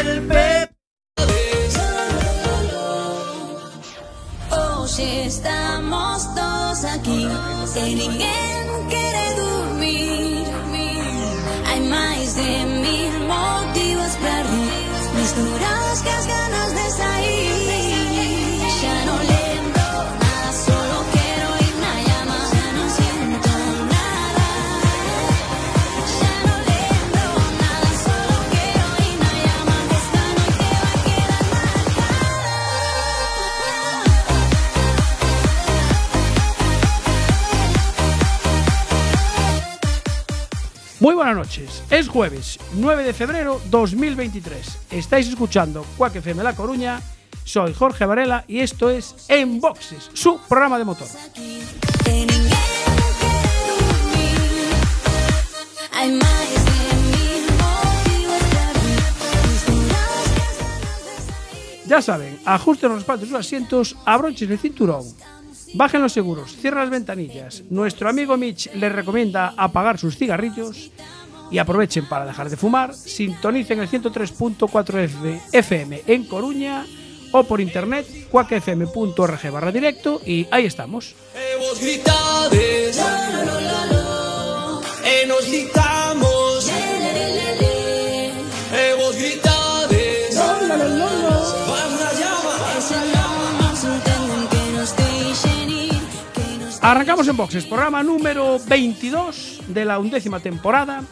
el 0.00 0.26
Pepe. 0.26 0.74
Hoxe 4.50 5.26
estamos 5.26 6.34
todos 6.34 6.84
aquí 6.84 7.26
E 7.76 8.57
buenas 41.34 41.48
noches. 41.48 41.82
Es 41.90 42.08
jueves 42.08 42.58
9 42.74 43.04
de 43.04 43.12
febrero 43.12 43.60
2023. 43.70 44.78
Estáis 44.92 45.28
escuchando 45.28 45.84
Quack 45.98 46.16
FM 46.16 46.42
La 46.42 46.54
Coruña. 46.54 47.02
Soy 47.44 47.74
Jorge 47.74 48.06
Varela 48.06 48.44
y 48.48 48.60
esto 48.60 48.88
es 48.88 49.26
En 49.28 49.60
Boxes, 49.60 50.10
su 50.14 50.38
programa 50.48 50.78
de 50.78 50.84
motor. 50.84 51.06
Ya 61.86 62.02
saben, 62.02 62.38
ajusten 62.44 62.88
los 62.90 62.98
respaldos 62.98 63.28
de 63.28 63.36
sus 63.36 63.46
asientos, 63.46 63.96
abrochen 64.04 64.50
el 64.52 64.58
cinturón, 64.58 65.04
bajen 65.74 66.02
los 66.02 66.12
seguros, 66.12 66.54
cierren 66.56 66.80
las 66.80 66.90
ventanillas. 66.90 67.64
Nuestro 67.70 68.08
amigo 68.08 68.36
Mitch 68.36 68.72
les 68.74 68.92
recomienda 68.92 69.54
apagar 69.56 69.98
sus 69.98 70.16
cigarrillos 70.16 70.90
y 71.50 71.58
aprovechen 71.58 72.06
para 72.08 72.26
dejar 72.26 72.50
de 72.50 72.56
fumar. 72.56 72.94
Sintonicen 72.94 73.80
el 73.80 73.88
103.4 73.88 74.98
F- 75.04 75.40
FM 75.52 76.02
en 76.06 76.24
Coruña 76.24 76.84
o 77.32 77.44
por 77.44 77.60
internet 77.60 78.06
cuacfm.org 78.30 79.50
barra 79.50 79.72
directo 79.72 80.20
y 80.24 80.46
ahí 80.50 80.64
estamos. 80.66 81.14
Arrancamos 96.80 97.26
en 97.28 97.36
boxes, 97.36 97.66
programa 97.66 98.02
número 98.02 98.58
22 98.66 99.60
de 99.68 99.84
la 99.84 99.98
undécima 99.98 100.40
temporada. 100.40 101.02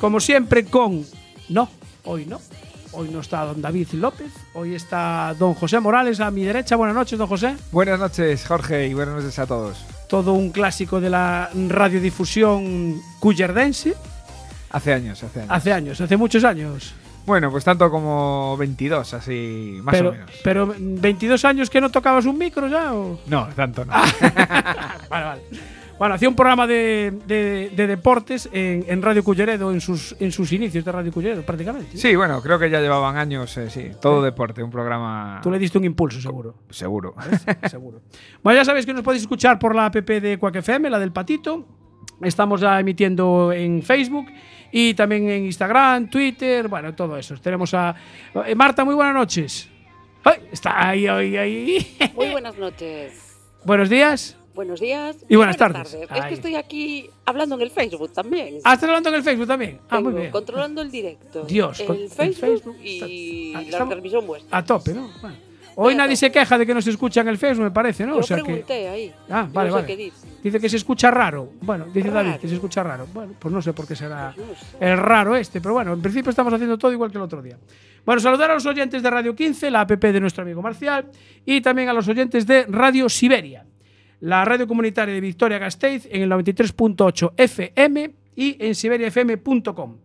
Como 0.00 0.20
siempre 0.20 0.64
con... 0.64 1.04
No, 1.48 1.68
hoy 2.04 2.24
no. 2.26 2.40
Hoy 2.92 3.10
no 3.10 3.20
está 3.20 3.44
don 3.44 3.60
David 3.60 3.88
López, 3.92 4.32
hoy 4.54 4.74
está 4.74 5.34
don 5.38 5.52
José 5.54 5.78
Morales 5.78 6.20
a 6.20 6.30
mi 6.30 6.42
derecha. 6.44 6.74
Buenas 6.74 6.96
noches, 6.96 7.18
don 7.18 7.28
José. 7.28 7.54
Buenas 7.70 8.00
noches, 8.00 8.46
Jorge, 8.46 8.86
y 8.86 8.94
buenas 8.94 9.16
noches 9.16 9.38
a 9.38 9.46
todos. 9.46 9.84
Todo 10.08 10.32
un 10.32 10.50
clásico 10.50 10.98
de 10.98 11.10
la 11.10 11.50
radiodifusión 11.68 12.98
cuyerdense. 13.20 13.94
Hace 14.70 14.94
años, 14.94 15.22
hace 15.22 15.40
años. 15.40 15.52
Hace 15.52 15.72
años, 15.72 16.00
hace 16.00 16.16
muchos 16.16 16.44
años. 16.44 16.94
Bueno, 17.26 17.50
pues 17.50 17.62
tanto 17.62 17.90
como 17.90 18.56
22, 18.56 19.14
así, 19.14 19.80
más 19.82 19.94
pero, 19.94 20.08
o 20.08 20.12
menos. 20.12 20.30
pero 20.42 20.74
22 20.78 21.44
años 21.44 21.68
que 21.68 21.80
no 21.80 21.90
tocabas 21.90 22.24
un 22.24 22.38
micro 22.38 22.68
ya 22.68 22.94
o... 22.94 23.20
No, 23.26 23.48
tanto 23.54 23.84
no. 23.84 23.92
Vale, 25.10 25.24
vale. 25.24 25.42
Bueno, 25.98 26.14
hacía 26.14 26.28
un 26.28 26.36
programa 26.36 26.66
de, 26.66 27.12
de- 27.26 27.72
de 27.74 27.86
deportes 27.88 28.48
en, 28.52 28.84
en 28.86 29.02
Radio 29.02 29.24
Culleredo, 29.24 29.72
en 29.72 29.80
sus, 29.80 30.14
en 30.20 30.30
sus 30.30 30.52
inicios 30.52 30.84
de 30.84 30.92
Radio 30.92 31.10
Culleredo, 31.12 31.42
prácticamente. 31.42 31.96
Sí, 31.96 32.14
bueno, 32.14 32.40
creo 32.40 32.58
que 32.58 32.70
ya 32.70 32.80
llevaban 32.80 33.16
años, 33.16 33.56
eh, 33.56 33.68
sí. 33.68 33.90
Todo 34.00 34.22
deporte, 34.22 34.62
un 34.62 34.70
programa 34.70 35.40
Tú 35.42 35.50
le 35.50 35.58
diste 35.58 35.76
un 35.76 35.84
impulso, 35.84 36.20
seguro. 36.20 36.54
seguro. 36.70 37.14
seguro. 37.68 38.00
Bueno, 38.44 38.60
ya 38.60 38.64
sabéis 38.64 38.86
que 38.86 38.94
nos 38.94 39.02
podéis 39.02 39.22
escuchar 39.22 39.58
por 39.58 39.74
la 39.74 39.86
app 39.86 39.96
de 39.96 40.38
Quack 40.38 40.56
FM, 40.56 40.88
la 40.88 40.98
del 41.00 41.10
Patito. 41.12 41.66
Estamos 42.22 42.60
ya 42.60 42.78
emitiendo 42.78 43.52
en 43.52 43.82
Facebook 43.82 44.26
y 44.72 44.94
también 44.94 45.28
en 45.28 45.44
Instagram, 45.46 46.08
Twitter, 46.10 46.68
bueno, 46.68 46.94
todo 46.94 47.16
eso. 47.16 47.34
Tenemos 47.38 47.74
a 47.74 47.94
eh, 48.46 48.54
Marta, 48.54 48.84
muy 48.84 48.94
buenas 48.94 49.14
noches. 49.14 49.68
Ay, 50.24 50.38
está 50.52 50.88
ahí, 50.88 51.06
ahí, 51.06 51.36
ahí. 51.36 51.96
Muy 52.14 52.30
buenas 52.30 52.56
noches. 52.56 53.36
Buenos 53.64 53.88
días. 53.88 54.36
Buenos 54.58 54.80
días. 54.80 55.16
Y 55.28 55.36
buenas 55.36 55.56
tardes. 55.56 55.94
Es 55.94 56.24
que 56.26 56.34
estoy 56.34 56.56
aquí 56.56 57.08
hablando 57.24 57.54
en 57.54 57.60
el 57.60 57.70
Facebook 57.70 58.12
también. 58.12 58.56
Ah, 58.64 58.74
estás 58.74 58.88
hablando 58.88 59.08
en 59.10 59.14
el 59.14 59.22
Facebook 59.22 59.46
también. 59.46 59.78
Ah, 59.88 60.00
muy 60.00 60.12
bien. 60.12 60.32
Controlando 60.32 60.82
el 60.82 60.90
directo. 60.90 61.44
Dios, 61.44 61.78
el 61.78 61.86
el 62.18 62.34
Facebook, 62.34 62.76
y 62.82 63.52
está- 63.54 63.58
ah, 63.60 63.82
la 63.82 63.88
transmisión 63.88 64.26
vuestra. 64.26 64.58
A 64.58 64.64
tope, 64.64 64.94
¿no? 64.94 65.12
Bueno. 65.20 65.36
Hoy 65.76 65.94
nadie 65.94 66.16
se 66.16 66.32
queja 66.32 66.58
de 66.58 66.66
que 66.66 66.74
no 66.74 66.82
se 66.82 66.90
escucha 66.90 67.20
en 67.20 67.28
el 67.28 67.38
Facebook, 67.38 67.66
me 67.66 67.70
parece, 67.70 68.04
¿no? 68.04 68.14
Yo 68.14 68.18
o 68.18 68.22
sea 68.24 68.38
que 68.38 68.42
pregunté 68.42 68.88
ahí. 68.88 69.14
Ah, 69.30 69.48
vale, 69.52 69.70
no 69.70 69.76
sé 69.76 69.82
vale. 69.82 69.86
qué 69.86 69.96
dice. 69.96 70.26
Dice 70.42 70.58
que 70.58 70.68
se 70.68 70.76
escucha 70.76 71.12
raro. 71.12 71.52
Bueno, 71.60 71.86
dice 71.94 72.10
David 72.10 72.40
que 72.40 72.48
se 72.48 72.54
escucha 72.54 72.82
raro. 72.82 73.06
Bueno, 73.14 73.34
pues 73.38 73.54
no 73.54 73.62
sé 73.62 73.72
por 73.72 73.86
qué 73.86 73.94
será 73.94 74.32
Pues 74.34 74.44
no 74.44 74.54
sé. 74.56 74.76
el 74.80 74.98
raro 74.98 75.36
este, 75.36 75.60
pero 75.60 75.74
bueno, 75.74 75.92
en 75.92 76.02
principio 76.02 76.30
estamos 76.30 76.52
haciendo 76.52 76.76
todo 76.76 76.90
igual 76.90 77.12
que 77.12 77.18
el 77.18 77.22
otro 77.22 77.40
día. 77.40 77.56
Bueno, 78.04 78.20
saludar 78.20 78.50
a 78.50 78.54
los 78.54 78.66
oyentes 78.66 79.04
de 79.04 79.08
Radio 79.08 79.36
15, 79.36 79.70
la 79.70 79.82
app 79.82 79.90
de 79.92 80.20
nuestro 80.20 80.42
amigo 80.42 80.62
Marcial, 80.62 81.06
y 81.46 81.60
también 81.60 81.90
a 81.90 81.92
los 81.92 82.08
oyentes 82.08 82.44
de 82.44 82.64
Radio 82.66 83.08
Siberia, 83.08 83.64
la 84.20 84.44
radio 84.44 84.66
comunitaria 84.66 85.14
de 85.14 85.20
Victoria 85.20 85.58
Gasteiz 85.58 86.08
en 86.10 86.22
el 86.22 86.30
93.8 86.30 87.32
FM 87.36 88.10
y 88.36 88.56
en 88.58 88.74
siberiafm.com. 88.74 89.96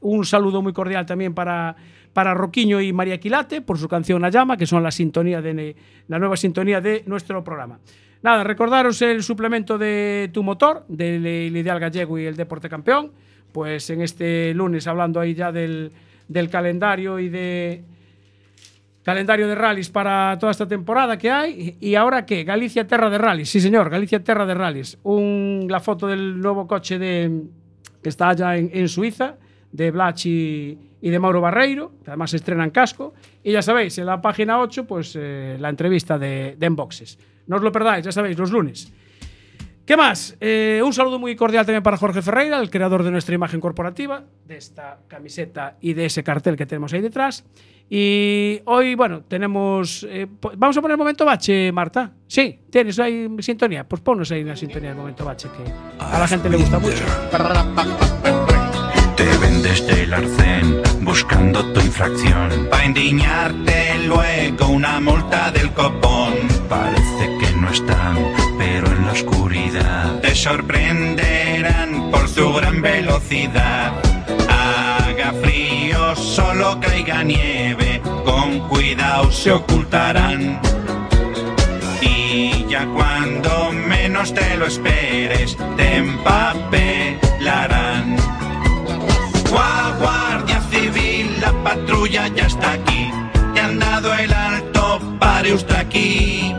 Un 0.00 0.24
saludo 0.24 0.62
muy 0.62 0.72
cordial 0.72 1.06
también 1.06 1.34
para, 1.34 1.76
para 2.12 2.34
Roquiño 2.34 2.80
y 2.80 2.92
María 2.92 3.18
Quilate 3.18 3.60
por 3.60 3.78
su 3.78 3.88
canción 3.88 4.22
La 4.22 4.30
Llama, 4.30 4.56
que 4.56 4.66
son 4.66 4.82
la 4.82 4.90
sintonía 4.90 5.40
de 5.40 5.76
la 6.08 6.18
nueva 6.18 6.36
sintonía 6.36 6.80
de 6.80 7.02
nuestro 7.06 7.42
programa. 7.42 7.78
Nada, 8.22 8.44
recordaros 8.44 9.00
el 9.02 9.22
suplemento 9.22 9.78
de 9.78 10.30
Tu 10.32 10.42
Motor, 10.42 10.84
del 10.88 11.24
el 11.26 11.56
Ideal 11.56 11.78
Gallego 11.78 12.18
y 12.18 12.26
el 12.26 12.36
Deporte 12.36 12.68
Campeón. 12.68 13.12
Pues 13.52 13.88
en 13.90 14.02
este 14.02 14.52
lunes 14.54 14.86
hablando 14.86 15.20
ahí 15.20 15.34
ya 15.34 15.52
del, 15.52 15.92
del 16.28 16.50
calendario 16.50 17.18
y 17.18 17.28
de 17.28 17.84
calendario 19.06 19.46
de 19.46 19.54
rallies 19.54 19.88
para 19.88 20.36
toda 20.36 20.50
esta 20.50 20.66
temporada 20.66 21.16
que 21.16 21.30
hay. 21.30 21.76
¿Y 21.78 21.94
ahora 21.94 22.26
qué? 22.26 22.42
Galicia 22.42 22.88
Terra 22.88 23.08
de 23.08 23.18
Rallies. 23.18 23.48
Sí, 23.48 23.60
señor, 23.60 23.88
Galicia 23.88 24.24
Terra 24.24 24.44
de 24.44 24.52
Rallies. 24.52 24.98
Un, 25.04 25.68
la 25.70 25.78
foto 25.78 26.08
del 26.08 26.40
nuevo 26.40 26.66
coche 26.66 26.98
de, 26.98 27.44
que 28.02 28.08
está 28.08 28.30
allá 28.30 28.56
en, 28.56 28.68
en 28.72 28.88
Suiza, 28.88 29.36
de 29.70 29.92
Blach 29.92 30.26
y, 30.26 30.76
y 31.00 31.10
de 31.10 31.20
Mauro 31.20 31.40
Barreiro, 31.40 31.92
que 32.02 32.10
además 32.10 32.30
se 32.32 32.38
estrena 32.38 32.64
en 32.64 32.70
casco. 32.70 33.14
Y 33.44 33.52
ya 33.52 33.62
sabéis, 33.62 33.96
en 33.98 34.06
la 34.06 34.20
página 34.20 34.58
8, 34.58 34.88
pues 34.88 35.16
eh, 35.16 35.56
la 35.60 35.68
entrevista 35.68 36.18
de, 36.18 36.56
de 36.58 36.66
Enboxes. 36.66 37.16
No 37.46 37.58
os 37.58 37.62
lo 37.62 37.70
perdáis, 37.70 38.04
ya 38.04 38.10
sabéis, 38.10 38.36
los 38.36 38.50
lunes. 38.50 38.92
¿Qué 39.86 39.96
más? 39.96 40.36
Eh, 40.40 40.82
un 40.84 40.92
saludo 40.92 41.20
muy 41.20 41.36
cordial 41.36 41.64
también 41.64 41.84
para 41.84 41.96
Jorge 41.96 42.22
Ferreira, 42.22 42.58
el 42.58 42.70
creador 42.70 43.04
de 43.04 43.12
nuestra 43.12 43.36
imagen 43.36 43.60
corporativa, 43.60 44.24
de 44.44 44.56
esta 44.56 44.98
camiseta 45.06 45.76
y 45.80 45.94
de 45.94 46.06
ese 46.06 46.24
cartel 46.24 46.56
que 46.56 46.66
tenemos 46.66 46.92
ahí 46.92 47.00
detrás. 47.00 47.44
Y 47.88 48.60
hoy, 48.64 48.94
bueno, 48.96 49.22
tenemos. 49.28 50.04
eh, 50.08 50.26
vamos 50.56 50.76
a 50.76 50.80
poner 50.82 50.94
el 50.94 50.98
momento 50.98 51.24
bache, 51.24 51.70
Marta. 51.72 52.12
Sí, 52.26 52.58
tienes 52.70 52.98
ahí 52.98 53.28
sintonía. 53.38 53.84
Pues 53.86 54.02
ponnos 54.02 54.30
ahí 54.32 54.42
una 54.42 54.56
sintonía 54.56 54.90
del 54.90 54.98
momento 54.98 55.24
bache, 55.24 55.48
que 55.56 55.70
a 56.02 56.18
la 56.18 56.26
gente 56.26 56.48
le 56.50 56.56
gusta 56.56 56.78
mucho. 56.78 57.04
Te 59.16 59.24
vendes 59.38 59.86
del 59.86 60.12
arcén 60.12 60.82
buscando 61.02 61.72
tu 61.72 61.80
infracción. 61.80 62.68
Pa' 62.70 62.84
indignarte 62.84 63.98
luego 64.06 64.66
una 64.68 65.00
multa 65.00 65.50
del 65.52 65.72
copón. 65.72 66.34
Parece 66.68 67.30
que 67.40 67.56
no 67.56 67.70
están, 67.70 68.18
pero 68.58 68.86
en 68.88 69.06
la 69.06 69.12
oscuridad 69.12 70.20
te 70.20 70.34
sorprenderán 70.34 72.10
por 72.10 72.28
tu 72.30 72.52
gran 72.52 72.82
velocidad. 72.82 73.92
Haga 74.50 75.32
frío, 75.42 76.14
solo 76.14 76.78
caiga 76.80 77.22
nieve, 77.22 77.85
con 78.36 78.60
cuidado 78.68 79.32
se 79.32 79.50
ocultarán. 79.50 80.60
Y 82.02 82.66
ya 82.68 82.84
cuando 82.94 83.72
menos 83.72 84.34
te 84.34 84.56
lo 84.58 84.66
esperes, 84.66 85.56
te 85.78 85.96
empapelarán. 85.96 88.16
Gua- 89.50 89.94
Guardia 89.98 90.60
Civil, 90.70 91.40
la 91.40 91.52
patrulla 91.64 92.28
ya 92.28 92.46
está 92.46 92.72
aquí. 92.72 93.10
Te 93.54 93.60
han 93.60 93.78
dado 93.78 94.12
el 94.14 94.30
alto, 94.34 95.00
pare 95.18 95.54
usted 95.54 95.76
aquí. 95.76 96.54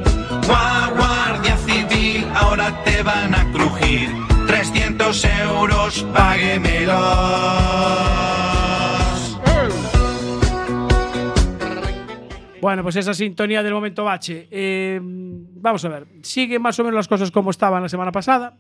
Gua- 0.47 0.89
Guardia 0.97 1.57
Civil, 1.68 2.25
ahora 2.33 2.83
te 2.85 3.03
van 3.03 3.35
a 3.35 3.51
crujir. 3.51 4.09
300 4.47 5.24
euros, 5.45 6.03
páguemelos. 6.12 6.97
Bueno, 12.62 12.83
pues 12.83 12.95
esa 12.95 13.13
sintonía 13.13 13.63
del 13.63 13.74
momento 13.74 14.04
bache. 14.04 14.48
Eh, 14.51 15.00
vamos 15.01 15.83
a 15.86 15.89
ver, 15.89 16.07
sigue 16.21 16.59
más 16.59 16.80
o 16.80 16.83
menos 16.83 16.95
las 16.95 17.07
cosas 17.07 17.31
como 17.31 17.51
estaban 17.51 17.83
la 17.83 17.89
semana 17.89 18.12
pasada. 18.12 18.57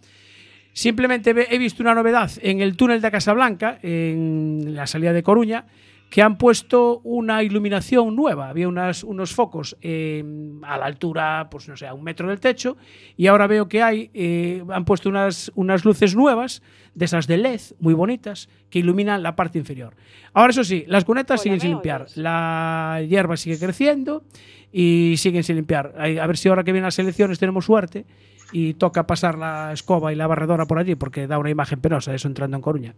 Simplemente 0.73 1.33
he 1.49 1.57
visto 1.57 1.81
una 1.81 1.95
novedad 1.95 2.31
en 2.41 2.61
el 2.61 2.77
túnel 2.77 3.01
de 3.01 3.09
Casablanca, 3.09 3.79
en 3.81 4.75
la 4.75 4.85
salida 4.85 5.11
de 5.11 5.23
Coruña, 5.23 5.65
que 6.09 6.21
han 6.21 6.37
puesto 6.37 7.01
una 7.03 7.43
iluminación 7.43 8.15
nueva. 8.15 8.49
Había 8.49 8.67
unas, 8.67 9.03
unos 9.03 9.33
focos 9.33 9.75
eh, 9.81 10.23
a 10.63 10.77
la 10.77 10.85
altura, 10.85 11.47
pues 11.51 11.67
no 11.67 11.75
sé, 11.75 11.87
a 11.87 11.93
un 11.93 12.03
metro 12.03 12.29
del 12.29 12.39
techo, 12.39 12.77
y 13.17 13.27
ahora 13.27 13.47
veo 13.47 13.67
que 13.67 13.83
hay, 13.83 14.09
eh, 14.13 14.63
han 14.69 14.85
puesto 14.85 15.09
unas, 15.09 15.51
unas 15.55 15.83
luces 15.83 16.15
nuevas, 16.15 16.61
de 16.95 17.05
esas 17.05 17.27
de 17.27 17.37
LED, 17.37 17.61
muy 17.79 17.93
bonitas, 17.93 18.49
que 18.69 18.79
iluminan 18.79 19.21
la 19.21 19.35
parte 19.35 19.59
inferior. 19.59 19.95
Ahora, 20.33 20.49
eso 20.51 20.63
sí, 20.63 20.83
las 20.87 21.05
cunetas 21.05 21.39
Hola, 21.39 21.43
siguen 21.43 21.59
sin 21.59 21.69
¿me 21.69 21.75
limpiar. 21.75 22.01
oyes? 22.03 22.17
La 22.17 23.01
hierba 23.07 23.37
sigue 23.37 23.59
creciendo 23.59 24.23
y 24.71 25.13
siguen 25.17 25.43
sin 25.43 25.57
limpiar. 25.57 25.93
A 25.97 26.25
ver 26.25 26.37
si 26.37 26.49
ahora 26.49 26.63
que 26.63 26.71
vienen 26.71 26.85
las 26.85 26.97
elecciones 26.97 27.37
tenemos 27.37 27.65
suerte 27.65 28.05
y 28.51 28.73
toca 28.73 29.05
pasar 29.05 29.37
la 29.37 29.73
escoba 29.73 30.11
y 30.11 30.15
la 30.15 30.25
barredora 30.25 30.65
por 30.65 30.79
allí, 30.79 30.95
porque 30.95 31.27
da 31.27 31.37
una 31.37 31.49
imagen 31.49 31.81
penosa 31.81 32.15
eso 32.15 32.27
entrando 32.27 32.57
en 32.57 32.61
Coruña. 32.61 32.95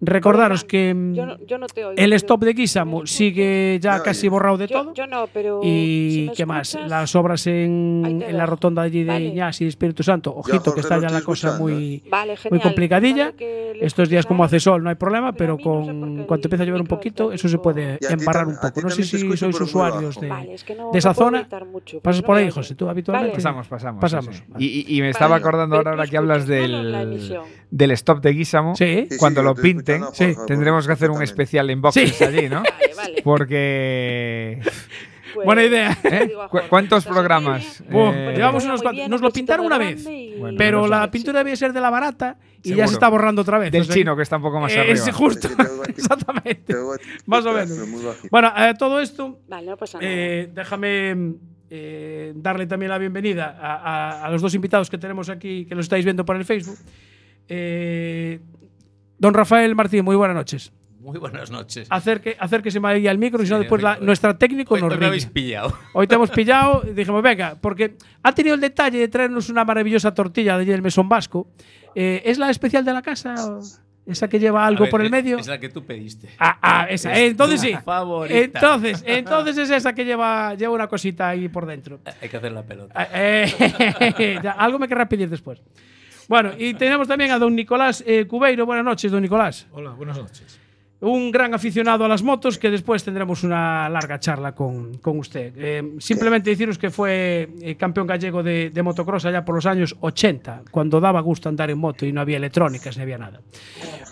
Recordaros 0.00 0.64
que 0.64 0.92
mm, 0.92 1.14
Yo 1.14 1.26
no, 1.26 1.38
yo 1.46 1.58
no 1.58 1.66
te 1.66 1.84
oigo. 1.84 2.02
el 2.02 2.12
stop 2.14 2.44
de 2.44 2.52
Guisamo 2.52 3.00
¿me 3.02 3.06
sigue 3.06 3.78
ya 3.80 3.98
No, 3.98 4.02
casi 4.02 4.28
borrado 4.28 4.58
de 4.58 4.66
Yo, 4.66 4.82
todo. 4.82 4.94
yo 4.94 5.06
no, 5.06 5.28
pero. 5.32 5.60
y 5.62 6.26
si 6.30 6.32
qué 6.36 6.46
más, 6.46 6.76
las 6.86 7.14
obras 7.14 7.46
en, 7.46 8.22
la 8.30 8.44
rotonda 8.44 8.82
allí 8.82 9.04
de 9.04 9.12
Vale. 9.12 9.24
Iñas 9.26 9.60
y 9.60 9.66
Espíritu 9.66 10.02
Santo. 10.02 10.34
Ojito, 10.34 10.74
que 10.74 10.80
está 10.80 10.98
ya 10.98 11.08
la 11.08 11.22
cosa 11.22 11.48
escuchando, 11.48 11.62
muy, 11.62 12.02
Vale, 12.10 12.36
genial. 12.36 12.50
muy 12.50 12.60
complicadilla. 12.60 13.26
Vale, 13.32 13.78
Estos 13.80 14.08
días, 14.08 14.26
como 14.26 14.44
hace 14.44 14.60
sol, 14.60 14.82
no 14.82 14.90
hay 14.90 14.96
problema, 14.96 15.32
pero 15.32 15.44
pero 15.44 15.54
a 15.54 15.80
mí 15.80 15.86
no 15.86 16.06
sé 16.06 16.18
con 16.18 16.24
cuanto 16.26 16.46
empieza 16.48 16.62
a 16.62 16.66
llover 16.66 16.80
un 16.80 16.86
poquito, 16.86 17.32
eso 17.32 17.48
se 17.48 17.58
puede 17.58 17.98
embarrar 18.08 18.46
un 18.46 18.56
poco. 18.56 18.80
No 18.82 18.90
sé 18.90 19.04
si 19.04 19.18
sois 19.36 19.60
usuarios 19.60 20.20
de, 20.20 20.28
Vale, 20.28 20.54
es 20.54 20.64
que 20.64 20.74
no, 20.74 20.90
de 20.90 20.98
esa 20.98 21.14
zona. 21.14 21.46
mucho, 21.70 22.00
Pasas 22.00 22.22
por 22.22 22.36
ahí, 22.36 22.50
José, 22.50 22.74
tú 22.74 22.88
habitualmente. 22.88 23.36
Pasamos, 23.36 23.68
pasamos. 23.68 24.00
Pasamos. 24.00 24.42
Y, 24.58 25.00
me 25.00 25.10
estaba 25.10 25.36
acordando 25.36 25.76
ahora, 25.76 26.06
que 26.06 26.16
hablas 26.16 26.46
del, 26.46 27.28
del 27.70 27.90
stop 27.92 28.20
de 28.22 28.32
Guisamo. 28.32 28.74
Cuando 29.18 29.42
lo 29.42 29.52
estoy 29.52 29.83
sí, 30.12 30.34
tendremos 30.46 30.86
que 30.86 30.92
hacer 30.92 31.10
un 31.10 31.22
especial 31.22 31.68
en 31.70 31.80
boxes 31.82 32.20
allí, 32.22 32.48
¿no? 32.48 32.62
Vale, 32.62 32.94
vale. 32.96 33.22
Porque. 33.22 34.60
Pues, 35.34 35.46
Buena 35.46 35.64
idea. 35.64 35.98
¿eh? 36.04 36.26
digo 36.28 36.42
a 36.42 36.48
¿Cu- 36.48 36.58
Jorge, 36.58 36.68
¿Cuántos 36.68 37.04
programas? 37.06 37.80
Eh, 37.90 38.34
llevamos 38.36 38.64
unos 38.66 38.80
cuantos. 38.82 39.08
Nos 39.08 39.20
lo 39.20 39.32
pintaron 39.32 39.66
una 39.66 39.78
vez, 39.78 40.06
y- 40.06 40.36
Bueno, 40.38 40.56
pero 40.56 40.86
la 40.86 41.10
pintura 41.10 41.40
debía 41.40 41.56
ser 41.56 41.72
de 41.72 41.80
la 41.80 41.90
barata 41.90 42.38
y 42.62 42.72
ya 42.76 42.86
se 42.86 42.94
está 42.94 43.08
borrando 43.08 43.42
otra 43.42 43.58
vez. 43.58 43.72
Del 43.72 43.80
o 43.82 43.84
sea, 43.84 43.94
chino, 43.96 44.14
que 44.14 44.22
está 44.22 44.36
un 44.36 44.42
poco 44.44 44.60
más 44.60 44.72
eh, 44.76 44.78
arriba. 44.78 44.96
sí, 44.96 45.10
justo. 45.10 45.48
Es 45.48 45.56
ti- 45.56 45.62
Exactamente. 45.88 46.74
Más 47.26 47.44
o 47.46 47.52
menos. 47.52 47.76
Bueno, 48.30 48.52
eh, 48.56 48.74
todo 48.78 49.00
esto, 49.00 49.40
Vale, 49.48 49.66
no 49.70 49.76
pasa 49.76 49.98
nada. 49.98 50.08
eh, 50.08 50.50
déjame 50.54 51.34
eh, 51.68 52.32
darle 52.36 52.68
también 52.68 52.90
la 52.90 52.98
bienvenida 52.98 53.58
a, 53.60 53.74
a- 54.20 54.26
a 54.26 54.30
los 54.30 54.40
dos 54.40 54.54
invitados 54.54 54.88
que 54.88 54.98
tenemos 54.98 55.30
aquí, 55.30 55.66
que 55.66 55.74
los 55.74 55.86
estáis 55.86 56.04
viendo 56.04 56.24
por 56.24 56.36
el 56.36 56.44
Facebook. 56.44 56.78
Eh, 59.14 59.16
don 59.18 59.34
Rafael 59.34 59.74
Martín, 59.74 60.04
muy 60.04 60.16
buenas 60.16 60.36
noches. 60.36 60.72
Muy 61.00 61.18
buenas 61.18 61.50
noches. 61.50 61.86
Acerque, 61.90 62.34
acérquese 62.40 62.80
más 62.80 62.94
ahí 62.94 63.06
al 63.06 63.18
micro, 63.18 63.42
y 63.42 63.46
si 63.46 63.52
no 63.52 63.58
Sí, 63.58 63.64
después 63.64 63.82
la- 63.82 63.98
hoy- 64.00 64.06
nuestra 64.06 64.38
técnico 64.38 64.74
Hoy, 64.74 64.80
nos 64.80 64.90
hoy 64.92 64.98
me 64.98 65.06
habéis 65.06 65.26
pillado. 65.26 65.76
Hoy 65.92 66.06
te 66.06 66.14
hemos 66.14 66.30
pillado 66.30 66.82
y 66.88 66.92
dijimos, 66.94 67.22
venga, 67.22 67.56
porque 67.60 67.96
ha 68.22 68.32
tenido 68.32 68.54
el 68.54 68.60
detalle 68.62 68.98
de 68.98 69.08
traernos 69.08 69.50
una 69.50 69.64
maravillosa 69.66 70.14
tortilla 70.14 70.56
de 70.56 70.62
allí 70.62 70.70
del 70.70 70.80
Mesón 70.80 71.08
Vasco. 71.08 71.46
Eh, 71.94 72.22
¿Es 72.24 72.38
la 72.38 72.48
especial 72.48 72.84
de 72.86 72.92
la 72.94 73.02
casa? 73.02 73.34
¿Esa 74.06 74.28
que 74.28 74.38
lleva 74.38 74.66
algo 74.66 74.82
ver, 74.84 74.90
por 74.90 75.00
el 75.02 75.10
medio? 75.10 75.38
Es 75.38 75.46
la 75.46 75.60
que 75.60 75.68
tú 75.68 75.84
pediste. 75.84 76.28
Ah, 76.38 76.58
ah, 76.60 76.86
esa. 76.90 77.12
Es 77.12 77.18
eh, 77.18 77.26
entonces 77.26 77.60
sí. 77.60 77.74
favorita. 77.84 78.38
Entonces, 78.42 79.02
entonces 79.06 79.56
es 79.58 79.70
esa 79.70 79.94
que 79.94 80.04
lleva, 80.06 80.54
lleva 80.54 80.72
una 80.74 80.88
cosita 80.88 81.28
ahí 81.28 81.48
por 81.48 81.64
dentro. 81.66 82.00
Hay 82.20 82.28
que 82.30 82.36
hacer 82.38 82.52
la 82.52 82.62
pelota. 82.62 82.92
Ah, 82.96 83.08
eh, 83.12 84.40
ya, 84.42 84.52
algo 84.52 84.78
me 84.78 84.88
querrá 84.88 85.06
pedir 85.08 85.28
después. 85.28 85.62
Bueno, 86.28 86.52
y 86.58 86.74
tenemos 86.74 87.08
también 87.08 87.30
a 87.30 87.38
don 87.38 87.54
Nicolás 87.54 88.02
eh, 88.06 88.26
Cubeiro. 88.26 88.66
Buenas 88.66 88.84
noches, 88.84 89.10
don 89.10 89.22
Nicolás. 89.22 89.66
Hola, 89.72 89.90
buenas 89.90 90.16
noches. 90.16 90.60
Un 91.00 91.30
gran 91.30 91.52
aficionado 91.52 92.06
a 92.06 92.08
las 92.08 92.22
motos 92.22 92.56
que 92.56 92.70
después 92.70 93.04
tendremos 93.04 93.42
una 93.44 93.90
larga 93.90 94.18
charla 94.18 94.54
con, 94.54 94.96
con 94.98 95.18
usted. 95.18 95.52
Eh, 95.56 95.96
simplemente 95.98 96.48
deciros 96.48 96.78
que 96.78 96.90
fue 96.90 97.50
eh, 97.60 97.74
campeón 97.74 98.06
gallego 98.06 98.42
de, 98.42 98.70
de 98.70 98.82
motocross 98.82 99.26
allá 99.26 99.44
por 99.44 99.54
los 99.54 99.66
años 99.66 99.94
80, 100.00 100.62
cuando 100.70 101.00
daba 101.00 101.20
gusto 101.20 101.50
andar 101.50 101.68
en 101.68 101.78
moto 101.78 102.06
y 102.06 102.12
no 102.12 102.22
había 102.22 102.38
electrónicas 102.38 102.96
ni 102.96 103.02
había 103.02 103.18
nada. 103.18 103.42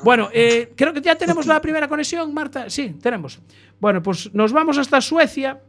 Bueno, 0.04 0.28
eh, 0.34 0.72
creo 0.76 0.92
que 0.92 1.00
ya 1.00 1.14
tenemos 1.14 1.46
la 1.46 1.62
primera 1.62 1.88
conexión, 1.88 2.34
Marta. 2.34 2.68
Sí, 2.68 2.94
tenemos. 3.00 3.40
Bueno, 3.80 4.02
pues 4.02 4.34
nos 4.34 4.52
vamos 4.52 4.76
hasta 4.76 5.00
Suecia 5.00 5.62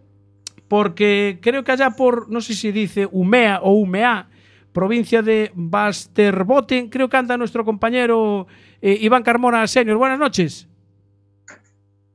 porque 0.68 1.40
creo 1.42 1.63
que 1.63 1.72
allá 1.72 1.92
por, 1.92 2.30
no 2.30 2.42
sé 2.42 2.54
si 2.54 2.74
dice 2.74 3.07
Umea 3.10 3.60
o 3.62 3.74
Umea, 3.74 4.28
provincia 4.73 5.21
de 5.21 5.51
Västerbotten, 5.55 6.89
creo 6.89 7.09
que 7.09 7.17
anda 7.17 7.37
nuestro 7.37 7.63
compañero 7.63 8.47
eh, 8.81 8.97
Iván 8.99 9.23
Carmona 9.23 9.65
Senior. 9.67 9.97
Buenas 9.97 10.19
noches. 10.19 10.67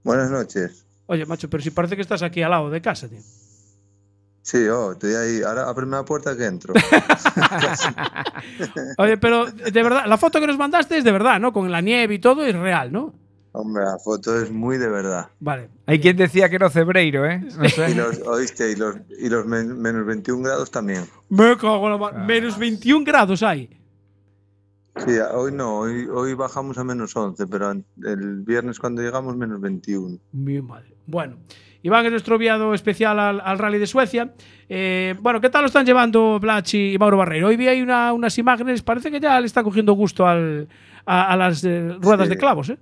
Buenas 0.02 0.30
noches. 0.30 0.86
Oye, 1.06 1.24
macho, 1.24 1.48
pero 1.48 1.62
si 1.62 1.70
parece 1.70 1.96
que 1.96 2.02
estás 2.02 2.22
aquí 2.22 2.42
al 2.42 2.50
lado 2.50 2.68
de 2.68 2.82
casa, 2.82 3.08
tío. 3.08 3.20
Sí, 4.42 4.66
oh, 4.68 4.92
estoy 4.92 5.14
ahí. 5.14 5.42
Ahora 5.42 5.68
ábreme 5.68 5.96
la 5.96 6.04
puerta 6.04 6.36
que 6.36 6.46
entro. 6.46 6.72
Oye, 8.98 9.18
pero 9.18 9.46
de 9.46 9.82
verdad, 9.82 10.06
la 10.06 10.16
foto 10.16 10.40
que 10.40 10.46
nos 10.46 10.56
mandaste 10.56 10.98
es 10.98 11.04
de 11.04 11.12
verdad, 11.12 11.38
¿no? 11.38 11.52
Con 11.52 11.70
la 11.70 11.82
nieve 11.82 12.14
y 12.14 12.18
todo 12.18 12.44
es 12.44 12.54
real, 12.54 12.90
¿no? 12.90 13.14
Hombre, 13.60 13.82
la 13.82 13.98
foto 13.98 14.40
es 14.40 14.52
muy 14.52 14.78
de 14.78 14.88
verdad. 14.88 15.30
Vale. 15.40 15.68
Hay 15.86 15.98
quien 15.98 16.16
decía 16.16 16.48
que 16.48 16.54
era 16.54 16.70
cebreiro, 16.70 17.26
¿eh? 17.26 17.40
No 17.40 17.88
Y 17.88 17.94
los, 17.94 18.20
oíste, 18.20 18.70
y 18.70 18.76
los, 18.76 18.94
y 19.18 19.28
los 19.28 19.46
men- 19.46 19.80
menos 19.80 20.06
21 20.06 20.44
grados 20.44 20.70
también. 20.70 21.04
Me 21.28 21.56
cago 21.56 21.84
en 21.86 21.90
la 21.92 21.98
mar- 21.98 22.24
Menos 22.24 22.56
21 22.56 23.04
grados 23.04 23.42
hay. 23.42 23.68
Sí, 25.04 25.10
hoy 25.34 25.50
no, 25.52 25.78
hoy, 25.80 26.06
hoy 26.06 26.34
bajamos 26.34 26.78
a 26.78 26.84
menos 26.84 27.16
11, 27.16 27.48
pero 27.48 27.72
el 27.72 28.42
viernes 28.42 28.78
cuando 28.78 29.02
llegamos 29.02 29.36
menos 29.36 29.60
21. 29.60 30.18
Mi 30.32 30.60
madre. 30.62 30.94
Bueno, 31.06 31.38
Iván 31.82 32.04
es 32.06 32.12
nuestro 32.12 32.36
enviado 32.36 32.74
especial 32.74 33.18
al, 33.18 33.40
al 33.40 33.58
Rally 33.58 33.78
de 33.78 33.86
Suecia. 33.88 34.34
Eh, 34.68 35.16
bueno, 35.20 35.40
¿qué 35.40 35.50
tal 35.50 35.62
lo 35.62 35.66
están 35.66 35.84
llevando 35.84 36.38
Blachi 36.40 36.92
y 36.94 36.98
Mauro 36.98 37.16
Barreiro? 37.16 37.48
Hoy 37.48 37.56
vi 37.56 37.66
ahí 37.66 37.82
una- 37.82 38.12
unas 38.12 38.38
imágenes, 38.38 38.82
parece 38.82 39.10
que 39.10 39.18
ya 39.18 39.40
le 39.40 39.46
está 39.46 39.64
cogiendo 39.64 39.94
gusto 39.94 40.26
al, 40.28 40.68
a, 41.06 41.32
a 41.32 41.36
las 41.36 41.64
eh, 41.64 41.96
ruedas 42.00 42.26
Sí. 42.28 42.30
de 42.34 42.38
clavos, 42.38 42.70
¿eh? 42.70 42.78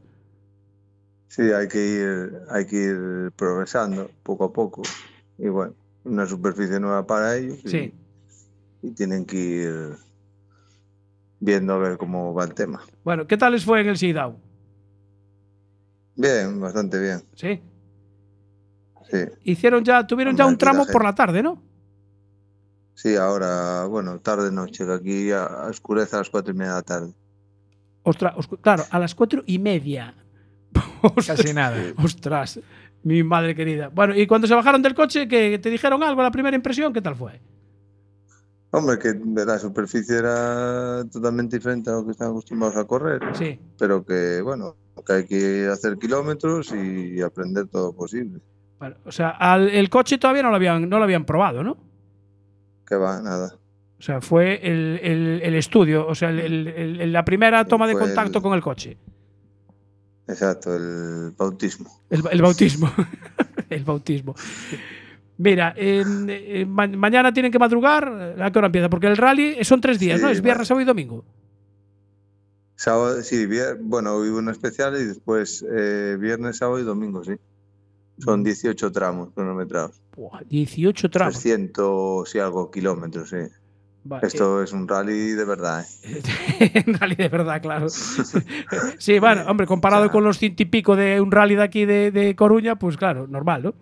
Sí, 1.37 1.43
hay 1.53 1.69
que 1.69 1.87
ir, 1.87 2.39
hay 2.49 2.65
que 2.65 2.77
ir 2.77 3.33
progresando 3.37 4.11
poco 4.23 4.45
a 4.45 4.53
poco. 4.55 4.81
Y 5.37 5.49
bueno, 5.49 5.75
una 6.05 6.25
superficie 6.25 6.81
nueva 6.81 7.07
para 7.07 7.37
ellos. 7.37 7.59
y- 7.63 7.69
Sí. 7.69 7.95
Y 8.81 8.91
tienen 8.93 9.27
que 9.27 9.37
ir 9.37 9.97
viendo 11.39 11.75
a 11.75 11.79
ver 11.79 11.99
cómo 11.99 12.33
va 12.33 12.45
el 12.45 12.55
tema. 12.55 12.81
Bueno, 13.05 13.27
¿qué 13.27 13.37
tal 13.37 13.53
les 13.53 13.65
fue 13.67 13.83
en 13.83 13.89
el 13.89 13.99
Sidau? 13.99 14.37
Bien, 16.15 16.59
bastante 16.59 16.99
bien. 16.99 17.23
Sí. 17.35 17.61
Sí, 19.11 19.19
Hicieron 19.45 19.85
ya, 19.85 20.07
tuvieron 20.07 20.35
ya 20.37 20.47
un 20.47 20.57
tramo 20.57 20.87
por 20.87 21.05
la 21.05 21.15
tarde, 21.15 21.43
¿no? 21.43 21.63
sí, 22.95 23.15
ahora, 23.15 23.85
bueno, 23.85 24.19
tarde 24.21 24.51
noche, 24.51 24.87
que 24.87 24.93
aquí 24.93 25.27
ya 25.29 25.47
oscurece 25.69 26.17
a 26.17 26.21
las 26.21 26.31
cuatro 26.31 26.53
y 26.55 26.57
media 26.57 26.71
de 26.73 26.77
la 26.79 26.83
tarde. 26.83 27.13
Ostras, 28.05 28.33
os- 28.39 28.49
claro, 28.63 28.85
a 28.91 28.99
las 28.99 29.15
cuatro 29.15 29.43
y 29.47 29.59
media. 29.59 30.15
Casi 31.15 31.53
nada. 31.55 31.77
Ostras, 32.03 32.61
mi 33.03 33.23
madre 33.23 33.55
querida. 33.55 33.89
Bueno, 33.89 34.15
y 34.17 34.27
cuando 34.27 34.47
se 34.47 34.55
bajaron 34.55 34.83
del 34.83 34.95
coche, 34.95 35.29
que 35.29 35.59
te 35.59 35.71
dijeron 35.71 36.03
algo, 36.03 36.23
la 36.23 36.31
primera 36.31 36.57
impresión, 36.57 36.93
¿qué 36.93 37.01
tal 37.03 37.15
fue? 37.17 37.41
Hombre, 38.71 38.99
que 38.99 39.15
la 39.47 39.59
superficie 39.59 40.19
era 40.19 41.03
totalmente 41.11 41.57
diferente 41.57 41.89
a 41.89 41.95
lo 41.95 42.05
que 42.05 42.11
están 42.11 42.29
acostumbrados 42.31 42.77
a 42.77 42.85
correr, 42.85 43.21
Sí. 43.33 43.59
pero 43.79 44.05
que, 44.05 44.41
bueno, 44.43 44.77
que 45.07 45.13
hay 45.13 45.25
que 45.25 45.69
hacer 45.73 45.97
kilómetros 45.99 46.73
y 46.75 47.23
aprender 47.23 47.69
todo 47.69 47.95
posible. 47.95 48.41
Bueno, 48.79 48.97
o 49.07 49.13
sea, 49.13 49.31
al- 49.31 49.71
el 49.71 49.89
coche 49.89 50.19
todavía 50.19 50.43
no 50.43 50.51
lo 50.51 50.57
habían, 50.57 50.89
no 50.89 50.99
lo 50.99 51.05
habían 51.05 51.25
probado, 51.25 51.63
¿no? 51.63 51.79
Que 52.87 52.97
va, 52.97 53.23
nada. 53.23 53.55
O 53.99 54.03
sea, 54.03 54.21
fue 54.21 54.61
el, 54.63 55.01
el- 55.03 55.41
el 55.43 55.55
estudio, 55.55 56.07
o 56.07 56.15
sea, 56.15 56.29
el- 56.29 56.41
el- 56.41 57.01
el- 57.01 57.13
la 57.13 57.25
primera 57.25 57.65
toma 57.65 57.87
de 57.87 57.95
Fue 57.95 58.03
contacto 58.03 58.39
el- 58.39 58.43
con 58.43 58.53
el 58.53 58.61
coche. 58.61 58.99
Exacto, 60.29 60.75
el 60.75 61.33
bautismo. 61.37 62.01
El, 62.11 62.23
el 62.31 62.43
bautismo. 62.43 62.91
el 63.71 63.85
bautismo. 63.85 64.35
Mira, 65.39 65.75
eh, 65.77 66.03
eh, 66.29 66.67
ma- 66.67 66.87
mañana 66.89 67.33
tienen 67.33 67.53
que 67.53 67.59
madrugar. 67.59 68.35
¿A 68.41 68.51
qué 68.51 68.59
hora 68.59 68.67
empieza? 68.67 68.89
Porque 68.89 69.07
el 69.07 69.17
rally 69.17 69.63
son 69.65 69.81
tres 69.81 69.99
días, 69.99 70.19
Sí, 70.19 70.25
¿no? 70.25 70.31
Es 70.31 70.43
viernes, 70.43 70.67
sábado 70.69 70.83
y 70.83 70.87
domingo. 70.87 71.25
Sábado, 72.75 73.23
sí, 73.23 73.47
vier- 73.47 73.79
bueno, 73.81 74.15
hoy 74.15 74.29
una 74.29 74.53
especial 74.53 75.01
y 75.01 75.05
después 75.05 75.65
eh, 75.71 76.17
viernes, 76.19 76.59
sábado 76.59 76.79
y 76.79 76.85
domingo, 76.85 77.23
sí. 77.25 77.33
Son 78.19 78.43
18 78.43 78.91
tramos 78.93 79.31
cronometrados. 79.35 80.01
Buah, 80.17 80.41
18 80.49 81.11
tramos. 81.11 81.35
300 81.35 82.35
y 82.35 82.39
algo 82.39 82.71
kilómetros, 82.71 83.31
sí. 83.31 83.37
Vale, 84.09 84.27
Esto 84.27 84.63
es 84.63 84.73
un 84.73 84.87
rally 84.87 85.33
de 85.33 85.45
verdad, 85.45 85.85
¿eh? 86.05 86.23
en 86.87 86.95
rally 86.95 87.15
de 87.17 87.29
verdad, 87.29 87.61
claro. 87.61 87.89
sí, 88.99 89.19
bueno, 89.19 89.43
hombre, 89.49 89.67
comparado 89.67 90.03
O 90.03 90.07
sea- 90.07 90.13
con 90.13 90.25
los 90.25 90.39
ciento 90.39 90.63
y 90.63 90.67
pico 90.67 90.95
de 90.97 91.21
un 91.21 91.31
rally 91.33 91.57
de 91.57 91.63
aquí 91.63 91.85
de, 91.85 92.11
de 92.13 92.37
Coruña, 92.37 92.77
pues 92.77 92.97
claro, 92.97 93.27
normal, 93.27 93.63
¿no? 93.65 93.75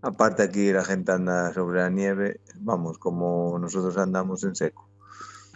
Aparte 0.00 0.42
aquí 0.44 0.72
la 0.72 0.84
gente 0.84 1.12
anda 1.12 1.52
sobre 1.52 1.80
la 1.80 1.90
nieve, 1.90 2.40
vamos, 2.60 2.98
como 2.98 3.58
nosotros 3.58 3.98
andamos 3.98 4.44
en 4.44 4.54
seco. 4.54 4.88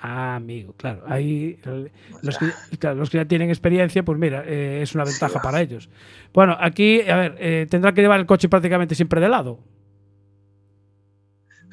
Ah, 0.04 0.34
amigo, 0.34 0.74
claro. 0.76 1.04
Ahí 1.06 1.58
el- 1.64 1.92
los 2.22 2.36
que, 2.36 2.46
claro, 2.78 2.96
los 2.96 3.08
que 3.08 3.18
ya 3.18 3.24
tienen 3.24 3.50
experiencia, 3.50 4.04
pues 4.04 4.18
mira, 4.18 4.42
eh, 4.44 4.80
es 4.82 4.94
una 4.96 5.04
ventaja 5.04 5.40
para 5.40 5.60
ellos. 5.60 5.88
Bueno, 6.34 6.56
aquí, 6.60 7.02
a 7.08 7.16
ver, 7.16 7.36
eh, 7.38 7.66
tendrá 7.70 7.92
que 7.94 8.00
llevar 8.02 8.18
el 8.18 8.26
coche 8.26 8.48
prácticamente 8.48 8.96
siempre 8.96 9.20
de 9.20 9.28
lado. 9.28 9.60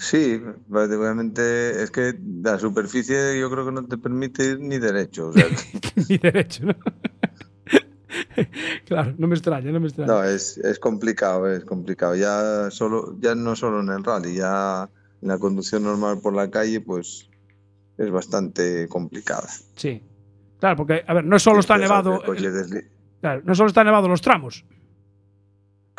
Sí, 0.02 0.42
prácticamente 0.72 1.84
es 1.84 1.92
que 1.92 2.18
la 2.42 2.58
superficie 2.58 3.38
yo 3.38 3.52
creo 3.52 3.66
que 3.66 3.74
no 3.74 3.86
te 3.86 3.98
permite 3.98 4.46
ir 4.52 4.60
ni 4.62 4.80
derecho. 4.80 5.28
O 5.28 5.34
sea, 5.34 5.44
que- 5.82 6.04
Ni 6.08 6.18
derecho, 6.18 6.68
¿no? 6.68 6.76
claro, 8.86 9.14
no 9.18 9.28
me 9.28 9.36
extraña, 9.36 9.72
no 9.72 9.80
me 9.80 9.88
extraña. 9.88 10.12
no, 10.12 10.24
es, 10.24 10.58
es 10.58 10.80
complicado, 10.80 11.48
es 11.52 11.66
complicado. 11.66 12.16
Ya 12.16 12.70
solo, 12.72 13.18
ya 13.20 13.36
no 13.36 13.56
solo 13.56 13.82
en 13.82 13.90
el 13.90 14.04
rally, 14.04 14.36
ya 14.36 14.90
en 15.22 15.28
la 15.28 15.38
conducción 15.38 15.84
normal 15.84 16.20
por 16.22 16.34
la 16.34 16.50
calle, 16.50 16.82
pues 16.82 17.30
es 17.98 18.10
bastante 18.10 18.88
complicada. 18.88 19.48
Sí. 19.76 20.02
Claro, 20.60 20.76
porque, 20.78 21.04
a 21.06 21.14
ver, 21.14 21.26
no 21.26 21.38
solo 21.40 21.60
está 21.60 21.78
nevado. 21.78 22.22
el- 22.34 22.90
claro, 23.22 23.42
no 23.44 23.56
solo 23.56 23.68
está 23.68 23.84
nevado 23.84 24.08
los 24.08 24.22
tramos. 24.22 24.66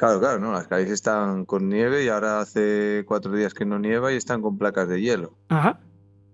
Claro, 0.01 0.19
claro, 0.19 0.39
no, 0.41 0.51
las 0.53 0.67
calles 0.67 0.89
están 0.93 1.45
con 1.45 1.69
nieve 1.69 2.03
y 2.03 2.09
ahora 2.09 2.41
hace 2.41 3.05
cuatro 3.07 3.35
días 3.35 3.53
que 3.53 3.67
no 3.67 3.79
nieva 3.79 4.11
y 4.11 4.17
están 4.17 4.41
con 4.41 4.57
placas 4.57 4.89
de 4.89 4.99
hielo. 5.03 5.37
Ajá. 5.51 5.79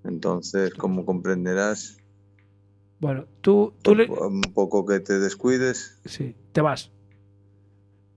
Entonces, 0.05 0.73
como 0.75 1.05
comprenderás, 1.05 1.97
Bueno, 3.01 3.25
tú, 3.41 3.75
tú 3.83 3.97
le- 3.97 4.07
un 4.09 4.41
poco 4.55 4.87
que 4.87 5.01
te 5.01 5.19
descuides. 5.19 5.99
Sí, 6.05 6.37
te 6.53 6.61
vas. 6.61 6.93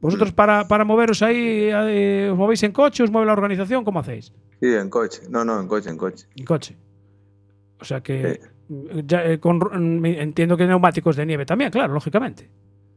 Vosotros 0.01 0.33
para, 0.33 0.67
para 0.67 0.85
moveros 0.85 1.23
ahí, 1.23 1.35
eh, 1.73 2.29
¿os 2.31 2.37
movéis 2.37 2.61
en 2.61 2.71
coche? 2.71 3.01
¿Os 3.01 3.09
mueve 3.09 3.25
la 3.25 3.33
organización? 3.33 3.83
¿Cómo 3.83 4.01
hacéis? 4.01 4.31
Sí, 4.61 4.67
en 4.71 4.87
coche. 4.91 5.23
No, 5.31 5.43
no, 5.43 5.59
en 5.59 5.67
coche, 5.67 5.89
en 5.89 5.97
coche. 5.97 6.27
En 6.35 6.45
coche. 6.45 6.77
O 7.79 7.85
sea 7.85 8.01
que 8.01 8.39
ya, 9.03 9.25
eh, 9.25 9.39
con, 9.39 9.57
mm, 9.57 10.05
entiendo 10.05 10.55
que 10.55 10.67
neumáticos 10.67 11.15
de 11.15 11.25
nieve 11.25 11.47
también, 11.47 11.71
claro, 11.71 11.91
lógicamente. 11.91 12.51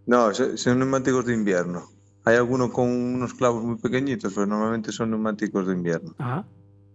No, 0.04 0.34
so- 0.34 0.54
son 0.58 0.78
neumáticos 0.80 1.24
de 1.24 1.32
invierno. 1.32 1.88
Hay 2.24 2.36
algunos 2.36 2.70
con 2.70 2.88
unos 2.88 3.34
clavos 3.34 3.64
muy 3.64 3.76
pequeñitos, 3.76 4.32
pero 4.32 4.46
normalmente 4.46 4.92
son 4.92 5.10
neumáticos 5.10 5.66
de 5.66 5.72
invierno. 5.74 6.14
Ajá, 6.18 6.44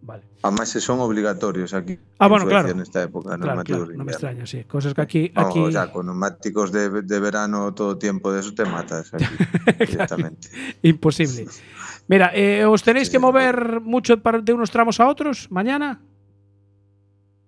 vale. 0.02 0.24
Además, 0.42 0.70
se 0.70 0.80
son 0.80 1.00
obligatorios 1.02 1.74
aquí 1.74 2.00
Ah, 2.20 2.26
en 2.26 2.30
bueno, 2.30 2.44
Suecia 2.46 2.60
claro. 2.62 2.74
en 2.76 2.80
esta 2.82 3.04
época, 3.04 3.30
Claro, 3.30 3.46
neumáticos 3.46 3.78
claro, 3.80 3.92
de 3.92 3.98
no 3.98 4.04
me 4.06 4.12
invierno. 4.14 4.28
extraña, 4.30 4.46
sí. 4.48 4.64
Cosas 4.64 4.94
que 4.94 5.02
aquí... 5.02 5.32
Aquí 5.36 5.60
o 5.60 5.72
sea, 5.72 5.92
con 5.92 6.06
neumáticos 6.06 6.72
de, 6.72 7.02
de 7.02 7.20
verano 7.20 7.74
todo 7.74 7.98
tiempo 7.98 8.32
de 8.32 8.40
eso 8.40 8.54
te 8.54 8.64
matas 8.66 9.14
aquí, 9.14 9.26
directamente. 9.92 10.48
Imposible. 10.84 11.46
Mira, 12.08 12.32
eh, 12.34 12.64
¿os 12.66 12.82
tenéis 12.84 13.08
Sí, 13.08 13.12
que 13.12 13.20
mover 13.20 13.82
mucho 13.82 14.16
de 14.16 14.54
unos 14.54 14.72
tramos 14.72 14.98
a 15.02 15.08
otros 15.10 15.52
mañana? 15.52 16.00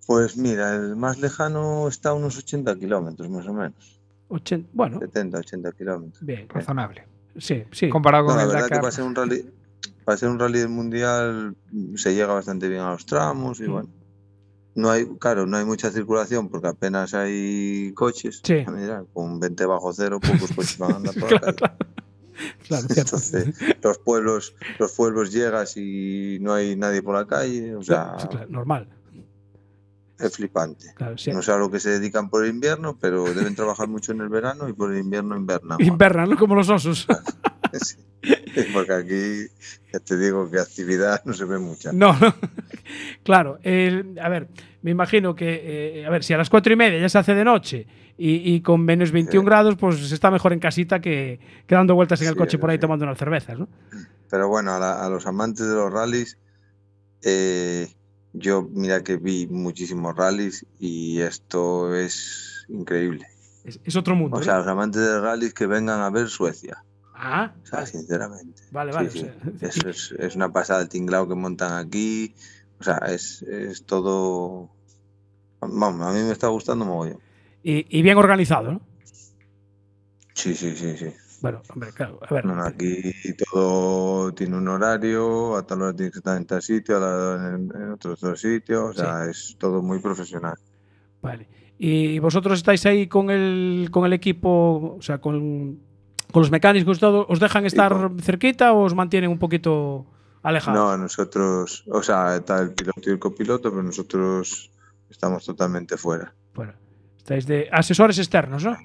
Pues 0.06 0.36
mira, 0.36 0.76
el 0.76 0.96
más 0.98 1.20
lejano 1.20 1.88
está 1.88 2.10
a 2.10 2.14
unos 2.14 2.38
80 2.38 2.76
kilómetros, 2.78 3.30
más 3.30 3.48
o 3.48 3.54
menos. 3.54 4.02
Ochen- 4.28 4.68
bueno, 4.74 5.00
70, 5.00 5.38
80 5.38 5.72
kilómetros. 5.72 6.26
bien. 6.26 6.50
Razonable. 6.50 7.06
Sí, 7.40 7.64
sí. 7.72 7.90
Comparado 7.90 8.24
No, 8.26 8.30
con 8.30 8.38
la 8.38 8.44
el 8.44 8.48
verdad 8.50 8.60
que 8.68 8.70
Dakar. 8.76 8.82
para 8.82 8.92
ser 8.92 9.04
un 9.06 9.16
rally, 9.16 9.46
para 10.06 10.18
ser 10.18 10.30
un 10.30 10.40
rally 10.40 10.60
del 10.60 10.70
mundial 10.70 11.56
se 11.96 12.14
llega 12.16 12.34
bastante 12.34 12.68
bien 12.70 12.82
a 12.82 12.92
los 12.92 13.06
tramos 13.06 13.60
y 13.60 13.64
Mm. 13.64 13.72
bueno. 13.72 13.90
No 14.76 14.90
hay, 14.92 15.06
claro, 15.20 15.46
no 15.46 15.58
hay 15.58 15.66
mucha 15.66 15.90
circulación 15.92 16.48
porque 16.48 16.68
apenas 16.68 17.14
hay 17.14 17.92
coches. 17.96 18.40
Sí. 18.44 18.64
Mira, 18.72 19.04
con 19.14 19.40
20 19.40 19.66
bajo 19.66 19.92
cero, 19.92 20.20
pocos 20.22 20.52
coches 20.56 20.78
van 20.78 20.92
a 20.94 20.96
andar 20.98 21.14
por 21.16 21.32
la 21.32 21.40
Claro, 21.40 21.56
calle. 21.58 21.58
claro. 21.58 22.88
Claro. 22.88 22.88
Entonces, 22.96 23.54
los 23.84 23.98
pueblos, 23.98 24.56
los 24.78 24.92
pueblos 24.94 25.34
llegas 25.34 25.76
y 25.76 26.38
no 26.40 26.54
hay 26.54 26.76
nadie 26.78 27.02
por 27.02 27.16
la 27.16 27.26
calle, 27.28 27.76
o 27.76 27.84
sea, 27.84 28.16
normal. 28.48 28.88
Es 30.20 30.36
flipante. 30.36 30.88
Claro, 30.96 31.18
sí. 31.18 31.32
No 31.32 31.42
sé 31.42 31.52
a 31.52 31.58
lo 31.58 31.70
que 31.72 31.80
se 31.80 31.90
dedican 31.92 32.30
por 32.30 32.44
el 32.44 32.52
invierno, 32.52 32.98
pero 33.00 33.24
deben 33.34 33.56
trabajar 33.56 33.88
mucho 33.88 34.12
en 34.12 34.22
el 34.22 34.30
verano 34.30 34.68
y 34.70 34.74
por 34.74 34.92
el 34.94 35.00
invierno 35.00 35.36
invernan. 35.38 35.78
Invernan, 35.82 36.30
¿no? 36.32 36.38
Como 36.38 36.56
los 36.56 36.70
osos. 36.70 37.08
Sí. 37.72 37.98
Porque 38.74 38.94
aquí, 38.94 39.46
ya 39.94 40.00
te 40.00 40.18
digo 40.18 40.50
que 40.50 40.60
actividad 40.60 41.22
no 41.24 41.34
se 41.34 41.46
ve 41.46 41.60
mucha. 41.60 41.94
No, 41.94 42.18
no. 42.20 42.34
Claro, 43.24 43.60
a 43.64 44.30
ver, 44.30 44.48
me 44.82 44.92
imagino 44.92 45.36
que, 45.36 46.00
eh, 46.02 46.06
a 46.06 46.10
ver, 46.10 46.24
si 46.24 46.34
a 46.34 46.38
las 46.38 46.50
cuatro 46.50 46.74
y 46.74 46.76
media 46.76 47.00
ya 47.00 47.08
se 47.10 47.18
hace 47.20 47.36
de 47.36 47.46
noche 47.46 47.86
y, 48.18 48.54
y 48.56 48.62
con 48.62 48.82
menos 48.84 49.12
21 49.12 49.42
Sí. 49.42 49.46
grados, 49.46 49.76
pues 49.78 50.12
está 50.12 50.32
mejor 50.32 50.52
en 50.52 50.60
casita 50.60 51.00
que, 51.00 51.40
que 51.68 51.76
dando 51.76 51.94
vueltas 51.96 52.20
en 52.22 52.28
el 52.30 52.34
Sí, 52.34 52.40
coche 52.40 52.58
por 52.58 52.72
ahí 52.72 52.80
tomando 52.80 53.06
unas 53.06 53.18
cervezas, 53.20 53.60
¿no? 53.60 53.70
Pero 54.30 54.48
bueno, 54.50 54.74
a, 54.74 54.80
la- 54.80 55.06
a 55.06 55.10
los 55.10 55.26
amantes 55.28 55.68
de 55.68 55.76
los 55.76 55.94
rallies, 55.94 56.38
eh, 57.22 57.88
yo 58.34 58.68
mira 58.72 59.04
que 59.04 59.18
vi 59.18 59.48
muchísimos 59.48 60.16
rallies 60.16 60.66
y 60.80 61.20
esto 61.22 61.96
es 61.96 62.66
increíble. 62.70 63.28
Es, 63.64 63.80
es 63.84 63.96
otro 63.96 64.16
mundo. 64.16 64.38
O 64.38 64.40
¿no? 64.40 64.46
sea, 64.46 64.58
los 64.60 64.68
amantes 64.68 65.02
de 65.02 65.20
rallies 65.20 65.54
que 65.54 65.66
vengan 65.68 66.02
a 66.02 66.10
ver 66.10 66.28
Suecia. 66.30 66.84
ah, 67.16 67.54
O 67.64 67.66
sea, 67.66 67.80
vale, 67.80 67.92
sinceramente. 67.92 68.62
vale. 68.72 68.92
Vale, 68.92 69.10
sí. 69.10 69.20
o 69.20 69.22
sea, 69.22 69.36
Eso 69.70 69.90
es, 69.90 70.12
es 70.18 70.36
una 70.36 70.52
pasada 70.52 70.82
el 70.82 70.90
tinglao 70.90 71.28
que 71.28 71.36
montan 71.36 71.74
aquí. 71.74 72.34
O 72.80 72.84
sea, 72.84 72.98
es, 73.10 73.42
es 73.44 73.84
todo. 73.86 74.70
Vamos, 75.62 76.08
a 76.08 76.12
mí 76.14 76.22
me 76.24 76.32
está 76.32 76.48
gustando 76.48 76.86
mogollón. 76.86 77.20
y, 77.64 77.86
y 77.98 78.02
bien 78.02 78.18
organizado, 78.18 78.72
¿no? 78.72 78.82
Sí, 80.34 80.56
sí, 80.56 80.74
sí, 80.76 80.96
sí. 80.98 81.08
Bueno, 81.42 81.62
hombre, 81.74 81.92
claro, 81.94 82.20
a 82.28 82.34
ver. 82.34 82.46
No, 82.46 82.62
aquí 82.62 83.14
todo 83.52 84.34
tiene 84.34 84.58
un 84.58 84.68
horario, 84.68 85.56
a 85.56 85.66
tal 85.66 85.82
hora 85.82 85.94
tienes 85.96 86.14
que 86.14 86.20
estar 86.20 86.36
en 86.36 86.46
tal 86.46 86.62
sitio, 86.62 86.98
a 86.98 87.00
la 87.00 87.08
hora 87.08 87.56
en, 87.56 87.72
en 87.76 87.92
otro, 87.92 88.14
otro 88.14 88.36
sitio, 88.36 88.88
o 88.88 88.94
sea, 88.94 89.26
es 89.26 89.56
todo 89.58 89.82
muy 89.82 90.00
profesional. 90.00 90.56
Vale. 91.22 91.48
¿Y 91.78 92.20
vosotros 92.20 92.60
estáis 92.60 92.86
ahí 92.86 93.08
con 93.08 93.30
el, 93.30 93.88
con 93.90 94.06
el 94.06 94.12
equipo, 94.12 94.96
o 94.98 95.02
sea, 95.02 95.20
con, 95.20 95.80
con 96.32 96.42
los 96.42 96.52
mecánicos, 96.52 97.00
todo, 97.00 97.26
¿os 97.30 97.40
dejan 97.40 97.66
estar 97.66 98.12
cerquita 98.22 98.74
o 98.74 98.84
os 98.84 98.94
mantienen 98.94 99.32
un 99.32 99.40
poquito 99.40 100.06
alejados? 100.44 100.78
No, 100.78 100.98
nosotros, 100.98 101.86
o 101.90 102.04
sea, 102.04 102.36
está 102.36 102.60
el 102.60 102.74
piloto 102.74 103.02
y 103.06 103.14
el 103.14 103.20
copiloto, 103.20 103.70
pero 103.70 103.82
nosotros 103.82 104.72
estamos 105.10 105.46
totalmente 105.46 105.96
fuera. 105.96 106.34
Bueno, 106.54 106.74
estáis 107.18 107.48
de 107.48 107.70
asesores 107.72 108.20
externos, 108.20 108.66
¿no? 108.66 108.76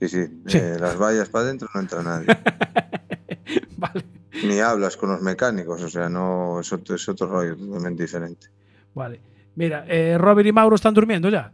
Sí, 0.00 0.08
sí, 0.08 0.26
Sí. 0.46 0.58
eh, 0.58 0.76
las 0.80 0.98
vallas 0.98 1.28
para 1.28 1.44
adentro 1.44 1.68
no 1.74 1.80
entra 1.80 2.02
nadie. 2.02 2.26
vale, 3.76 4.04
Ni 4.44 4.58
hablas 4.60 4.96
con 4.96 5.10
los 5.10 5.20
mecánicos, 5.20 5.82
o 5.82 5.88
sea, 5.88 6.08
no 6.08 6.60
es 6.60 6.72
otro, 6.72 6.94
es 6.96 7.08
otro 7.08 7.26
rollo 7.26 7.56
totalmente 7.56 8.02
diferente. 8.04 8.48
vale. 8.94 9.20
Mira, 9.56 9.84
eh, 9.88 10.16
Robert 10.16 10.46
y 10.46 10.52
Mauro 10.52 10.76
están 10.76 10.94
durmiendo 10.94 11.28
ya. 11.28 11.52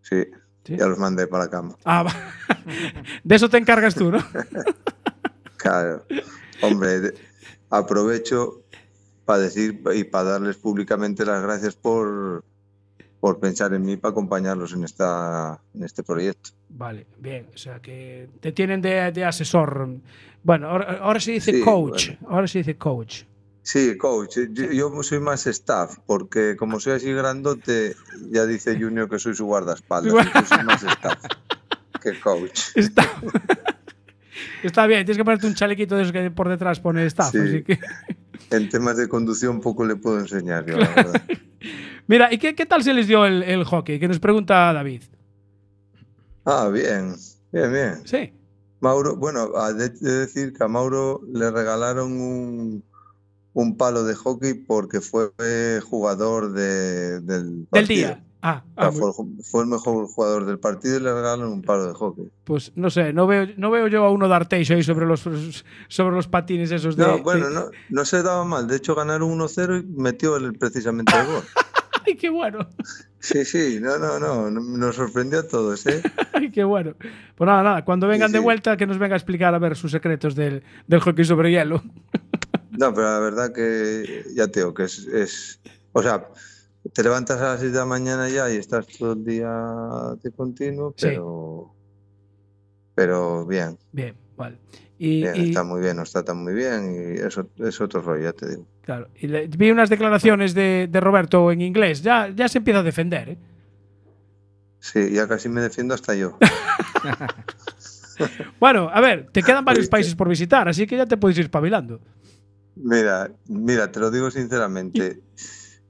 Sí, 0.00 0.24
Sí. 0.64 0.76
ya 0.76 0.86
los 0.86 0.96
mandé 0.96 1.26
para 1.26 1.44
la 1.44 1.50
cama. 1.50 1.74
Ah, 1.84 2.04
va. 2.04 2.12
de 3.24 3.34
eso 3.34 3.48
te 3.50 3.58
encargas 3.58 3.94
tú, 3.94 4.10
¿no? 4.12 4.18
Claro, 5.56 6.04
hombre, 6.62 7.00
de- 7.00 7.14
aprovecho 7.70 8.62
para 9.24 9.38
decir 9.40 9.80
y 9.94 10.04
para 10.04 10.30
darles 10.30 10.56
públicamente 10.56 11.24
las 11.24 11.42
gracias 11.42 11.74
por, 11.76 12.44
por 13.22 13.38
pensar 13.38 13.72
en 13.72 13.82
mí 13.82 13.96
para 13.96 14.10
acompañarlos 14.10 14.72
en, 14.72 14.82
esta, 14.82 15.60
en 15.74 15.84
este 15.84 16.02
proyecto. 16.02 16.50
Vale, 16.70 17.06
bien. 17.20 17.46
O 17.54 17.56
sea, 17.56 17.78
que 17.78 18.28
te 18.40 18.50
tienen 18.50 18.82
de, 18.82 19.12
de 19.12 19.24
asesor. 19.24 19.88
Bueno, 20.42 20.66
ahora, 20.68 20.98
ahora 21.00 21.20
se 21.20 21.30
dice 21.30 21.52
Sí, 21.52 21.60
coach. 21.60 22.08
bueno. 22.18 22.34
Ahora 22.34 22.48
se 22.48 22.58
dice 22.58 22.76
coach. 22.76 23.22
Sí, 23.62 23.96
coach, 23.96 24.38
yo, 24.50 24.72
yo 24.72 25.02
soy 25.04 25.20
más 25.20 25.46
staff, 25.46 25.98
porque 26.04 26.56
como 26.56 26.80
soy 26.80 26.94
así 26.94 27.12
grandote, 27.12 27.94
ya 28.28 28.44
dice 28.44 28.76
Junior 28.76 29.08
que 29.08 29.20
soy 29.20 29.36
su 29.36 29.46
guardaespaldas, 29.46 30.12
yo 30.12 30.44
soy 30.44 30.64
más 30.64 30.82
staff 30.82 31.24
que 32.02 32.18
coach. 32.18 32.60
Está, 32.74 33.08
Está 34.64 34.88
bien, 34.88 35.04
tienes 35.04 35.16
que 35.16 35.24
ponerte 35.24 35.46
un 35.46 35.54
chalequito 35.54 35.94
de 35.94 36.02
esos 36.02 36.12
que 36.12 36.28
por 36.32 36.48
detrás 36.48 36.80
pone 36.80 37.06
staff. 37.06 37.30
Sí. 37.30 37.38
Así 37.38 37.62
que. 37.62 37.78
En 38.50 38.68
temas 38.68 38.96
de 38.96 39.08
conducción 39.08 39.60
poco 39.60 39.84
le 39.86 39.94
puedo 39.94 40.18
enseñar 40.18 40.66
yo, 40.66 40.76
la 40.76 40.88
verdad. 40.96 41.22
Mira, 42.06 42.32
¿y 42.32 42.38
qué, 42.38 42.54
qué 42.54 42.66
tal 42.66 42.82
se 42.82 42.92
les 42.94 43.06
dio 43.06 43.24
el, 43.24 43.42
el 43.42 43.64
hockey? 43.64 43.98
Que 43.98 44.08
nos 44.08 44.18
pregunta 44.18 44.72
David. 44.72 45.02
Ah, 46.44 46.68
bien, 46.72 47.14
bien, 47.52 47.72
bien. 47.72 48.02
Sí. 48.06 48.32
Mauro, 48.80 49.16
bueno, 49.16 49.48
de, 49.74 49.88
de 49.90 50.12
decir 50.12 50.52
que 50.52 50.64
a 50.64 50.68
Mauro 50.68 51.20
le 51.32 51.50
regalaron 51.52 52.12
un, 52.20 52.84
un 53.52 53.76
palo 53.76 54.02
de 54.04 54.14
hockey 54.16 54.54
porque 54.54 55.00
fue 55.00 55.30
jugador 55.88 56.52
de- 56.52 57.20
del 57.20 57.66
Del 57.70 57.86
día. 57.86 58.24
Ah, 58.44 58.64
O 58.74 58.80
sea, 58.80 58.88
ah, 58.88 58.92
fue, 58.92 59.08
el 59.10 59.44
fue 59.44 59.62
el 59.62 59.68
mejor 59.68 60.04
jugador 60.08 60.46
del 60.46 60.58
partido 60.58 60.96
y 60.96 61.00
le 61.00 61.14
regalaron 61.14 61.52
un 61.52 61.62
palo 61.62 61.86
de 61.86 61.94
hockey. 61.94 62.28
pues 62.42 62.72
no 62.74 62.90
sé, 62.90 63.12
no 63.12 63.28
veo, 63.28 63.46
no 63.56 63.70
veo 63.70 63.86
yo 63.86 64.04
a 64.04 64.10
uno 64.10 64.26
dar 64.26 64.48
ahí 64.50 64.64
sobre 64.82 65.06
los, 65.06 65.20
sobre 65.86 66.16
los 66.16 66.26
patines 66.26 66.72
esos 66.72 66.96
de. 66.96 67.06
No, 67.06 67.18
bueno, 67.22 67.46
de- 67.48 67.54
no, 67.54 67.64
no 67.88 68.04
se 68.04 68.20
daba 68.24 68.44
mal. 68.44 68.66
De 68.66 68.74
hecho, 68.78 68.96
ganaron 68.96 69.30
1-0 69.38 69.84
y 69.84 69.86
metió 70.00 70.36
él 70.36 70.54
precisamente 70.58 71.12
el 71.16 71.26
gol. 71.26 71.44
Ay, 72.06 72.16
qué 72.16 72.28
bueno. 72.30 72.68
Sí, 73.18 73.44
sí, 73.44 73.78
no, 73.80 73.98
no, 73.98 74.18
no, 74.18 74.50
nos 74.50 74.96
sorprendió 74.96 75.40
a 75.40 75.42
todos, 75.46 75.86
¿eh? 75.86 76.02
Ay, 76.32 76.50
qué 76.50 76.64
bueno. 76.64 76.94
Pues 77.36 77.46
nada, 77.46 77.62
nada, 77.62 77.84
cuando 77.84 78.08
vengan 78.08 78.28
Sí, 78.28 78.34
de 78.34 78.38
vuelta, 78.40 78.76
que 78.76 78.86
nos 78.86 78.98
venga 78.98 79.14
a 79.14 79.18
explicar 79.18 79.54
a 79.54 79.58
ver 79.58 79.76
sus 79.76 79.92
secretos 79.92 80.34
del, 80.34 80.62
del 80.86 81.00
hockey 81.00 81.24
sobre 81.24 81.50
hielo. 81.50 81.82
No, 82.74 82.92
pero 82.94 83.06
la 83.06 83.18
verdad 83.20 83.52
que 83.52 84.24
ya 84.34 84.48
te 84.48 84.60
digo 84.60 84.72
que 84.72 84.84
es, 84.84 85.00
es, 85.06 85.60
o 85.92 86.02
sea, 86.02 86.26
te 86.94 87.02
levantas 87.02 87.38
a 87.38 87.44
las 87.52 87.60
6 87.60 87.70
de 87.70 87.78
la 87.78 87.84
mañana 87.84 88.30
ya 88.30 88.50
y 88.50 88.56
estás 88.56 88.86
todo 88.98 89.12
el 89.12 89.22
día 89.24 89.52
de 90.22 90.30
continuo, 90.32 90.94
Sí. 90.96 91.08
pero, 91.08 91.74
pero 92.94 93.44
bien, 93.46 93.78
Bien, 93.92 94.16
vale. 94.38 94.58
Y, 94.98 95.20
bien, 95.20 95.36
y- 95.36 95.48
está 95.50 95.64
muy 95.64 95.82
bien, 95.82 95.96
nos 95.98 96.12
tratan 96.12 96.42
muy 96.42 96.54
bien 96.54 96.94
y 97.14 97.18
eso 97.20 97.46
es 97.58 97.78
otro 97.80 98.00
rollo, 98.00 98.22
ya 98.24 98.32
te 98.32 98.48
digo. 98.48 98.66
Claro, 98.82 99.08
y 99.16 99.26
le- 99.28 99.46
vi 99.48 99.70
unas 99.70 99.88
declaraciones 99.88 100.54
de, 100.54 100.88
de 100.90 101.00
Roberto 101.00 101.50
en 101.50 101.60
inglés. 101.62 102.02
Ya, 102.02 102.28
ya 102.28 102.48
se 102.48 102.58
empieza 102.58 102.80
a 102.80 102.82
defender, 102.82 103.28
¿eh? 103.30 103.38
Sí, 104.78 105.12
ya 105.12 105.26
casi 105.28 105.48
me 105.48 105.60
defiendo 105.60 105.94
hasta 105.94 106.14
yo. 106.14 106.38
Bueno, 108.60 108.88
a 108.92 109.00
ver, 109.00 109.28
te 109.32 109.42
quedan 109.42 109.64
varios 109.64 109.88
países 109.88 110.14
por 110.14 110.28
visitar, 110.28 110.68
así 110.68 110.86
que 110.86 110.96
ya 110.96 111.06
te 111.06 111.16
puedes 111.16 111.36
ir 111.38 111.44
espabilando. 111.46 112.00
Mira, 112.76 113.30
mira, 113.48 113.90
te 113.90 113.98
lo 114.00 114.10
digo 114.10 114.30
sinceramente. 114.30 115.20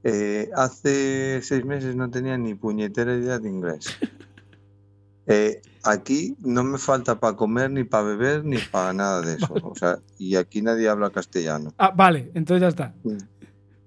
eh, 0.05 0.49
hace 0.57 1.41
seis 1.43 1.65
meses 1.65 1.95
no 1.95 2.09
tenía 2.11 2.39
ni 2.39 2.55
puñetera 2.55 3.15
idea 3.15 3.39
de 3.39 3.49
inglés. 3.49 3.99
Eh, 5.27 5.61
aquí 5.85 6.35
no 6.41 6.65
me 6.65 6.79
falta 6.79 7.19
para 7.21 7.37
comer, 7.37 7.71
ni 7.71 7.85
para 7.85 8.05
beber, 8.05 8.45
ni 8.45 8.59
para 8.59 8.93
nada 8.93 9.21
de 9.23 9.35
eso. 9.37 9.55
O 9.63 9.75
sea, 9.75 9.99
y 10.19 10.35
aquí 10.37 10.63
nadie 10.63 10.89
habla 10.89 11.11
castellano. 11.11 11.73
Ah, 11.79 11.93
vale, 11.95 12.31
entonces 12.35 12.61
ya 12.63 12.69
está. 12.69 12.95
Mm. 13.05 13.17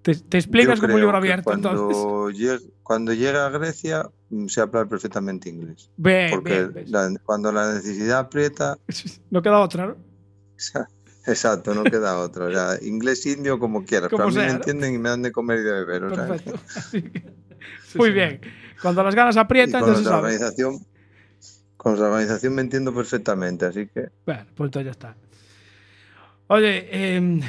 Te, 0.02 0.16
te 0.16 0.38
explicas 0.38 0.76
Yo 0.76 0.82
como 0.84 0.94
un 0.96 1.02
libro 1.02 1.18
abierto, 1.18 1.52
entonces. 1.52 1.98
cuando 1.98 2.30
llegue, 2.30 2.60
cuando 2.84 3.12
llegue 3.14 3.38
a 3.38 3.50
Grecia, 3.50 4.08
mm, 4.30 4.48
sé 4.48 4.62
hablar 4.62 4.88
perfectamente 4.88 5.50
inglés. 5.50 5.90
Bien, 5.98 6.30
Porque 6.30 6.68
bien, 6.68 6.92
la- 6.92 7.12
cuando 7.24 7.52
la 7.52 7.74
necesidad 7.74 8.20
aprieta, 8.20 8.78
No 9.32 9.42
queda 9.42 9.60
otra, 9.60 9.88
¿no? 9.88 9.96
exacto, 11.28 11.74
no 11.74 11.84
queda 11.84 12.20
otro. 12.20 12.46
O 12.48 12.52
sea, 12.52 12.78
inglés 12.82 13.26
indio 13.26 13.58
como 13.60 13.84
quieras, 13.84 14.10
Como 14.10 14.18
pero 14.20 14.24
a 14.26 14.28
mí 14.28 14.34
sea, 14.36 14.44
me 14.44 14.50
¿no? 14.50 14.56
entienden 14.58 14.94
y 14.94 14.98
me 15.00 15.10
dan 15.10 15.22
de 15.24 15.32
comer 15.32 15.60
y 15.60 15.64
de 15.64 15.72
beber. 15.72 16.04
o 16.06 16.16
sea, 16.16 16.28
Perfecto. 16.28 16.60
Que- 17.92 17.98
Muy 17.98 18.12
bien. 18.12 18.40
Cuando 18.82 19.04
las 19.04 19.16
ganas 19.16 19.36
y 19.36 19.40
aprietan, 19.40 19.82
con 19.82 19.90
ya 19.90 19.96
se 19.98 20.04
la 20.04 20.10
sabe. 20.10 20.22
organización, 20.34 20.86
con 21.86 22.00
la 22.00 22.08
organización 22.08 22.56
me 22.56 22.64
entiendo 22.64 22.92
perfectamente, 22.92 23.64
así 23.68 23.86
que 23.86 24.08
Bueno, 24.26 24.42
pues 24.56 24.68
entonces 24.70 24.86
ya 24.86 24.92
está. 24.92 25.16
Oye, 26.48 26.88
eh, 26.92 27.40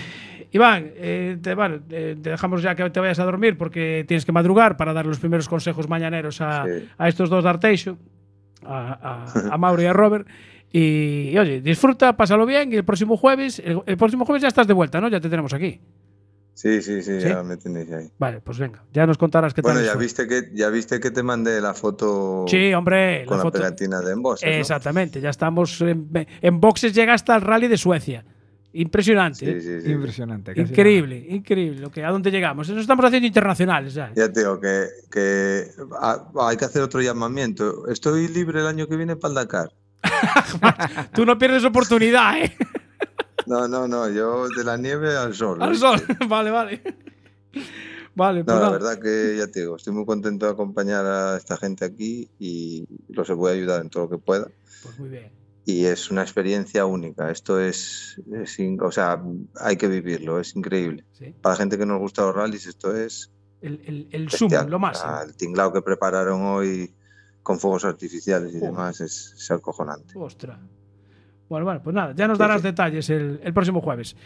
Iván, 0.52 0.90
eh, 0.94 1.38
te, 1.40 1.54
bueno, 1.54 1.80
eh, 1.88 2.16
te 2.22 2.28
dejamos 2.30 2.60
ya 2.62 2.74
que 2.74 2.90
te 2.90 3.00
vayas 3.00 3.18
a 3.18 3.24
dormir 3.24 3.56
porque 3.56 4.04
tienes 4.06 4.26
que 4.26 4.32
madrugar 4.32 4.76
para 4.76 4.92
dar 4.92 5.06
los 5.06 5.18
primeros 5.18 5.48
consejos 5.48 5.88
mañaneros 5.88 6.42
a, 6.42 6.64
Sí. 6.66 6.86
a 6.98 7.08
estos 7.08 7.30
dos 7.30 7.44
de 7.44 7.48
Arteixo, 7.50 7.96
a, 8.62 9.24
a- 9.24 9.54
a 9.54 9.56
Mauro 9.56 9.80
y 9.80 9.86
a 9.86 9.94
Robert. 9.94 10.28
Y, 10.70 11.30
y, 11.32 11.38
oye, 11.38 11.62
disfruta, 11.62 12.14
pásalo 12.14 12.44
bien 12.44 12.70
y 12.72 12.76
el 12.76 12.84
próximo 12.84 13.16
jueves, 13.16 13.58
el, 13.64 13.80
el 13.86 13.96
próximo 13.96 14.26
jueves 14.26 14.42
ya 14.42 14.48
estás 14.48 14.66
de 14.66 14.74
vuelta, 14.74 15.00
¿no? 15.00 15.08
Ya 15.08 15.18
te 15.18 15.30
tenemos 15.30 15.54
aquí. 15.54 15.80
Sí, 16.56 16.80
sí, 16.82 17.02
sí, 17.02 17.20
¿Sí? 17.20 17.28
ya 17.28 17.42
me 17.42 17.56
tenéis 17.56 17.92
ahí. 17.92 18.10
Vale, 18.18 18.40
pues 18.40 18.58
venga, 18.58 18.82
ya 18.92 19.06
nos 19.06 19.18
contarás 19.18 19.52
qué 19.54 19.60
Bueno, 19.60 19.78
tal. 19.78 19.86
ya 19.86 19.92
fue. 19.92 20.02
viste 20.02 20.26
que 20.26 20.50
ya 20.54 20.68
viste 20.70 20.98
que 20.98 21.10
te 21.10 21.22
mandé 21.22 21.60
la 21.60 21.74
foto 21.74 22.46
Sí, 22.48 22.72
hombre, 22.74 23.24
con 23.26 23.36
la 23.36 23.44
la, 23.44 23.50
foto. 23.50 23.58
pegatina 23.58 24.00
de 24.00 24.12
emboses, 24.12 24.48
¿no? 24.50 24.56
Exactamente, 24.56 25.20
ya 25.20 25.30
estamos 25.30 25.80
en, 25.82 26.08
en 26.40 26.60
boxes, 26.60 26.92
llega 26.94 27.12
hasta 27.14 27.36
el 27.36 27.42
rally 27.42 27.68
de 27.68 27.76
Suecia. 27.76 28.24
Impresionante. 28.72 29.38
Sí, 29.38 29.50
¿eh? 29.52 29.60
sí, 29.60 29.86
sí. 29.86 29.90
Impresionante. 29.92 30.54
casi 30.54 30.68
Increíble, 30.70 31.24
increíble. 31.30 31.80
Lo 31.80 31.90
que, 31.90 32.04
¿A 32.04 32.10
dónde 32.10 32.30
llegamos? 32.30 32.68
Nos 32.68 32.78
estamos 32.78 33.06
haciendo 33.06 33.26
internacionales 33.26 33.94
ya. 33.94 34.12
Ya 34.14 34.30
te 34.30 34.40
digo 34.40 34.60
que, 34.60 34.86
que 35.10 35.64
hay 36.38 36.56
que 36.58 36.64
hacer 36.66 36.82
otro 36.82 37.00
llamamiento. 37.00 37.88
Estoy 37.88 38.28
libre 38.28 38.60
el 38.60 38.66
año 38.66 38.86
que 38.86 38.96
viene 38.96 39.16
para 39.16 39.30
el 39.30 39.34
Dakar. 39.36 39.70
Tú 41.14 41.24
no 41.24 41.38
pierdes 41.38 41.64
oportunidad, 41.64 42.38
¿eh? 42.38 42.54
No, 43.46 43.68
no, 43.68 43.86
no, 43.88 44.08
yo 44.10 44.48
de 44.48 44.64
la 44.64 44.76
nieve 44.76 45.16
al 45.16 45.34
sol. 45.34 45.62
Al 45.62 45.76
sol. 45.76 46.00
vale, 46.28 46.50
vale. 46.50 46.82
Vale, 48.14 48.44
pues 48.44 48.54
No, 48.54 48.60
la 48.60 48.66
nada. 48.66 48.78
verdad 48.78 48.98
que 49.00 49.36
ya 49.38 49.46
te 49.46 49.60
digo, 49.60 49.76
estoy 49.76 49.92
muy 49.92 50.06
contento 50.06 50.46
de 50.46 50.52
acompañar 50.52 51.04
a 51.04 51.36
esta 51.36 51.56
gente 51.56 51.84
aquí 51.84 52.28
y 52.38 52.86
los 53.08 53.28
voy 53.30 53.50
a 53.50 53.54
ayudar 53.54 53.82
en 53.82 53.90
todo 53.90 54.04
lo 54.04 54.10
que 54.10 54.18
pueda. 54.18 54.48
Pues 54.82 54.98
muy 54.98 55.08
bien. 55.10 55.30
Y 55.64 55.84
es 55.86 56.10
una 56.10 56.22
experiencia 56.22 56.86
única. 56.86 57.30
Esto 57.30 57.60
es, 57.60 58.20
es 58.32 58.56
o 58.80 58.90
sea, 58.92 59.22
hay 59.60 59.76
que 59.76 59.88
vivirlo, 59.88 60.38
es 60.40 60.54
increíble. 60.56 61.04
Sí. 61.12 61.34
Para 61.42 61.54
la 61.54 61.58
gente 61.58 61.76
que 61.76 61.84
nos 61.86 61.98
gusta 61.98 62.22
los 62.22 62.34
rallies, 62.34 62.66
esto 62.66 62.96
es 62.96 63.32
El, 63.60 63.80
el, 63.84 64.08
el 64.12 64.26
bestial. 64.26 64.70
lo 64.70 64.78
sea, 64.94 65.22
el 65.26 65.34
tinglao 65.36 65.72
que 65.72 65.82
prepararon 65.82 66.42
hoy 66.42 66.94
con 67.42 67.58
fuegos 67.58 67.84
artificiales 67.84 68.50
y 68.54 68.58
Joder. 68.58 68.70
demás 68.70 69.00
es, 69.00 69.34
es 69.36 69.50
acojonante. 69.50 70.14
Ostras. 70.16 70.58
Bueno, 71.48 71.64
bueno, 71.64 71.80
pues 71.82 71.94
nada, 71.94 72.12
ya 72.14 72.26
nos 72.28 72.38
darás 72.38 72.60
sí. 72.60 72.68
detalles 72.68 73.08
el, 73.10 73.40
el 73.42 73.52
próximo 73.52 73.80
jueves. 73.80 74.16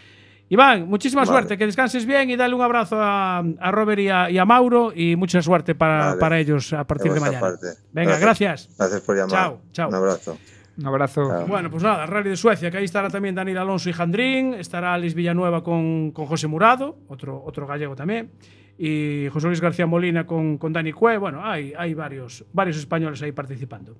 Iván, 0.48 0.88
muchísima 0.88 1.20
Vale. 1.22 1.30
suerte, 1.32 1.56
que 1.56 1.64
descanses 1.64 2.04
bien 2.04 2.28
y 2.28 2.34
dale 2.36 2.54
un 2.56 2.60
abrazo 2.62 2.96
a, 3.00 3.38
a 3.38 3.70
Robert 3.70 4.00
y 4.00 4.08
a, 4.08 4.28
y 4.30 4.36
a 4.38 4.44
Mauro 4.44 4.92
y 4.92 5.14
mucha 5.14 5.40
suerte 5.42 5.76
para, 5.76 6.06
Vale. 6.06 6.20
para 6.20 6.38
ellos 6.40 6.72
a 6.72 6.84
partir 6.84 7.12
de, 7.12 7.20
mañana. 7.20 7.38
parte. 7.40 7.66
Venga, 7.92 8.18
gracias. 8.18 8.68
Gracias 8.76 9.00
por 9.02 9.14
llamar. 9.16 9.30
Chao, 9.30 9.60
chao. 9.70 9.88
Un 9.90 9.94
abrazo. 9.94 10.38
Un 10.76 10.86
abrazo. 10.86 11.28
Chao. 11.28 11.46
Bueno, 11.46 11.70
pues 11.70 11.84
nada, 11.84 12.04
Rally 12.06 12.30
de 12.30 12.36
Suecia, 12.36 12.68
que 12.70 12.78
ahí 12.78 12.84
estará 12.84 13.08
también 13.10 13.34
Daniel 13.36 13.58
Alonso 13.58 13.90
y 13.90 13.92
Jandrín, 13.92 14.54
estará 14.54 14.94
Alice 14.94 15.14
Villanueva 15.14 15.62
con, 15.62 16.10
con 16.10 16.26
José 16.26 16.48
Murado, 16.48 16.98
otro, 17.06 17.40
otro 17.44 17.66
gallego 17.68 17.94
también, 17.94 18.32
y 18.76 19.28
José 19.32 19.46
Luis 19.46 19.60
García 19.60 19.86
Molina 19.86 20.26
con, 20.26 20.58
con 20.58 20.72
Dani 20.72 20.90
Cue. 20.90 21.16
Bueno, 21.18 21.44
hay, 21.44 21.74
hay 21.78 21.94
varios, 21.94 22.44
varios 22.52 22.76
españoles 22.78 23.22
ahí 23.22 23.30
participando. 23.30 23.94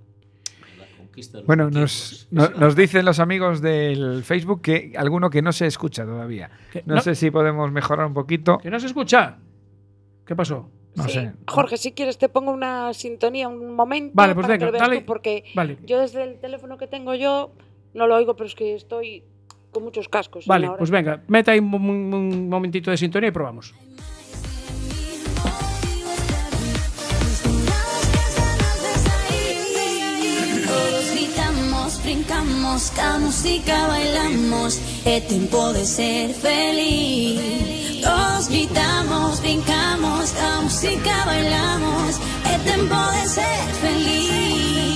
Bueno, 1.46 1.70
nos, 1.70 2.28
no- 2.30 2.48
nos 2.58 2.74
dicen 2.76 3.04
los 3.04 3.18
amigos 3.20 3.60
del 3.60 4.22
Facebook 4.24 4.62
que 4.62 4.92
alguno 4.96 5.30
que 5.30 5.42
no 5.42 5.52
se 5.52 5.66
escucha 5.66 6.04
todavía. 6.04 6.50
No, 6.86 6.96
no- 6.96 7.00
sé 7.00 7.14
si 7.14 7.30
podemos 7.30 7.70
mejorar 7.72 8.06
un 8.06 8.14
poquito. 8.14 8.58
¿Que 8.58 8.70
no 8.70 8.78
se 8.80 8.86
escucha? 8.86 9.38
¿Qué 10.24 10.36
pasó? 10.36 10.68
No 10.96 11.04
Sí, 11.04 11.10
sé. 11.12 11.32
Jorge, 11.46 11.76
si 11.76 11.92
quieres 11.92 12.18
te 12.18 12.28
pongo 12.28 12.50
una 12.52 12.92
sintonía 12.94 13.46
un 13.48 13.74
momento 13.74 14.12
Vale, 14.14 14.34
pues 14.34 14.44
para 14.46 14.58
que 14.58 14.64
venga, 14.64 14.66
lo 14.66 14.72
veas 14.72 14.88
dale. 14.88 15.00
tú, 15.00 15.06
porque 15.06 15.44
Vale, 15.54 15.78
yo 15.86 16.00
desde 16.00 16.24
el 16.24 16.38
teléfono 16.40 16.78
que 16.78 16.86
tengo 16.88 17.14
yo 17.14 17.52
no 17.94 18.06
lo 18.08 18.16
oigo, 18.16 18.34
pero 18.36 18.46
es 18.48 18.54
que 18.54 18.74
estoy 18.74 19.22
con 19.70 19.84
muchos 19.84 20.08
cascos. 20.08 20.46
vale, 20.46 20.68
pues 20.76 20.90
venga, 20.90 21.22
meta 21.28 21.52
ahí 21.52 21.60
un, 21.60 21.72
un- 21.74 22.12
un 22.14 22.48
momentito 22.48 22.90
de 22.90 22.96
sintonía 22.96 23.28
y 23.28 23.32
probamos. 23.32 23.72
Brincamos, 32.10 32.90
ca 32.96 33.18
música 33.18 33.86
bailamos, 33.86 34.80
es 35.04 35.28
tiempo 35.28 35.72
de 35.72 35.86
ser 35.86 36.34
feliz. 36.34 38.02
Todos 38.02 38.48
gritamos, 38.48 39.40
brincamos, 39.40 40.30
ca 40.32 40.60
música 40.60 41.24
bailamos, 41.24 42.16
es 42.52 42.64
tiempo 42.64 42.96
de 43.12 43.28
ser 43.28 43.74
feliz. 43.80 44.89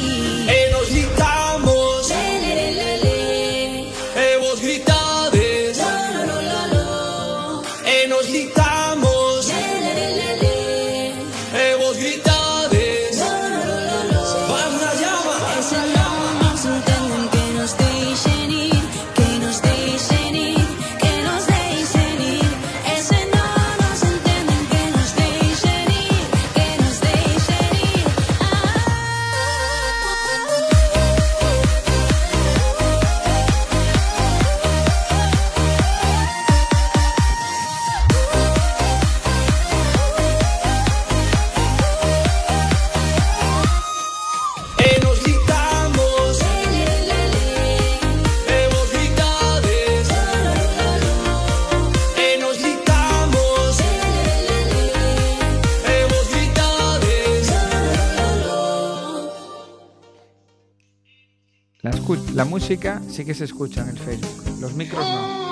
La, 61.84 61.90
la 62.32 62.44
música 62.46 63.02
sí 63.10 63.26
que 63.26 63.34
se 63.34 63.44
escucha 63.44 63.82
en 63.82 63.90
el 63.90 63.98
Facebook, 63.98 64.58
los 64.58 64.72
micros 64.72 65.04
no. 65.04 65.44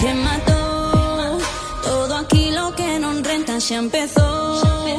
Se 0.00 0.14
mató 0.14 1.38
todo 1.84 2.16
aquí 2.16 2.50
lo 2.50 2.74
que 2.74 2.98
no 2.98 3.12
renta 3.22 3.58
ya 3.58 3.78
empezó. 3.78 4.98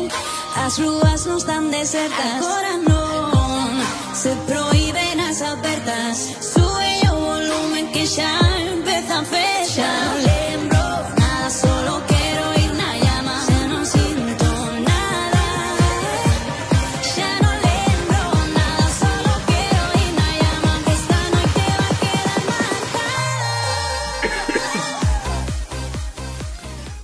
Las 0.55 0.79
ruas 0.79 1.27
no 1.27 1.39
están 1.39 1.71
desertas. 1.71 2.41
Ahora 2.41 2.77
no 2.87 4.15
se 4.15 4.33
prohíben 4.47 5.17
las 5.17 5.41
apertas. 5.41 6.37
Sube 6.39 7.01
yo 7.03 7.19
volumen 7.19 7.91
que 7.91 8.05
ya 8.05 8.39
empieza 8.71 9.23
fecha. 9.23 10.52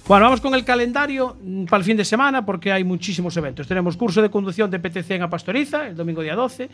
Bueno, 0.10 0.26
vamos 0.26 0.42
con 0.42 0.56
el 0.56 0.66
calendario 0.66 1.38
mm, 1.40 1.66
para 1.66 1.82
el 1.82 1.84
fin 1.84 1.96
de 1.96 2.04
semana 2.04 2.44
porque 2.44 2.72
hay 2.72 2.84
muchísimos 2.84 3.38
eventos. 3.38 3.68
Tenemos 3.68 3.96
curso 3.96 4.24
de 4.24 4.32
conducción 4.32 4.72
de 4.72 4.80
PTC 4.80 5.12
en 5.12 5.22
Apastoriza, 5.22 5.88
el 5.88 5.96
domingo 5.96 6.24
día 6.24 6.34
12. 6.34 6.68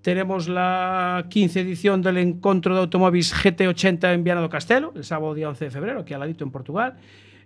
Tenemos 0.00 0.48
la 0.48 1.26
15 1.28 1.60
edición 1.60 2.00
del 2.00 2.16
encuentro 2.16 2.74
de 2.74 2.80
automóviles 2.80 3.34
GT80 3.34 4.14
en 4.14 4.24
Viana 4.24 4.40
do 4.40 4.48
Castelo, 4.48 4.94
el 4.96 5.04
sábado 5.04 5.34
día 5.34 5.50
11 5.50 5.66
de 5.66 5.70
febrero, 5.70 6.00
aquí 6.00 6.14
al 6.14 6.20
ladito 6.20 6.44
en 6.44 6.50
Portugal. 6.50 6.96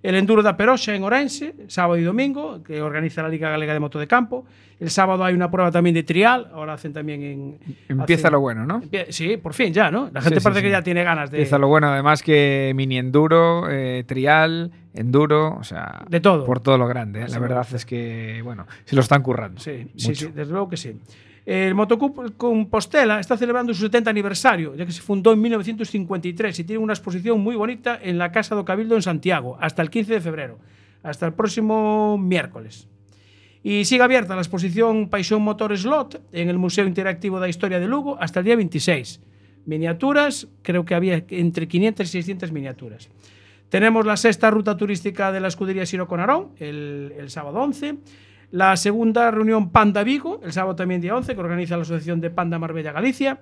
El 0.08 0.14
Enduro 0.14 0.42
da 0.42 0.56
Peroxa 0.56 0.94
en 0.94 1.02
Orense, 1.02 1.54
sábado 1.66 1.98
y 1.98 2.04
domingo, 2.04 2.62
que 2.62 2.80
organiza 2.80 3.22
la 3.22 3.28
Liga 3.28 3.50
Galega 3.50 3.72
de 3.72 3.80
Moto 3.80 3.98
de 3.98 4.06
Campo. 4.06 4.46
El 4.78 4.90
sábado 4.90 5.24
hay 5.24 5.34
una 5.34 5.50
prueba 5.50 5.70
también 5.70 5.94
de 5.94 6.02
trial, 6.02 6.48
ahora 6.52 6.74
hacen 6.74 6.92
también 6.92 7.22
en... 7.22 7.58
Empieza 7.88 8.28
hacen- 8.28 8.32
lo 8.32 8.40
bueno, 8.40 8.66
¿no? 8.66 8.82
Sí, 9.08 9.36
por 9.38 9.54
fin 9.54 9.72
ya, 9.72 9.90
¿no? 9.90 10.10
La 10.12 10.20
gente 10.20 10.38
Sí, 10.38 10.44
parece 10.44 10.60
sí. 10.60 10.66
que 10.66 10.70
ya 10.70 10.82
tiene 10.82 11.02
ganas 11.02 11.30
de... 11.30 11.38
Empieza 11.38 11.58
lo 11.58 11.68
bueno, 11.68 11.88
además 11.88 12.22
que 12.22 12.72
mini 12.76 12.98
enduro, 12.98 13.70
eh, 13.70 14.04
trial, 14.06 14.70
enduro, 14.94 15.56
o 15.58 15.64
sea, 15.64 16.04
De 16.08 16.20
todo. 16.20 16.44
Por 16.44 16.60
todo 16.60 16.76
lo 16.78 16.86
grande. 16.86 17.22
¿eh? 17.22 17.28
La 17.28 17.38
verdad 17.38 17.66
es 17.74 17.86
que, 17.86 18.42
bueno, 18.44 18.66
se 18.84 18.94
lo 18.94 19.00
están 19.02 19.22
currando. 19.22 19.60
Sí, 19.60 19.88
sí, 19.96 20.08
mucho. 20.08 20.26
sí, 20.26 20.32
desde 20.34 20.52
luego 20.52 20.68
que 20.68 20.76
sí. 20.76 20.94
El 21.46 21.76
Motoclub 21.76 22.36
Compostela 22.36 23.20
está 23.20 23.36
celebrando 23.36 23.72
su 23.72 23.82
70 23.82 24.10
aniversario, 24.10 24.74
ya 24.74 24.84
que 24.84 24.90
se 24.90 25.00
fundó 25.00 25.32
en 25.32 25.40
1953 25.40 26.58
y 26.58 26.64
tiene 26.64 26.82
una 26.82 26.92
exposición 26.92 27.38
muy 27.38 27.54
bonita 27.54 27.96
en 28.02 28.18
la 28.18 28.32
Casa 28.32 28.56
do 28.56 28.64
Cabildo 28.64 28.96
en 28.96 29.02
Santiago, 29.02 29.56
hasta 29.60 29.80
el 29.80 29.88
15 29.88 30.14
de 30.14 30.20
febrero, 30.20 30.58
hasta 31.04 31.24
el 31.24 31.34
próximo 31.34 32.18
miércoles. 32.18 32.88
Y 33.62 33.84
sigue 33.84 34.02
abierta 34.02 34.34
la 34.34 34.42
exposición 34.42 35.08
Paixón 35.08 35.42
Motor 35.42 35.78
Slot 35.78 36.20
en 36.32 36.48
el 36.48 36.58
Museo 36.58 36.84
Interactivo 36.84 37.38
de 37.38 37.48
Historia 37.48 37.78
de 37.78 37.86
Lugo 37.86 38.18
hasta 38.20 38.40
el 38.40 38.46
día 38.46 38.56
26. 38.56 39.20
Miniaturas, 39.66 40.48
creo 40.62 40.84
que 40.84 40.96
había 40.96 41.24
entre 41.30 41.68
500 41.68 42.08
y 42.08 42.10
600 42.10 42.50
miniaturas. 42.50 43.08
Tenemos 43.68 44.04
la 44.04 44.16
sexta 44.16 44.50
ruta 44.50 44.76
turística 44.76 45.30
de 45.30 45.38
la 45.38 45.46
escudería 45.46 45.86
Siro 45.86 46.08
Conarón, 46.08 46.50
el, 46.58 47.14
el 47.16 47.30
sábado 47.30 47.60
11. 47.60 47.98
La 48.52 48.76
segunda 48.76 49.30
reunión 49.30 49.70
Panda 49.70 50.02
Vigo, 50.04 50.40
el 50.42 50.52
sábado 50.52 50.76
también 50.76 51.00
día 51.00 51.14
11, 51.16 51.34
que 51.34 51.40
organiza 51.40 51.76
la 51.76 51.82
Asociación 51.82 52.20
de 52.20 52.30
Panda 52.30 52.58
Marbella 52.58 52.92
Galicia. 52.92 53.40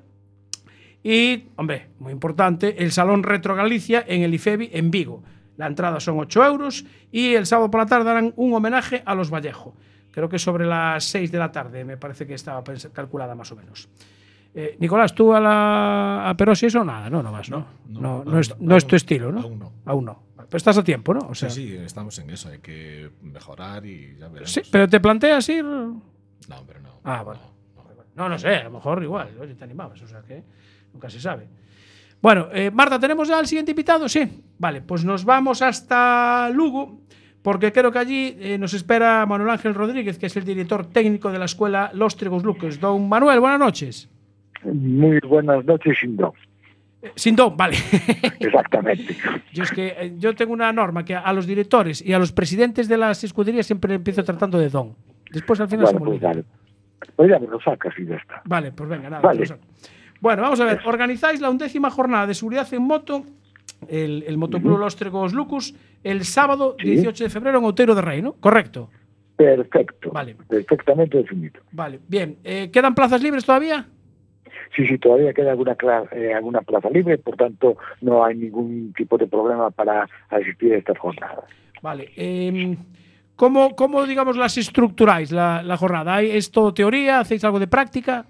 Y, 1.02 1.48
hombre, 1.56 1.88
muy 1.98 2.12
importante, 2.12 2.82
el 2.82 2.90
Salón 2.90 3.22
Retro 3.22 3.54
Galicia 3.54 4.04
en 4.06 4.22
el 4.22 4.32
IFEBI 4.34 4.70
en 4.72 4.90
Vigo. 4.90 5.22
La 5.56 5.66
entrada 5.66 6.00
son 6.00 6.18
8 6.18 6.44
euros 6.46 6.84
y 7.12 7.34
el 7.34 7.46
sábado 7.46 7.70
por 7.70 7.80
la 7.80 7.86
tarde 7.86 8.04
darán 8.06 8.32
un 8.36 8.54
homenaje 8.54 9.02
a 9.04 9.14
los 9.14 9.30
Vallejo. 9.32 9.74
Creo 10.10 10.28
que 10.28 10.38
sobre 10.38 10.64
las 10.66 11.04
6 11.04 11.30
de 11.30 11.38
la 11.38 11.52
tarde, 11.52 11.84
me 11.84 11.96
parece 11.96 12.26
que 12.26 12.34
estaba 12.34 12.64
calculada 12.92 13.34
más 13.34 13.52
o 13.52 13.56
menos. 13.56 13.88
Eh, 14.54 14.76
Nicolás, 14.78 15.14
¿tú 15.14 15.34
a 15.34 15.40
la 15.40 16.28
a 16.30 16.36
Perosi 16.36 16.66
eso 16.66 16.84
nada? 16.84 17.10
No, 17.10 17.22
no 17.22 17.32
vas, 17.32 17.50
¿no? 17.50 17.66
No, 17.88 18.00
no, 18.00 18.24
no, 18.24 18.38
es, 18.38 18.50
no, 18.50 18.56
no 18.60 18.76
es 18.76 18.84
aún- 18.84 18.88
tu 18.90 18.96
estilo, 18.96 19.30
¿no? 19.32 19.40
aún 19.40 19.58
no. 19.58 19.72
Aún 19.84 20.04
no. 20.04 20.22
Pero 20.48 20.56
estás 20.56 20.78
a 20.78 20.84
tiempo, 20.84 21.14
¿no? 21.14 21.20
O 21.28 21.34
sea, 21.34 21.50
sí, 21.50 21.68
sí, 21.68 21.76
estamos 21.76 22.18
en 22.18 22.30
eso, 22.30 22.48
hay 22.48 22.58
que 22.58 23.10
mejorar 23.22 23.84
y 23.86 24.16
ya 24.18 24.28
veremos. 24.28 24.52
sí, 24.52 24.62
pero 24.70 24.88
te 24.88 25.00
planteas 25.00 25.48
ir. 25.48 25.64
No, 25.64 26.00
pero 26.66 26.80
no. 26.80 27.00
Ah, 27.04 27.22
vale. 27.22 27.40
No, 28.14 28.28
no 28.28 28.38
sé, 28.38 28.54
a 28.56 28.64
lo 28.64 28.70
mejor 28.70 29.02
igual, 29.02 29.28
oye, 29.40 29.54
te 29.54 29.64
animabas, 29.64 30.00
o 30.02 30.06
sea 30.06 30.22
que 30.22 30.42
nunca 30.92 31.10
se 31.10 31.20
sabe. 31.20 31.48
Bueno, 32.22 32.48
eh, 32.52 32.70
Marta, 32.70 32.98
¿tenemos 32.98 33.28
ya 33.28 33.38
al 33.38 33.46
siguiente 33.46 33.72
invitado? 33.72 34.08
Sí. 34.08 34.44
Vale, 34.58 34.80
pues 34.80 35.04
nos 35.04 35.24
vamos 35.24 35.60
hasta 35.62 36.48
Lugo, 36.50 37.00
porque 37.42 37.72
creo 37.72 37.90
que 37.90 37.98
allí 37.98 38.36
eh, 38.38 38.56
nos 38.56 38.72
espera 38.72 39.26
Manuel 39.26 39.50
Ángel 39.50 39.74
Rodríguez, 39.74 40.18
que 40.18 40.26
es 40.26 40.36
el 40.36 40.44
director 40.44 40.86
técnico 40.86 41.30
de 41.32 41.38
la 41.38 41.44
escuela 41.44 41.90
Los 41.92 42.16
Trigos 42.16 42.44
Luques. 42.44 42.80
Don 42.80 43.08
Manuel, 43.08 43.40
buenas 43.40 43.58
noches. 43.58 44.08
Muy 44.62 45.18
buenas 45.28 45.64
noches. 45.64 45.98
Eh, 46.02 46.16
Sin 47.14 47.36
don, 47.36 47.56
vale. 47.56 47.76
Exactamente. 48.40 49.16
Yo 49.52 49.62
es 49.62 49.70
que 49.70 49.94
eh, 49.98 50.14
yo 50.18 50.34
tengo 50.34 50.52
una 50.52 50.72
norma 50.72 51.04
que 51.04 51.14
a 51.14 51.32
los 51.32 51.46
directores 51.46 52.00
y 52.04 52.12
a 52.12 52.18
los 52.18 52.32
presidentes 52.32 52.88
de 52.88 52.96
las 52.96 53.22
escuderías 53.24 53.66
siempre 53.66 53.94
empiezo 53.94 54.24
tratando 54.24 54.58
de 54.58 54.68
don. 54.68 54.94
Después 55.30 55.60
al 55.60 55.68
final 55.68 55.84
Bueno, 55.84 55.98
se 55.98 56.04
me 56.04 56.10
pues 56.10 56.20
dale. 56.20 56.44
Pues 57.16 57.30
ya 57.30 57.38
me 57.38 57.46
lo 57.48 57.60
sacas 57.60 57.94
y 57.98 58.06
ya 58.06 58.16
está. 58.16 58.42
Vale, 58.44 58.72
pues 58.72 58.88
venga, 58.88 59.10
nada. 59.10 59.22
Vale. 59.22 59.44
bueno, 60.20 60.42
vamos 60.42 60.60
a 60.60 60.64
ver. 60.64 60.80
Organizáis 60.84 61.40
la 61.40 61.50
undécima 61.50 61.90
jornada 61.90 62.26
de 62.26 62.34
seguridad 62.34 62.66
en 62.72 62.82
moto, 62.82 63.24
el, 63.88 64.24
el 64.26 64.38
Motoclub 64.38 64.78
Los 64.78 64.96
Tregos 64.96 65.32
Lucus, 65.34 65.74
el 66.02 66.24
sábado 66.24 66.76
Sí. 66.78 66.90
18 66.90 67.24
de 67.24 67.30
febrero 67.30 67.58
en 67.58 67.64
Outeiro 67.64 67.94
de 67.94 68.02
Rey, 68.02 68.22
¿no? 68.22 68.32
Correcto. 68.34 68.90
Perfecto. 69.36 70.10
Vale. 70.12 70.36
Perfectamente 70.48 71.18
definido. 71.18 71.60
Vale, 71.72 72.00
bien. 72.08 72.38
Eh, 72.44 72.70
¿Quedan 72.72 72.94
plazas 72.94 73.20
libres 73.22 73.44
todavía? 73.44 73.86
Sí, 74.74 74.86
sí, 74.86 74.98
todavía 74.98 75.32
queda 75.32 75.50
alguna, 75.52 75.76
eh, 76.12 76.32
alguna 76.34 76.60
plaza 76.62 76.90
libre, 76.90 77.18
por 77.18 77.36
tanto 77.36 77.76
no 78.00 78.24
hay 78.24 78.36
ningún 78.36 78.92
tipo 78.96 79.16
de 79.18 79.26
problema 79.26 79.70
para 79.70 80.08
asistir 80.30 80.72
a 80.74 80.78
estas 80.78 80.98
jornadas. 80.98 81.44
Vale. 81.82 82.10
eh, 82.16 82.76
¿cómo, 83.36 83.74
cómo, 83.76 84.06
digamos, 84.06 84.36
las 84.36 84.56
estructuráis 84.58 85.30
la, 85.32 85.62
la 85.62 85.76
jornada? 85.76 86.16
¿Hay- 86.16 86.30
¿Es 86.30 86.50
todo 86.50 86.72
teoría? 86.74 87.20
¿Hacéis 87.20 87.44
algo 87.44 87.58
de 87.60 87.66
práctica? 87.66 88.24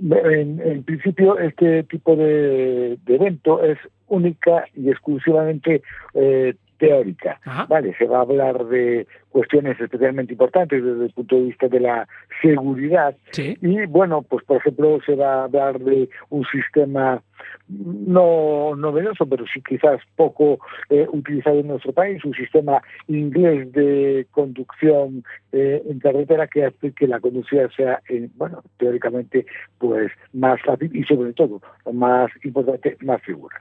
En, 0.00 0.60
en 0.60 0.82
principio, 0.82 1.38
este 1.38 1.84
tipo 1.84 2.16
de, 2.16 2.98
de 3.04 3.14
evento 3.14 3.62
es 3.62 3.78
única 4.08 4.64
y 4.74 4.90
exclusivamente 4.90 5.82
eh, 6.14 6.54
teórica. 6.78 7.40
Vale, 7.68 7.94
se 7.96 8.06
va 8.06 8.18
a 8.18 8.22
hablar 8.22 8.64
de 8.66 9.06
cuestiones 9.30 9.80
especialmente 9.80 10.32
importantes 10.32 10.82
desde 10.82 11.06
el 11.06 11.12
punto 11.12 11.36
de 11.36 11.42
vista 11.42 11.68
de 11.68 11.80
la 11.80 12.08
seguridad. 12.40 13.16
Y 13.36 13.86
bueno, 13.86 14.22
pues 14.22 14.44
por 14.44 14.58
ejemplo, 14.58 14.98
se 15.04 15.14
va 15.14 15.34
a 15.34 15.44
hablar 15.44 15.80
de 15.80 16.08
un 16.30 16.44
sistema 16.46 17.22
no 17.68 18.76
novedoso, 18.76 19.26
pero 19.26 19.44
sí 19.52 19.62
quizás 19.66 20.00
poco 20.16 20.58
eh, 20.90 21.06
utilizado 21.10 21.60
en 21.60 21.68
nuestro 21.68 21.92
país, 21.92 22.24
un 22.24 22.34
sistema 22.34 22.82
inglés 23.08 23.72
de 23.72 24.26
conducción 24.30 25.24
eh, 25.52 25.82
en 25.88 25.98
carretera 25.98 26.46
que 26.46 26.64
hace 26.64 26.92
que 26.92 27.06
la 27.06 27.20
conducción 27.20 27.70
sea, 27.76 28.02
eh, 28.08 28.28
bueno, 28.34 28.62
teóricamente, 28.76 29.46
pues 29.78 30.12
más 30.32 30.60
fácil 30.62 30.94
y 30.94 31.04
sobre 31.04 31.32
todo, 31.32 31.60
más 31.92 32.30
importante, 32.44 32.96
más 33.00 33.22
segura. 33.22 33.60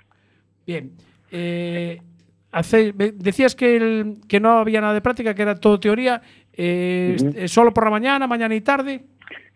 Bien. 0.65 0.91
Eh, 1.31 1.99
me- 2.95 3.11
decías 3.11 3.55
que, 3.55 3.75
el- 3.75 4.17
que 4.27 4.39
no 4.39 4.59
había 4.59 4.79
nada 4.79 4.93
de 4.93 5.01
práctica, 5.01 5.33
que 5.33 5.41
era 5.41 5.55
todo 5.55 5.79
teoría. 5.79 6.21
Eh, 6.53 7.17
Ujú. 7.19 7.31
eh, 7.35 7.47
¿Solo 7.47 7.73
por 7.73 7.85
la 7.85 7.91
mañana, 7.91 8.27
mañana 8.27 8.55
y 8.55 8.61
tarde? 8.61 9.01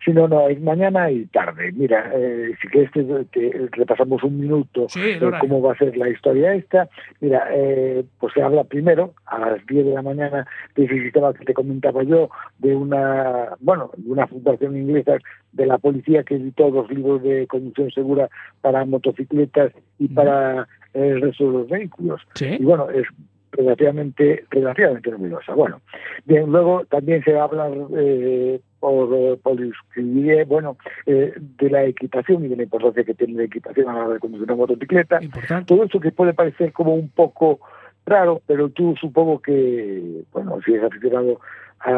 Sí, 0.04 0.12
no, 0.12 0.28
no, 0.28 0.48
es 0.48 0.60
mañana 0.60 1.10
y 1.10 1.26
tarde. 1.26 1.72
Mira, 1.72 2.10
eh, 2.14 2.54
si 2.62 2.68
quieres 2.68 2.90
te, 2.92 3.02
te 3.24 3.68
repasamos 3.72 4.22
un 4.22 4.38
minuto 4.38 4.86
el 4.94 5.22
eh, 5.22 5.30
cómo 5.40 5.60
va 5.60 5.72
a 5.72 5.76
ser 5.76 5.96
la 5.96 6.08
historia 6.08 6.54
esta. 6.54 6.88
Mira, 7.20 7.48
eh, 7.52 8.04
pues 8.20 8.32
se 8.32 8.42
habla 8.42 8.62
primero 8.64 9.14
a 9.26 9.38
las 9.38 9.66
10 9.66 9.86
de 9.86 9.92
la 9.94 10.02
mañana 10.02 10.46
de 10.76 10.84
ese 10.84 11.02
sistema 11.02 11.34
que 11.34 11.44
te 11.44 11.52
comentaba 11.52 12.04
yo, 12.04 12.30
de 12.58 12.76
una, 12.76 13.56
bueno, 13.60 13.90
de 13.96 14.10
una 14.10 14.26
fundación 14.28 14.76
inglesa 14.76 15.18
de 15.52 15.66
la 15.66 15.78
policía 15.78 16.22
que 16.22 16.36
editó 16.36 16.70
dos 16.70 16.88
libros 16.90 17.22
de 17.22 17.46
conducción 17.48 17.90
segura 17.90 18.28
para 18.60 18.84
motocicletas 18.84 19.72
y 19.98 20.08
para 20.08 20.62
eh, 20.94 21.08
el 21.08 21.22
resto 21.22 21.46
de 21.46 21.52
los 21.58 21.68
vehículos. 21.68 22.22
Y 22.40 22.62
bueno, 22.62 22.88
es 22.90 23.06
relativamente 23.52 24.44
relativamente 24.50 25.10
novedosa. 25.10 25.54
Bueno, 25.54 25.80
bien, 26.24 26.50
luego 26.50 26.84
también 26.86 27.22
se 27.24 27.32
va 27.32 27.42
a 27.42 27.44
hablar 27.44 27.72
eh, 27.96 28.60
por, 28.80 29.38
por 29.38 29.60
escribir, 29.60 30.44
bueno, 30.46 30.76
eh, 31.06 31.32
de 31.36 31.70
la 31.70 31.84
equipación 31.84 32.44
y 32.44 32.48
de 32.48 32.56
la 32.56 32.62
importancia 32.64 33.04
que 33.04 33.14
tiene 33.14 33.34
la 33.34 33.44
equipación 33.44 33.88
a 33.88 33.94
la 33.94 34.04
hora 34.04 34.14
de 34.14 34.20
conducir 34.20 34.44
una 34.44 34.56
motocicleta. 34.56 35.20
Todo 35.66 35.84
esto 35.84 36.00
que 36.00 36.12
puede 36.12 36.34
parecer 36.34 36.72
como 36.72 36.94
un 36.94 37.08
poco 37.08 37.60
raro, 38.06 38.40
pero 38.46 38.70
tú 38.70 38.94
supongo 39.00 39.40
que, 39.40 40.22
bueno, 40.32 40.58
si 40.64 40.74
es 40.74 40.82
aficionado 40.82 41.40
a 41.80 41.92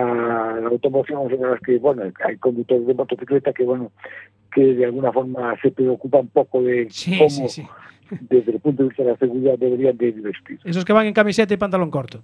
la 0.60 0.68
automoción, 0.68 1.30
sabrás 1.30 1.60
que, 1.60 1.78
bueno, 1.78 2.02
hay 2.24 2.36
conductores 2.36 2.86
de 2.86 2.94
motocicleta 2.94 3.52
que, 3.52 3.64
bueno, 3.64 3.92
que 4.52 4.74
de 4.74 4.84
alguna 4.84 5.12
forma 5.12 5.56
se 5.62 5.70
preocupan 5.70 6.22
un 6.22 6.28
poco 6.28 6.62
de 6.62 6.88
cómo, 7.18 7.30
sí, 7.30 7.48
sí. 7.48 7.66
Desde 8.20 8.52
el 8.52 8.60
punto 8.60 8.82
de 8.82 8.88
vista 8.88 9.02
de 9.04 9.10
la 9.12 9.16
seguridad, 9.16 9.58
deberían 9.58 9.96
de 9.96 10.08
ir 10.08 10.20
vestidos. 10.20 10.64
Esos 10.64 10.84
que 10.84 10.92
van 10.92 11.06
en 11.06 11.14
camiseta 11.14 11.54
y 11.54 11.56
pantalón 11.56 11.90
corto. 11.90 12.22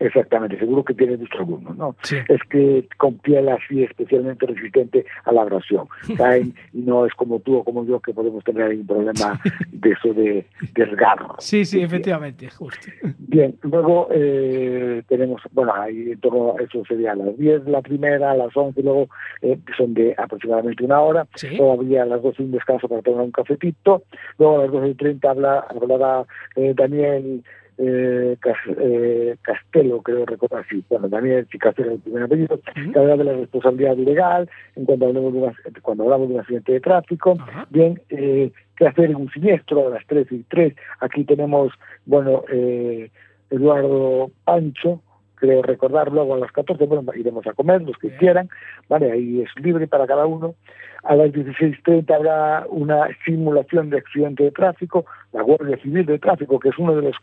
Exactamente, 0.00 0.58
seguro 0.58 0.82
que 0.82 0.94
tiene 0.94 1.16
visto 1.16 1.38
alguno, 1.38 1.74
¿no? 1.74 1.94
Sí. 2.02 2.16
Es 2.28 2.40
que 2.48 2.88
con 2.96 3.18
piel 3.18 3.48
así 3.50 3.84
especialmente 3.84 4.46
resistente 4.46 5.04
a 5.24 5.32
la 5.32 5.42
abrasión. 5.42 5.86
Caen 6.16 6.54
y 6.72 6.78
no 6.78 7.04
es 7.06 7.12
como 7.14 7.38
tú 7.40 7.58
o 7.58 7.64
como 7.64 7.84
yo 7.84 8.00
que 8.00 8.12
podemos 8.14 8.42
tener 8.44 8.70
un 8.70 8.86
problema 8.86 9.38
de 9.70 9.90
eso 9.90 10.14
de 10.14 10.46
desgarro. 10.74 11.36
Sí, 11.38 11.64
sí, 11.66 11.82
efectivamente, 11.82 12.48
justo. 12.48 12.88
Bien, 13.18 13.54
luego 13.62 14.08
eh, 14.10 15.02
tenemos, 15.06 15.42
bueno, 15.52 15.72
ahí 15.74 16.12
en 16.12 16.20
torno 16.20 16.54
a 16.58 16.62
eso 16.62 16.82
sería 16.86 17.12
a 17.12 17.16
las 17.16 17.36
10 17.36 17.66
la 17.66 17.82
primera, 17.82 18.30
a 18.32 18.36
las 18.36 18.56
11 18.56 18.82
luego 18.82 19.08
eh, 19.42 19.58
son 19.76 19.92
de 19.94 20.14
aproximadamente 20.16 20.82
una 20.84 21.00
hora, 21.00 21.26
Sí. 21.34 21.58
habría 21.60 22.04
a 22.04 22.06
las 22.06 22.22
12 22.22 22.42
un 22.42 22.52
descanso 22.52 22.88
para 22.88 23.02
tomar 23.02 23.24
un 23.24 23.32
cafetito, 23.32 24.02
luego 24.38 24.58
a 24.60 24.62
las 24.64 24.72
12 24.72 24.88
y 24.88 24.94
30 24.94 25.30
habla, 25.30 25.66
hablará 25.68 26.24
eh, 26.56 26.72
Daniel 26.74 27.44
eh, 27.82 28.36
eh, 28.78 29.36
Castelo, 29.40 30.02
creo 30.02 30.26
recordar, 30.26 30.64
sí, 30.68 30.84
bueno, 30.90 31.08
Daniel 31.08 31.46
sí, 31.50 31.58
Castelo 31.58 31.92
el 31.92 31.98
primer 32.00 32.24
apellido, 32.24 32.60
que 32.92 32.98
habla 32.98 33.16
de 33.16 33.24
la 33.24 33.32
responsabilidad 33.32 33.96
legal 33.96 34.50
en 34.76 34.84
cuanto 34.84 35.06
hablamos 35.06 35.32
de 35.32 35.38
una- 35.40 35.54
cuando 35.80 36.04
hablamos 36.04 36.28
de 36.28 36.34
un 36.34 36.40
accidente 36.40 36.72
de 36.72 36.80
tráfico, 36.80 37.36
bien, 37.70 38.00
eh, 38.10 38.52
qué 38.76 38.86
hacer 38.86 39.06
en 39.06 39.16
un 39.16 39.30
siniestro 39.30 39.86
a 39.86 39.90
las 39.90 40.06
3 40.06 40.30
y 40.30 40.42
3, 40.44 40.74
aquí 41.00 41.24
tenemos, 41.24 41.72
bueno, 42.04 42.44
eh, 42.52 43.10
Eduardo 43.50 44.30
Pancho, 44.44 45.00
creo 45.36 45.62
recordar, 45.62 46.12
luego 46.12 46.34
a 46.34 46.38
las 46.38 46.52
14, 46.52 46.84
bueno, 46.84 47.10
iremos 47.14 47.46
a 47.46 47.54
comer, 47.54 47.80
los 47.82 47.96
que 47.96 48.14
quieran, 48.16 48.48
¿vale? 48.88 49.10
Ahí 49.10 49.40
es 49.40 49.48
libre 49.64 49.86
para 49.86 50.06
cada 50.06 50.26
uno. 50.26 50.54
A 51.02 51.16
las 51.16 51.30
16.30 51.30 52.14
habrá 52.14 52.66
una 52.68 53.08
simulación 53.24 53.90
de 53.90 53.98
accidente 53.98 54.44
de 54.44 54.50
tráfico, 54.50 55.06
la 55.32 55.42
Guardia 55.42 55.78
Civil 55.78 56.04
de 56.06 56.18
Tráfico, 56.18 56.58
que 56.58 56.68
es 56.68 56.78
uno 56.78 56.94
de 56.94 57.02
los 57.02 57.16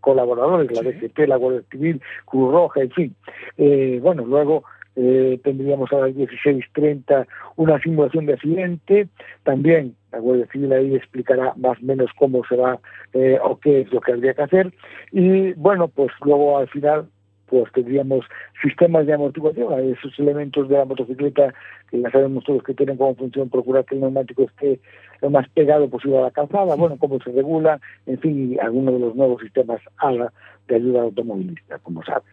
colaboradores, 0.00 0.70
la. 0.72 0.82
DGT, 0.82 1.26
la 1.28 1.36
Guardia 1.36 1.62
Civil, 1.70 2.00
Cruz 2.26 2.52
Roja, 2.52 2.80
en 2.80 2.90
fin. 2.90 3.16
Eh, 3.56 3.98
bueno, 4.02 4.24
luego 4.24 4.64
eh, 4.96 5.40
tendríamos 5.42 5.90
a 5.92 5.96
las 5.96 6.10
16.30 6.10 7.26
una 7.56 7.80
simulación 7.80 8.26
de 8.26 8.34
accidente, 8.34 9.08
también 9.42 9.96
la 10.10 10.18
Guardia 10.18 10.46
Civil 10.52 10.72
ahí 10.72 10.94
explicará 10.94 11.54
más 11.56 11.78
o 11.78 11.86
menos 11.86 12.10
cómo 12.18 12.42
se 12.46 12.56
va 12.56 12.78
eh, 13.14 13.38
o 13.42 13.58
qué 13.58 13.80
es 13.80 13.92
lo 13.92 14.00
que 14.00 14.12
habría 14.12 14.34
que 14.34 14.42
hacer. 14.42 14.72
Y 15.10 15.54
bueno, 15.54 15.88
pues 15.88 16.12
luego 16.22 16.58
al 16.58 16.68
final 16.68 17.08
pues 17.52 17.70
tendríamos 17.72 18.24
sistemas 18.62 19.06
de 19.06 19.12
amortiguación, 19.12 19.78
esos 19.90 20.18
elementos 20.18 20.70
de 20.70 20.78
la 20.78 20.86
motocicleta 20.86 21.52
que 21.90 22.00
ya 22.00 22.10
sabemos 22.10 22.44
todos 22.44 22.62
que 22.62 22.72
tienen 22.72 22.96
como 22.96 23.14
función 23.14 23.50
procurar 23.50 23.84
que 23.84 23.94
el 23.94 24.00
neumático 24.00 24.44
esté 24.44 24.80
lo 25.20 25.28
más 25.28 25.46
pegado 25.50 25.90
posible 25.90 26.16
a 26.16 26.22
la 26.22 26.30
calzada, 26.30 26.74
bueno, 26.76 26.96
cómo 26.96 27.20
se 27.20 27.30
regula, 27.30 27.78
en 28.06 28.18
fin, 28.20 28.54
y 28.54 28.58
algunos 28.58 28.94
de 28.94 29.00
los 29.00 29.14
nuevos 29.14 29.42
sistemas 29.42 29.82
ALA 29.98 30.32
de 30.66 30.76
ayuda 30.76 31.02
automovilista, 31.02 31.78
como 31.80 32.02
saben. 32.02 32.32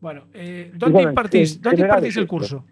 Bueno, 0.00 0.22
eh, 0.32 0.70
¿dónde 0.72 0.94
bueno, 0.94 1.10
impartís, 1.10 1.60
¿dónde 1.60 1.82
impartís 1.82 2.16
el 2.16 2.26
curso? 2.26 2.64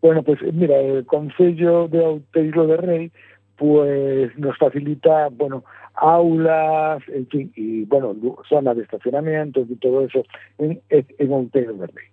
Bueno, 0.00 0.22
pues 0.22 0.38
mira, 0.52 0.78
el 0.78 1.04
Concello 1.04 1.88
de 1.88 1.98
Outeiro 1.98 2.68
de 2.68 2.76
Rey 2.76 3.12
pues 3.56 4.38
nos 4.38 4.56
facilita, 4.56 5.30
bueno, 5.32 5.64
aulas, 5.94 7.02
en 7.08 7.26
fin, 7.28 7.52
y 7.56 7.84
bueno, 7.84 8.12
lu- 8.14 8.36
zona 8.48 8.74
de 8.74 8.82
estacionamiento 8.82 9.60
y 9.68 9.74
todo 9.76 10.04
eso 10.04 10.24
en, 10.58 10.80
en 10.90 11.32
Outeiro 11.32 11.74
de 11.74 11.86
Rey, 11.86 12.06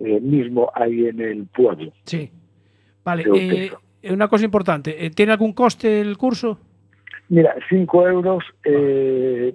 eh, 0.00 0.20
mismo 0.20 0.70
ahí 0.74 1.06
en 1.06 1.20
el 1.20 1.46
pueblo. 1.46 1.92
Sí. 2.04 2.30
Vale, 3.04 3.24
eh, 3.34 3.70
una 4.10 4.28
cosa 4.28 4.44
importante, 4.44 5.04
eh, 5.06 5.10
¿tiene 5.10 5.32
algún 5.32 5.52
coste 5.52 6.00
el 6.00 6.16
curso? 6.16 6.58
Mira, 7.28 7.54
5 7.68 8.08
euros 8.08 8.44
eh, 8.64 9.54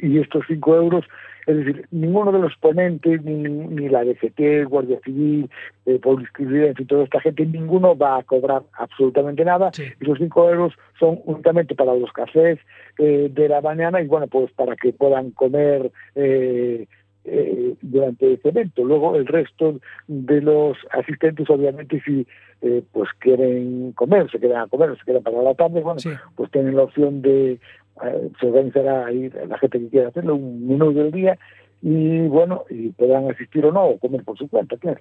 y 0.00 0.18
estos 0.18 0.44
5 0.46 0.76
euros, 0.76 1.04
es 1.46 1.56
decir, 1.56 1.86
ninguno 1.90 2.32
de 2.32 2.38
los 2.38 2.54
ponentes, 2.56 3.22
ni, 3.24 3.42
ni 3.42 3.88
la 3.88 4.04
DGT, 4.04 4.68
Guardia 4.68 5.00
Civil, 5.04 5.48
eh, 5.86 5.98
Publicidad, 5.98 6.68
en 6.68 6.74
fin, 6.74 6.86
toda 6.86 7.04
esta 7.04 7.20
gente, 7.20 7.46
ninguno 7.46 7.96
va 7.96 8.18
a 8.18 8.22
cobrar 8.22 8.62
absolutamente 8.74 9.44
nada. 9.44 9.70
Sí. 9.72 9.84
Y 10.00 10.04
los 10.04 10.18
5 10.18 10.50
euros 10.50 10.74
son 11.00 11.20
únicamente 11.24 11.74
para 11.74 11.94
los 11.94 12.12
cafés 12.12 12.58
eh, 12.98 13.30
de 13.32 13.48
la 13.48 13.62
mañana 13.62 14.02
y 14.02 14.06
bueno, 14.06 14.26
pues 14.26 14.52
para 14.52 14.76
que 14.76 14.92
puedan 14.92 15.30
comer 15.30 15.90
eh, 16.14 16.86
eh, 17.30 17.74
durante 17.82 18.32
este 18.32 18.48
evento. 18.48 18.82
Luego 18.84 19.16
el 19.16 19.26
resto 19.26 19.80
de 20.06 20.40
los 20.40 20.78
asistentes, 20.92 21.48
obviamente, 21.50 22.00
si 22.00 22.26
eh, 22.62 22.82
pues 22.92 23.08
quieren 23.18 23.92
comer, 23.92 24.30
se 24.30 24.38
quedan 24.40 24.62
a 24.62 24.66
comer, 24.68 24.96
se 24.98 25.04
quedan 25.04 25.22
para 25.22 25.42
la 25.42 25.54
tarde, 25.54 25.80
bueno, 25.80 26.00
Sí. 26.00 26.10
pues 26.34 26.50
tienen 26.50 26.76
la 26.76 26.82
opción 26.84 27.22
de, 27.22 27.52
eh, 27.52 28.30
se 28.40 28.46
organizará 28.46 29.06
ahí 29.06 29.30
la 29.30 29.58
gente 29.58 29.78
que 29.80 29.88
quiera 29.88 30.08
hacerlo, 30.08 30.34
un 30.36 30.66
menú 30.66 30.92
del 30.92 31.10
día 31.12 31.38
y 31.82 32.26
bueno, 32.26 32.64
y 32.70 32.88
podrán 32.90 33.30
asistir 33.30 33.64
o 33.64 33.72
no, 33.72 33.84
o 33.86 33.98
comer 33.98 34.24
por 34.24 34.36
su 34.36 34.48
cuenta, 34.48 34.76
claro. 34.76 35.00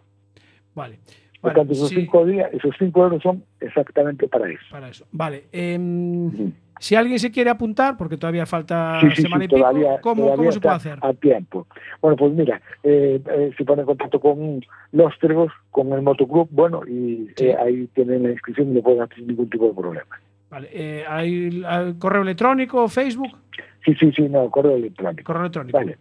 Vale. 0.76 1.00
Por 1.42 1.52
Vale, 1.52 1.60
tanto, 1.60 1.74
esos 1.74 1.90
sí, 1.90 1.96
cinco 1.96 2.26
días, 2.26 2.52
esos 2.52 2.76
cinco 2.80 3.04
euros 3.04 3.22
son 3.22 3.44
exactamente 3.60 4.28
para 4.28 4.50
eso. 4.50 4.64
para 4.72 4.90
eso. 4.90 5.06
Vale. 5.12 5.44
em. 5.52 6.52
Si 6.80 6.96
alguien 6.96 7.20
se 7.20 7.32
quiere 7.32 7.50
apuntar, 7.50 7.98
porque 7.98 8.18
todavía 8.18 8.46
falta 8.46 9.00
Sí, 9.02 9.08
sí, 9.16 9.22
semana 9.24 9.42
sí, 9.42 9.46
y 9.46 9.48
pico, 9.48 9.60
todavía, 9.60 10.02
¿cómo, 10.02 10.24
todavía 10.24 10.36
cómo 10.38 10.52
se 10.52 10.60
puede 10.60 10.76
hacer? 10.76 11.00
A 11.02 11.14
tiempo. 11.14 11.68
Bueno, 12.02 12.18
pues 12.18 12.34
mira, 12.34 12.62
eh, 12.84 13.22
eh, 13.30 13.52
se 13.58 13.66
pone 13.66 13.82
en 13.82 13.86
contacto 13.86 14.20
con 14.20 14.64
los 14.92 15.20
Tregos, 15.20 15.52
con 15.72 15.92
el 15.94 16.02
motoclub, 16.02 16.48
bueno, 16.52 16.82
y 16.88 17.30
eh, 17.38 17.56
ahí 17.60 17.88
tienen 17.94 18.24
la 18.24 18.32
inscripción 18.32 18.72
y 18.72 18.76
no 18.76 18.82
pueden 18.82 19.02
hacer 19.02 19.20
ningún 19.24 19.50
tipo 19.50 19.68
de 19.68 19.74
problema. 19.74 20.20
Vale, 20.50 20.70
eh, 20.72 21.04
¿Hay 21.08 21.62
hay 21.66 21.94
correo 21.96 22.22
electrónico, 22.22 22.88
Facebook? 22.88 23.38
Sí, 23.84 23.94
sí, 23.96 24.12
sí, 24.16 24.24
no, 24.30 24.50
correo 24.50 24.76
electrónico. 24.76 25.24
Correo 25.24 25.44
electrónico. 25.44 25.78
Vale. 25.78 25.98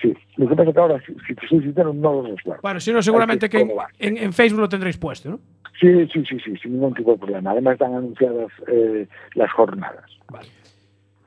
Sí, 0.00 0.14
lo 0.36 0.48
que 0.48 0.54
pasa 0.56 0.68
es 0.68 0.74
que 0.74 0.80
ahora, 0.80 1.02
si, 1.06 1.14
si 1.26 1.34
te 1.34 1.48
soy 1.48 1.62
sincero, 1.62 1.92
no 1.94 2.22
lo 2.22 2.36
recuerdo. 2.36 2.60
Bueno, 2.62 2.80
si 2.80 2.92
no, 2.92 3.02
seguramente 3.02 3.48
que 3.48 3.64
que 3.66 3.74
en, 3.98 4.16
en- 4.18 4.32
Facebook 4.32 4.60
lo 4.60 4.68
tendréis 4.68 4.98
puesto, 4.98 5.30
¿no? 5.30 5.40
Sí, 5.80 5.88
sí, 6.12 6.24
sí, 6.28 6.38
sí, 6.44 6.56
sin 6.62 6.72
ningún 6.72 6.94
tipo 6.94 7.12
de 7.12 7.18
problema. 7.18 7.50
Además 7.52 7.74
están 7.74 7.94
anunciadas 7.94 8.48
eh, 8.66 9.06
las 9.34 9.50
jornadas. 9.52 10.04
Vale. 10.30 10.48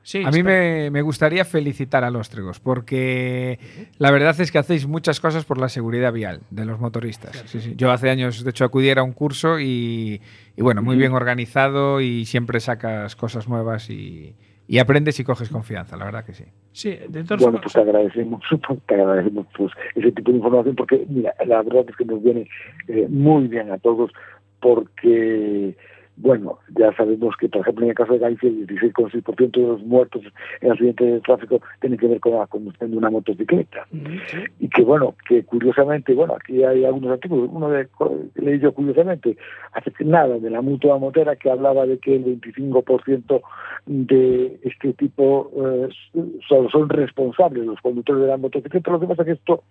Sí, 0.02 0.22
A 0.26 0.30
mí 0.32 0.42
me, 0.42 0.90
me 0.90 1.02
gustaría 1.02 1.44
felicitar 1.44 2.02
a 2.02 2.10
los 2.10 2.30
Tregos, 2.30 2.58
porque 2.58 3.60
la 3.98 4.10
verdad 4.10 4.34
es 4.40 4.50
que 4.50 4.58
hacéis 4.58 4.88
muchas 4.88 5.20
cosas 5.20 5.44
por 5.44 5.58
la 5.58 5.68
seguridad 5.68 6.12
vial 6.12 6.40
de 6.50 6.64
los 6.64 6.80
motoristas. 6.80 7.44
Sí, 7.46 7.60
sí. 7.60 7.74
Yo 7.76 7.92
hace 7.92 8.10
años, 8.10 8.42
de 8.42 8.50
hecho, 8.50 8.64
acudí 8.64 8.90
a 8.90 9.02
un 9.04 9.12
curso 9.12 9.60
y, 9.60 10.20
y 10.56 10.62
bueno, 10.62 10.82
muy 10.82 10.96
bien 10.96 11.12
organizado 11.12 12.00
y 12.00 12.24
siempre 12.24 12.58
sacas 12.58 13.14
cosas 13.14 13.46
nuevas 13.48 13.88
y, 13.88 14.34
y 14.70 14.78
aprendes 14.78 15.18
y 15.18 15.24
coges 15.24 15.48
confianza, 15.48 15.96
la 15.96 16.04
verdad 16.04 16.24
que 16.24 16.32
sí. 16.32 16.44
Sí, 16.70 16.96
de 17.08 17.24
todas 17.24 17.42
Bueno, 17.42 17.60
pues 17.60 17.72
te 17.72 17.80
agradecemos, 17.80 18.40
te 18.86 18.94
agradecemos 18.94 19.46
pues, 19.56 19.72
ese 19.96 20.12
tipo 20.12 20.30
de 20.30 20.36
información 20.36 20.76
porque, 20.76 21.04
mira, 21.08 21.34
la 21.44 21.60
verdad 21.62 21.86
es 21.88 21.96
que 21.96 22.04
nos 22.04 22.22
viene 22.22 22.48
eh, 22.86 23.08
muy 23.08 23.48
bien 23.48 23.72
a 23.72 23.78
todos 23.78 24.12
porque, 24.60 25.76
bueno, 26.22 26.58
ya 26.76 26.92
sabemos 26.96 27.34
que, 27.38 27.48
por 27.48 27.62
ejemplo, 27.62 27.84
en 27.84 27.90
el 27.90 27.96
caso 27.96 28.12
de 28.12 28.18
Galicia, 28.18 28.48
el 28.48 28.66
16,6% 28.66 29.50
de 29.50 29.66
los 29.66 29.82
muertos 29.82 30.22
en 30.60 30.70
accidentes 30.70 31.12
de 31.14 31.20
tráfico 31.20 31.60
tienen 31.80 31.98
que 31.98 32.08
ver 32.08 32.20
con 32.20 32.34
la 32.34 32.46
conducción 32.46 32.90
de 32.90 32.96
una 32.98 33.10
motocicleta. 33.10 33.86
Y 34.58 34.68
que 34.68 34.82
bueno, 34.82 35.14
que 35.26 35.44
curiosamente, 35.44 36.12
bueno, 36.14 36.34
aquí 36.36 36.62
hay 36.62 36.84
algunos 36.84 37.12
artículos, 37.12 37.48
uno 37.50 37.70
de, 37.70 37.88
leí 38.34 38.58
yo 38.58 38.72
curiosamente, 38.72 39.36
hace 39.72 39.92
nada, 40.00 40.38
de 40.38 40.50
la 40.50 40.60
mutua 40.60 40.98
motera, 40.98 41.36
que 41.36 41.50
hablaba 41.50 41.86
de 41.86 41.98
que 41.98 42.16
el 42.16 42.40
25% 42.40 43.40
de 43.86 44.60
este 44.62 44.92
tipo 44.92 45.50
eh, 45.56 45.88
son, 46.46 46.68
son 46.68 46.88
responsables 46.88 47.64
los 47.64 47.80
conductores 47.80 48.22
de 48.22 48.28
la 48.28 48.36
motocicleta, 48.36 48.90
lo 48.90 49.00
que 49.00 49.06
pasa 49.06 49.22
es 49.22 49.26
que 49.26 49.32
esto 49.32 49.62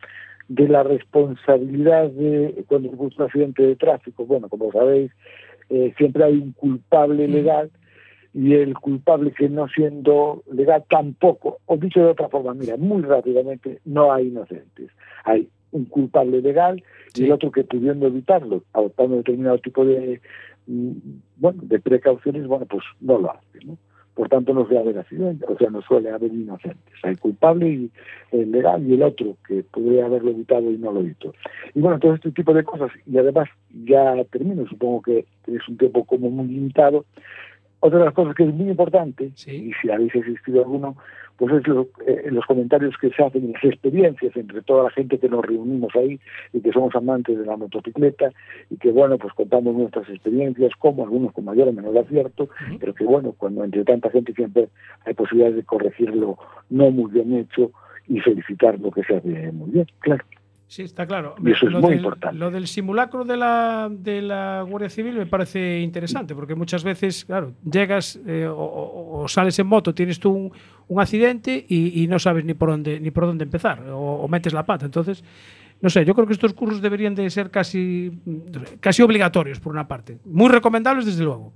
de 0.50 0.68
la 0.68 0.82
responsabilidad 0.82 2.10
de 2.10 2.66
cuando 2.68 2.90
se 2.90 2.96
un 2.96 3.14
accidente 3.20 3.64
de 3.64 3.76
tráfico, 3.76 4.26
bueno, 4.26 4.50
como 4.50 4.72
sabéis, 4.72 5.12
eh, 5.70 5.94
siempre 5.98 6.24
hay 6.24 6.38
un 6.38 6.52
culpable 6.54 7.28
legal 7.28 7.72
y 8.34 8.54
el 8.54 8.76
culpable 8.76 9.32
que 9.32 9.50
no 9.50 9.68
siendo 9.68 10.44
legal 10.52 10.84
tampoco, 10.90 11.60
o 11.66 11.78
dicho 11.78 12.00
de 12.00 12.12
otra 12.12 12.30
forma, 12.30 12.54
mira, 12.54 12.78
muy 12.78 13.02
rápidamente, 13.02 13.80
no 13.86 14.14
hay 14.14 14.28
inocentes. 14.28 14.92
Hay 15.26 15.50
un 15.72 15.86
culpable 15.86 16.42
legal 16.42 16.84
y 17.16 17.26
el 17.26 17.32
otro 17.32 17.52
que 17.52 17.64
pudiendo 17.64 18.08
evitarlo, 18.08 18.64
adoptando 18.74 19.18
determinado 19.18 19.58
tipo 19.60 19.86
de, 19.86 20.22
mm, 20.68 20.92
bueno, 21.38 21.60
de 21.64 21.80
precauciones, 21.80 22.48
bueno, 22.48 22.66
pues 22.66 22.84
no 23.02 23.20
lo 23.20 23.32
hace, 23.32 23.66
¿no? 23.66 23.78
Por 24.20 24.28
tanto, 24.28 24.54
no 24.54 24.66
suele 24.66 24.82
haber 24.82 25.00
accidentes, 25.00 25.50
o 25.50 25.58
sea, 25.58 25.70
no 25.70 25.82
suele 25.82 26.10
haber 26.10 26.34
inocentes. 26.34 26.94
Hay 27.04 27.16
culpable 27.16 27.70
y 27.70 27.92
el 28.34 28.52
legal 28.52 28.86
y 28.86 28.96
el 28.96 29.04
otro 29.04 29.38
que 29.48 29.64
podría 29.64 30.08
haberlo 30.08 30.32
evitado 30.32 30.70
y 30.70 30.78
no 30.78 30.92
lo 30.92 31.00
evitó. 31.00 31.34
Y 31.74 31.80
bueno, 31.80 32.00
todo 32.00 32.16
este 32.16 32.30
tipo 32.34 32.54
de 32.54 32.66
cosas, 32.66 32.92
y 33.06 33.18
además 33.18 33.48
ya 33.86 34.22
termino, 34.26 34.68
supongo 34.68 35.04
que 35.04 35.20
es 35.48 35.70
un 35.70 35.78
tiempo 35.78 36.04
como 36.04 36.30
muy 36.30 36.48
limitado, 36.48 37.06
otra 37.82 38.00
de 38.00 38.06
las 38.06 38.14
cosas 38.14 38.36
que 38.36 38.44
es 38.44 38.54
muy 38.54 38.70
importante, 38.70 39.32
y 39.54 39.72
si 39.82 39.90
habéis 39.90 40.14
existido 40.16 40.62
alguno, 40.62 40.96
pues 41.38 41.54
es 41.54 41.68
lo- 41.70 41.88
eh, 42.06 42.28
los 42.32 42.46
comentarios 42.46 42.98
que 42.98 43.10
se 43.12 43.24
hacen, 43.24 43.54
las 43.54 43.64
experiencias 43.64 44.36
entre 44.36 44.62
toda 44.62 44.84
la 44.84 44.90
gente 44.90 45.18
que 45.20 45.30
nos 45.30 45.46
reunimos 45.46 45.96
ahí 45.96 46.20
y 46.52 46.60
que 46.60 46.74
somos 46.74 46.94
amantes 46.96 47.40
de 47.40 47.46
la 47.46 47.56
motocicleta 47.56 48.32
y 48.70 48.76
que, 48.76 48.92
bueno, 48.92 49.18
pues 49.18 49.32
contamos 49.34 49.74
nuestras 49.74 50.10
experiencias, 50.10 50.72
como 50.78 51.04
algunos 51.04 51.32
con 51.32 51.46
mayor 51.46 51.70
o 51.70 51.72
menor 51.72 51.98
acierto, 51.98 52.50
pero 52.80 52.94
que, 52.94 53.06
bueno, 53.06 53.34
cuando 53.38 53.64
entre 53.64 53.86
tanta 53.86 54.10
gente 54.10 54.34
siempre 54.34 54.68
hay 55.06 55.14
posibilidades 55.14 55.56
de 55.56 55.64
corregirlo 55.64 56.38
no 56.70 56.92
muy 56.92 57.10
bien 57.10 57.34
hecho 57.34 57.72
y 58.10 58.20
felicitar 58.20 58.78
lo 58.80 58.92
que 58.92 59.04
se 59.04 59.16
hace 59.16 59.52
muy 59.54 59.70
bien, 59.72 59.88
claro. 60.00 60.26
Sí, 60.70 60.84
está 60.84 61.08
claro. 61.08 61.34
Y 61.44 61.50
eso 61.50 61.66
es 61.66 61.72
lo 61.72 61.82
muy 61.82 61.90
del, 61.90 61.98
importante. 61.98 62.38
Lo 62.38 62.52
del 62.52 62.68
simulacro 62.68 63.26
de 63.26 63.36
la, 63.36 63.90
de 63.92 64.22
la 64.22 64.64
Guardia 64.70 64.88
Civil 64.88 65.16
me 65.16 65.26
parece 65.26 65.80
interesante, 65.80 66.36
porque 66.36 66.54
muchas 66.54 66.84
veces, 66.84 67.26
claro, 67.26 67.54
llegas 67.64 68.20
eh, 68.28 68.48
o, 68.48 69.26
sales 69.28 69.58
en 69.58 69.66
moto, 69.66 69.96
tienes 69.96 70.20
tú 70.20 70.30
un, 70.30 70.52
un 70.88 71.02
accidente 71.02 71.66
y, 71.68 72.04
y 72.04 72.08
no 72.08 72.20
sabes 72.20 72.46
ni 72.46 72.54
por 72.54 72.70
dónde 72.70 73.00
ni 73.00 73.10
por 73.10 73.26
dónde 73.26 73.46
empezar, 73.46 73.82
o, 73.90 73.98
o 73.98 74.28
metes 74.28 74.54
la 74.54 74.64
pata. 74.64 74.86
Entonces, 74.86 75.24
no 75.82 75.90
sé, 75.90 76.06
yo 76.06 76.14
creo 76.14 76.28
que 76.28 76.34
estos 76.34 76.54
cursos 76.54 76.84
deberían 76.84 77.16
de 77.16 77.28
ser 77.32 77.50
casi, 77.50 78.12
casi 78.80 79.02
obligatorios, 79.02 79.60
por 79.60 79.74
una 79.74 79.88
parte. 79.88 80.20
Muy 80.24 80.50
recomendables, 80.50 81.08
desde 81.08 81.24
luego. 81.24 81.52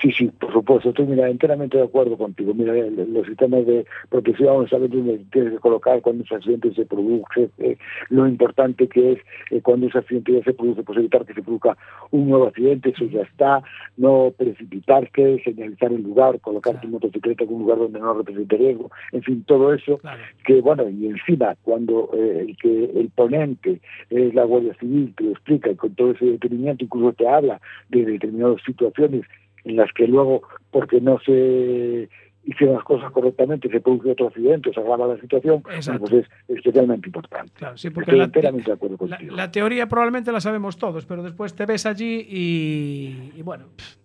Sí, 0.00 0.10
sí, 0.12 0.30
por 0.40 0.52
supuesto, 0.52 0.88
estoy 0.88 1.06
mira, 1.06 1.28
enteramente 1.28 1.76
de 1.76 1.84
acuerdo 1.84 2.16
contigo. 2.16 2.54
Mira, 2.54 2.76
el- 2.76 3.12
los 3.12 3.26
sistemas 3.26 3.66
de 3.66 3.84
protección, 4.08 4.68
sabes 4.68 4.90
dónde 4.90 5.18
tienes 5.30 5.52
que 5.52 5.58
colocar 5.58 6.00
cuando 6.00 6.24
ese 6.24 6.34
accidente 6.34 6.72
se 6.74 6.86
produce, 6.86 7.50
eh, 7.58 7.76
lo 8.08 8.26
importante 8.26 8.88
que 8.88 9.12
es 9.12 9.18
eh, 9.50 9.60
cuando 9.60 9.86
ese 9.88 9.98
accidente 9.98 10.32
ya 10.32 10.42
se 10.44 10.54
produce, 10.54 10.82
pues 10.82 10.98
evitar 10.98 11.26
que 11.26 11.34
se 11.34 11.42
produzca 11.42 11.76
un 12.10 12.28
nuevo 12.28 12.46
accidente, 12.46 12.90
eso 12.90 13.04
ya 13.06 13.22
está, 13.22 13.62
no 13.98 14.32
precipitarse, 14.36 15.40
señalizar 15.44 15.92
el 15.92 16.02
lugar, 16.02 16.40
colocar 16.40 16.80
tu 16.80 16.88
motocicleta 16.88 17.44
en 17.44 17.52
un 17.52 17.60
lugar 17.62 17.78
donde 17.78 18.00
no 18.00 18.14
represente 18.14 18.56
riesgo, 18.56 18.90
en 19.12 19.22
fin, 19.22 19.44
todo 19.46 19.74
eso 19.74 20.00
que 20.46 20.60
bueno, 20.60 20.88
y 20.88 21.06
encima 21.06 21.54
cuando 21.62 22.08
eh, 22.14 22.46
el 22.48 22.56
que 22.56 22.84
el 22.98 23.10
ponente 23.10 23.80
es 24.10 24.34
la 24.34 24.44
Guardia 24.44 24.74
Civil 24.80 25.12
te 25.16 25.24
lo 25.24 25.30
explica 25.32 25.70
y 25.70 25.74
con 25.76 25.94
todo 25.94 26.12
ese 26.12 26.24
detenimiento 26.24 26.84
incluso 26.84 27.12
te 27.12 27.28
habla 27.28 27.60
de 27.90 28.04
determinadas 28.04 28.62
situaciones 28.64 29.22
en 29.64 29.76
las 29.76 29.92
que 29.92 30.06
luego, 30.06 30.42
porque 30.70 31.00
no 31.00 31.18
se 31.20 32.08
hicieron 32.44 32.74
las 32.74 32.84
cosas 32.84 33.12
correctamente, 33.12 33.68
se 33.68 33.80
produce 33.80 34.10
otro 34.10 34.26
accidente, 34.26 34.70
o 34.70 34.72
se 34.72 34.80
agrava 34.80 35.06
la 35.06 35.20
situación, 35.20 35.62
bueno, 35.62 35.98
pues 36.00 36.12
es 36.12 36.26
especialmente 36.48 37.08
importante. 37.08 37.52
Claro, 37.54 37.76
sí, 37.76 37.90
porque 37.90 38.10
Estoy 38.10 38.18
la, 38.18 38.24
enteramente 38.24 38.70
de 38.70 38.74
acuerdo 38.74 38.96
la- 39.06 39.16
contigo. 39.16 39.36
la 39.36 39.50
teoría 39.52 39.86
probablemente 39.88 40.32
la 40.32 40.40
sabemos 40.40 40.76
todos, 40.76 41.06
pero 41.06 41.22
después 41.22 41.54
te 41.54 41.66
ves 41.66 41.86
allí 41.86 42.26
y, 42.28 43.32
y 43.36 43.42
bueno, 43.42 43.66
pff, 43.76 43.96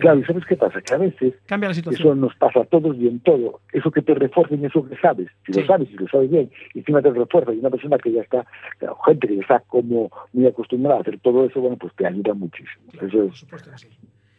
Claro, 0.00 0.18
¿y 0.18 0.24
sabes 0.24 0.44
qué 0.44 0.56
pasa? 0.56 0.80
Que 0.82 0.92
a 0.92 0.98
veces 0.98 1.34
cambia 1.46 1.68
la 1.68 1.74
situación. 1.74 2.00
eso 2.08 2.14
nos 2.16 2.34
pasa 2.34 2.60
a 2.60 2.64
todos 2.64 2.96
y 2.96 3.06
en 3.06 3.20
todo. 3.20 3.60
Eso 3.72 3.92
que 3.92 4.02
te 4.02 4.12
refuercen 4.12 4.64
eso 4.64 4.86
que 4.86 4.96
sabes. 4.96 5.28
Si 5.46 5.52
Sí. 5.52 5.60
lo 5.60 5.66
sabes, 5.66 5.88
si 5.88 5.94
lo 5.94 6.08
sabes 6.08 6.30
bien, 6.30 6.50
y 6.74 6.80
encima 6.80 7.00
te 7.00 7.10
refuerza. 7.10 7.54
Y 7.54 7.58
una 7.60 7.70
persona 7.70 7.96
que 7.96 8.10
ya 8.10 8.22
está, 8.22 8.44
claro, 8.78 8.96
gente 9.06 9.28
que 9.28 9.36
ya 9.36 9.42
está 9.42 9.60
como 9.68 10.10
muy 10.32 10.46
acostumbrada 10.46 10.98
a 10.98 11.02
hacer 11.02 11.20
todo 11.20 11.44
eso, 11.46 11.60
bueno, 11.60 11.76
pues 11.76 11.94
te 11.94 12.06
ayuda 12.06 12.34
muchísimo. 12.34 12.86
Eso 13.00 13.22
es, 13.22 13.46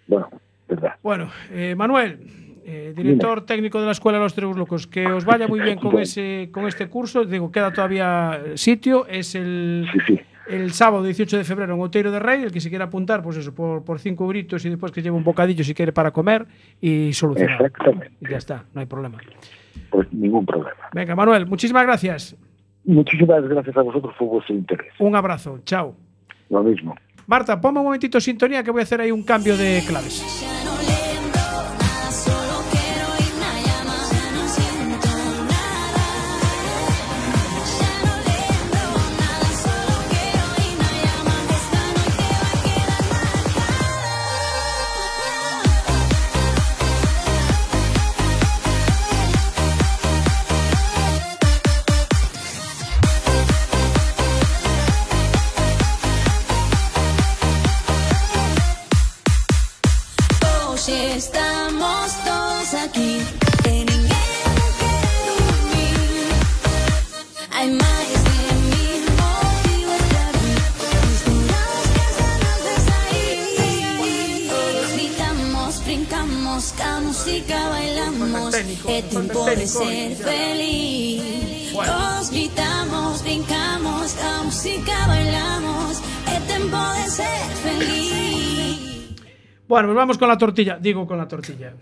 bueno, 0.09 0.27
verdad. 0.67 0.95
Bueno, 1.01 1.29
eh, 1.51 1.75
Manuel, 1.75 2.19
eh, 2.65 2.93
director 2.95 3.45
técnico 3.45 3.79
de 3.79 3.85
la 3.85 3.91
Escuela 3.93 4.17
de 4.17 4.23
los 4.25 4.33
Tres 4.33 4.55
Locos, 4.55 4.85
que 4.87 5.07
os 5.07 5.23
vaya 5.25 5.47
muy 5.47 5.59
bien 5.61 5.77
con 5.79 5.91
Bueno. 5.91 6.03
ese 6.03 6.49
con 6.51 6.67
este 6.67 6.87
curso. 6.89 7.23
Digo, 7.25 7.51
queda 7.51 7.71
todavía 7.71 8.41
sitio. 8.55 9.07
Es 9.07 9.33
el, 9.35 9.87
Sí, 9.93 9.99
sí. 10.07 10.19
el 10.49 10.71
sábado 10.73 11.03
18 11.03 11.37
de 11.37 11.43
febrero 11.43 11.73
en 11.73 11.79
Outeiro 11.79 12.11
de 12.11 12.19
Rey. 12.19 12.43
El 12.43 12.51
que 12.51 12.59
se 12.61 12.69
quiera 12.69 12.85
apuntar, 12.85 13.23
pues 13.23 13.37
eso, 13.37 13.53
por, 13.55 13.83
por 13.83 13.99
cinco 13.99 14.27
gritos 14.27 14.65
y 14.65 14.69
después 14.69 14.91
que 14.91 15.01
lleve 15.01 15.15
un 15.15 15.23
bocadillo 15.23 15.63
si 15.63 15.73
quiere 15.73 15.91
para 15.93 16.11
comer 16.11 16.45
y 16.81 17.13
solucionar. 17.13 17.55
Exactamente. 17.65 18.11
Y 18.21 18.29
ya 18.29 18.37
está, 18.37 18.65
no 18.73 18.81
hay 18.81 18.87
problema. 18.87 19.17
Pues 19.89 20.11
ningún 20.13 20.45
problema. 20.45 20.89
Venga, 20.93 21.15
Manuel, 21.15 21.45
muchísimas 21.47 21.83
gracias. 21.83 22.35
Muchísimas 22.85 23.43
gracias 23.47 23.75
a 23.77 23.81
vosotros 23.81 24.13
por 24.17 24.27
vuestro 24.27 24.55
interés. 24.55 24.93
Un 24.99 25.15
abrazo. 25.15 25.59
Chao. 25.65 25.95
Lo 26.49 26.63
mismo. 26.63 26.95
Marta, 27.29 27.61
ponme 27.61 27.77
un 27.77 27.85
momentito 27.85 28.19
sintonía 28.19 28.63
que 28.63 28.71
voy 28.71 28.81
a 28.81 28.83
hacer 28.85 29.01
ahí 29.01 29.11
un 29.11 29.21
cambio 29.21 29.55
de 29.55 29.83
claves. 29.85 30.23
Estamos 60.89 62.13
todos 62.25 62.73
aquí 62.73 63.21
E 63.65 63.85
ninguén 63.85 64.09
quere 64.79 65.09
dormir. 65.37 66.33
Hai 67.53 67.67
máis 67.77 68.19
de 68.25 68.39
mil 68.73 69.03
motivos 69.21 70.01
para 70.09 70.31
rir 70.41 70.61
Misturados 71.05 71.87
que 71.93 72.05
ganas 72.33 72.61
de 72.65 73.09
Todos 74.49 74.89
gritamos, 74.97 75.73
brincamos, 75.85 76.63
ca 76.73 76.91
música 77.05 77.59
bailamos. 77.69 78.53
É 78.87 79.01
tempo 79.13 79.45
de 79.45 79.67
ser 79.67 80.15
feliz 80.15 81.69
Todos 81.71 82.29
gritamos, 82.31 83.21
brincamos, 83.21 84.13
ca 84.13 84.41
música 84.43 84.97
bailamos. 85.05 86.01
É 86.25 86.39
tempo 86.49 86.81
de 86.97 87.05
ser 87.11 87.45
feliz 87.61 88.68
Bueno, 89.69 89.89
pues 89.89 89.97
vamos 89.97 90.17
con 90.17 90.27
la 90.27 90.37
tortilla. 90.37 90.79
Digo 90.81 91.05
con 91.05 91.19
la 91.19 91.27
tortilla. 91.27 91.73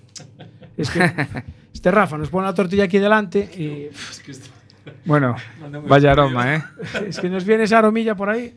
Es 0.76 0.91
que 0.91 1.00
este 1.73 1.89
Rafa 1.89 2.17
nos 2.17 2.30
pone 2.30 2.45
la 2.45 2.54
tortilla 2.54 2.84
aquí 2.84 3.00
delante 3.00 3.39
y 3.39 3.88
Bueno, 5.06 5.36
vaya 5.88 6.12
aroma, 6.12 6.56
¿eh? 6.56 6.63
es 7.08 7.17
que 7.19 7.30
nos 7.30 7.45
viene 7.45 7.63
esa 7.63 7.80
aromilla 7.80 8.13
por 8.13 8.30
ahí. 8.30 8.54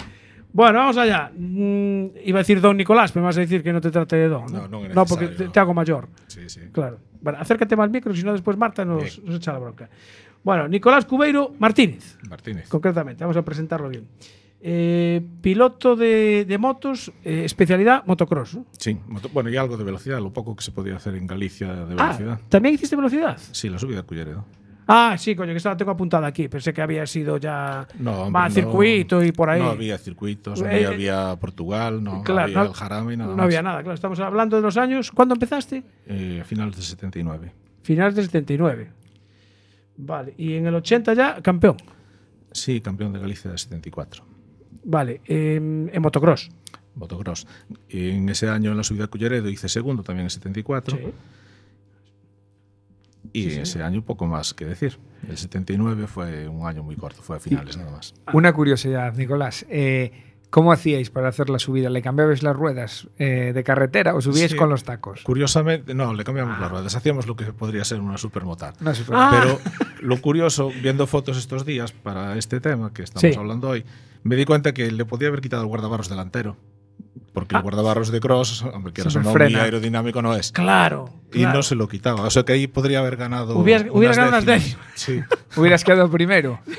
Bueno, 0.52 0.80
vamos 0.80 0.96
allá. 0.96 1.30
Mm, 1.32 2.06
iba 2.24 2.38
a 2.38 2.42
decir 2.42 2.60
don 2.60 2.76
Nicolás, 2.76 3.12
pero 3.12 3.22
me 3.22 3.28
vas 3.28 3.36
a 3.36 3.40
decir 3.40 3.62
que 3.62 3.72
no 3.72 3.80
te 3.80 3.92
trate 3.92 4.16
de 4.16 4.28
don. 4.28 4.46
No, 4.52 4.66
no 4.66 4.84
es 4.84 4.94
No, 4.94 5.06
porque 5.06 5.28
te, 5.28 5.48
te 5.48 5.60
hago 5.60 5.74
mayor. 5.74 6.08
Sí, 6.26 6.48
sí. 6.48 6.62
Claro. 6.72 6.98
Bueno, 7.20 7.38
acércate 7.40 7.76
más 7.76 7.84
al 7.84 7.90
micro, 7.90 8.12
si 8.12 8.24
no 8.24 8.32
después 8.32 8.56
Marta 8.56 8.84
nos, 8.84 9.22
nos 9.22 9.36
echa 9.36 9.52
la 9.52 9.60
bronca. 9.60 9.88
Bueno, 10.42 10.66
Nicolás 10.66 11.04
Cubeiro 11.04 11.54
Martínez, 11.58 12.18
Martínez. 12.28 12.68
concretamente, 12.68 13.22
vamos 13.22 13.36
a 13.36 13.42
presentarlo 13.42 13.88
bien. 13.88 14.08
Eh, 14.62 15.22
piloto 15.40 15.96
de, 15.96 16.44
de 16.46 16.58
motos, 16.58 17.10
eh, 17.24 17.44
especialidad 17.46 18.04
motocross. 18.04 18.56
¿no? 18.56 18.66
Sí, 18.78 18.98
moto- 19.08 19.30
bueno, 19.32 19.48
y 19.48 19.56
algo 19.56 19.76
de 19.78 19.84
velocidad, 19.84 20.20
lo 20.20 20.32
poco 20.32 20.54
que 20.54 20.62
se 20.62 20.70
podía 20.70 20.96
hacer 20.96 21.14
en 21.14 21.26
Galicia 21.26 21.68
de 21.74 21.94
Ah, 21.94 22.04
velocidad. 22.06 22.40
¿también 22.50 22.74
hiciste 22.74 22.94
velocidad? 22.94 23.38
Sí, 23.52 23.70
la 23.70 23.78
subida 23.78 24.00
a 24.00 24.02
Culleredo. 24.02 24.44
Ah, 24.92 25.14
sí, 25.18 25.34
coño, 25.36 25.52
que 25.52 25.58
esta 25.58 25.70
la 25.70 25.76
tengo 25.76 25.92
apuntada 25.92 26.26
aquí. 26.26 26.48
Pensé 26.48 26.72
que 26.74 26.82
había 26.82 27.06
sido 27.06 27.36
ya 27.38 27.86
No, 28.00 28.22
hombre, 28.24 28.30
más 28.32 28.50
no- 28.50 28.54
circuito 28.56 29.22
y 29.24 29.30
por 29.32 29.48
ahí. 29.48 29.60
No 29.62 29.68
había 29.70 29.96
circuitos, 29.96 30.60
no 30.60 30.68
Eh, 30.68 30.84
había 30.84 31.36
Portugal, 31.36 32.02
no 32.02 32.22
Claro, 32.22 32.42
había 32.42 32.56
no- 32.56 32.64
el 32.64 32.72
Jarama 32.74 33.14
y 33.14 33.16
nada 33.16 33.30
No 33.30 33.36
más. 33.36 33.44
había 33.46 33.62
nada, 33.62 33.82
claro. 33.82 33.94
Estamos 33.94 34.18
hablando 34.20 34.56
de 34.56 34.62
los 34.62 34.76
años. 34.76 35.10
¿Cuándo 35.12 35.34
empezaste? 35.34 35.84
Eh, 36.06 36.40
a 36.42 36.44
finales 36.44 36.76
de 36.76 36.82
79. 36.82 37.52
Finales 37.82 38.14
del 38.16 38.24
79. 38.26 38.90
Vale, 39.96 40.34
y 40.36 40.54
en 40.54 40.66
el 40.66 40.74
80 40.74 41.14
ya, 41.14 41.40
campeón. 41.40 41.76
Sí, 42.52 42.80
campeón 42.80 43.12
de 43.12 43.20
Galicia 43.20 43.50
de 43.50 43.56
74. 43.58 44.24
Vale, 44.84 45.20
em, 45.26 45.88
en 45.88 46.02
motocross. 46.02 46.50
Motocross. 46.94 47.46
En 47.88 48.28
ese 48.28 48.48
año 48.48 48.70
en 48.70 48.76
la 48.76 48.82
subida 48.84 49.04
a 49.04 49.06
Culleredo 49.08 49.48
hice 49.48 49.68
segundo 49.68 50.02
también 50.02 50.24
en 50.26 50.30
74. 50.30 50.96
Sí. 50.96 51.02
Y 53.32 53.44
Sí, 53.44 53.50
sí. 53.52 53.60
ese 53.60 53.82
año 53.82 54.02
poco 54.04 54.26
más 54.26 54.54
que 54.54 54.64
decir. 54.64 54.98
El 55.28 55.36
79 55.36 56.06
fue 56.06 56.48
un 56.48 56.66
año 56.66 56.82
muy 56.82 56.96
corto, 56.96 57.22
fue 57.22 57.36
a 57.36 57.40
finales 57.40 57.76
nada 57.76 57.90
más. 57.92 58.14
Una 58.32 58.52
curiosidad, 58.52 59.14
Nicolás. 59.14 59.66
eh, 59.68 60.29
¿Cómo 60.50 60.72
hacíais 60.72 61.10
para 61.10 61.28
hacer 61.28 61.48
la 61.48 61.60
subida? 61.60 61.90
¿Le 61.90 62.02
cambiabais 62.02 62.42
las 62.42 62.56
ruedas 62.56 63.06
eh, 63.18 63.52
de 63.54 63.62
carretera 63.64 64.14
o 64.16 64.20
subíais 64.20 64.50
Sí. 64.50 64.56
con 64.56 64.68
los 64.68 64.82
tacos? 64.82 65.22
Curiosamente, 65.22 65.94
no, 65.94 66.12
le 66.12 66.24
cambiamos 66.24 66.58
las 66.58 66.68
ruedas. 66.70 66.94
Hacíamos 66.96 67.26
lo 67.28 67.36
que 67.36 67.44
podría 67.52 67.84
ser 67.84 68.00
una 68.00 68.18
supermotard. 68.18 68.74
Una 68.80 68.92
super- 68.94 69.14
Ah. 69.16 69.30
Pero 69.40 69.60
lo 70.00 70.20
curioso, 70.20 70.72
viendo 70.82 71.06
fotos 71.06 71.36
estos 71.38 71.64
días 71.64 71.92
para 71.92 72.36
este 72.36 72.60
tema 72.60 72.92
que 72.92 73.02
estamos 73.04 73.32
Sí. 73.32 73.38
hablando 73.38 73.68
hoy, 73.68 73.84
me 74.24 74.34
di 74.34 74.44
cuenta 74.44 74.74
que 74.74 74.90
le 74.90 75.04
podía 75.04 75.28
haber 75.28 75.40
quitado 75.40 75.62
el 75.62 75.68
guardabarros 75.68 76.08
delantero. 76.08 76.56
Porque 77.32 77.54
Ah. 77.54 77.58
el 77.58 77.62
guardabarros 77.62 78.10
de 78.10 78.18
cross, 78.18 78.62
hombre, 78.62 78.92
que 78.92 79.02
era 79.02 79.10
muy 79.20 79.54
aerodinámico 79.54 80.20
no 80.20 80.34
es. 80.34 80.50
Claro. 80.50 81.10
Y 81.32 81.38
claro. 81.42 81.58
no 81.58 81.62
se 81.62 81.76
lo 81.76 81.86
quitaba. 81.86 82.22
O 82.22 82.30
sea 82.30 82.42
que 82.42 82.54
ahí 82.54 82.66
podría 82.66 82.98
haber 82.98 83.16
ganado. 83.16 83.57
Hubieras- 83.57 83.86
hubiera 83.92 84.14
ganado 84.16 84.30
unas 84.32 84.46
décimas. 84.46 84.84
Sí. 84.96 85.20
Hubieras 85.57 85.84
quedado 85.84 86.11
primero. 86.11 86.59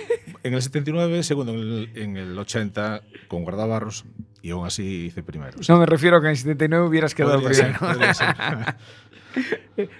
En 0.43 0.53
el 0.53 0.61
79, 0.61 1.23
segundo 1.23 1.53
en 1.53 1.59
el, 1.59 1.91
en 1.95 2.17
el 2.17 2.37
80 2.37 3.01
con 3.27 3.43
guardabarros 3.43 4.05
y 4.41 4.51
aún 4.51 4.65
así 4.65 5.05
hice 5.05 5.23
primero. 5.23 5.57
No, 5.67 5.77
me 5.77 5.85
refiero 5.85 6.21
que 6.21 6.29
en 6.29 6.35
79 6.35 6.87
hubieras 6.87 7.13
quedado 7.13 7.41
primero. 7.43 7.77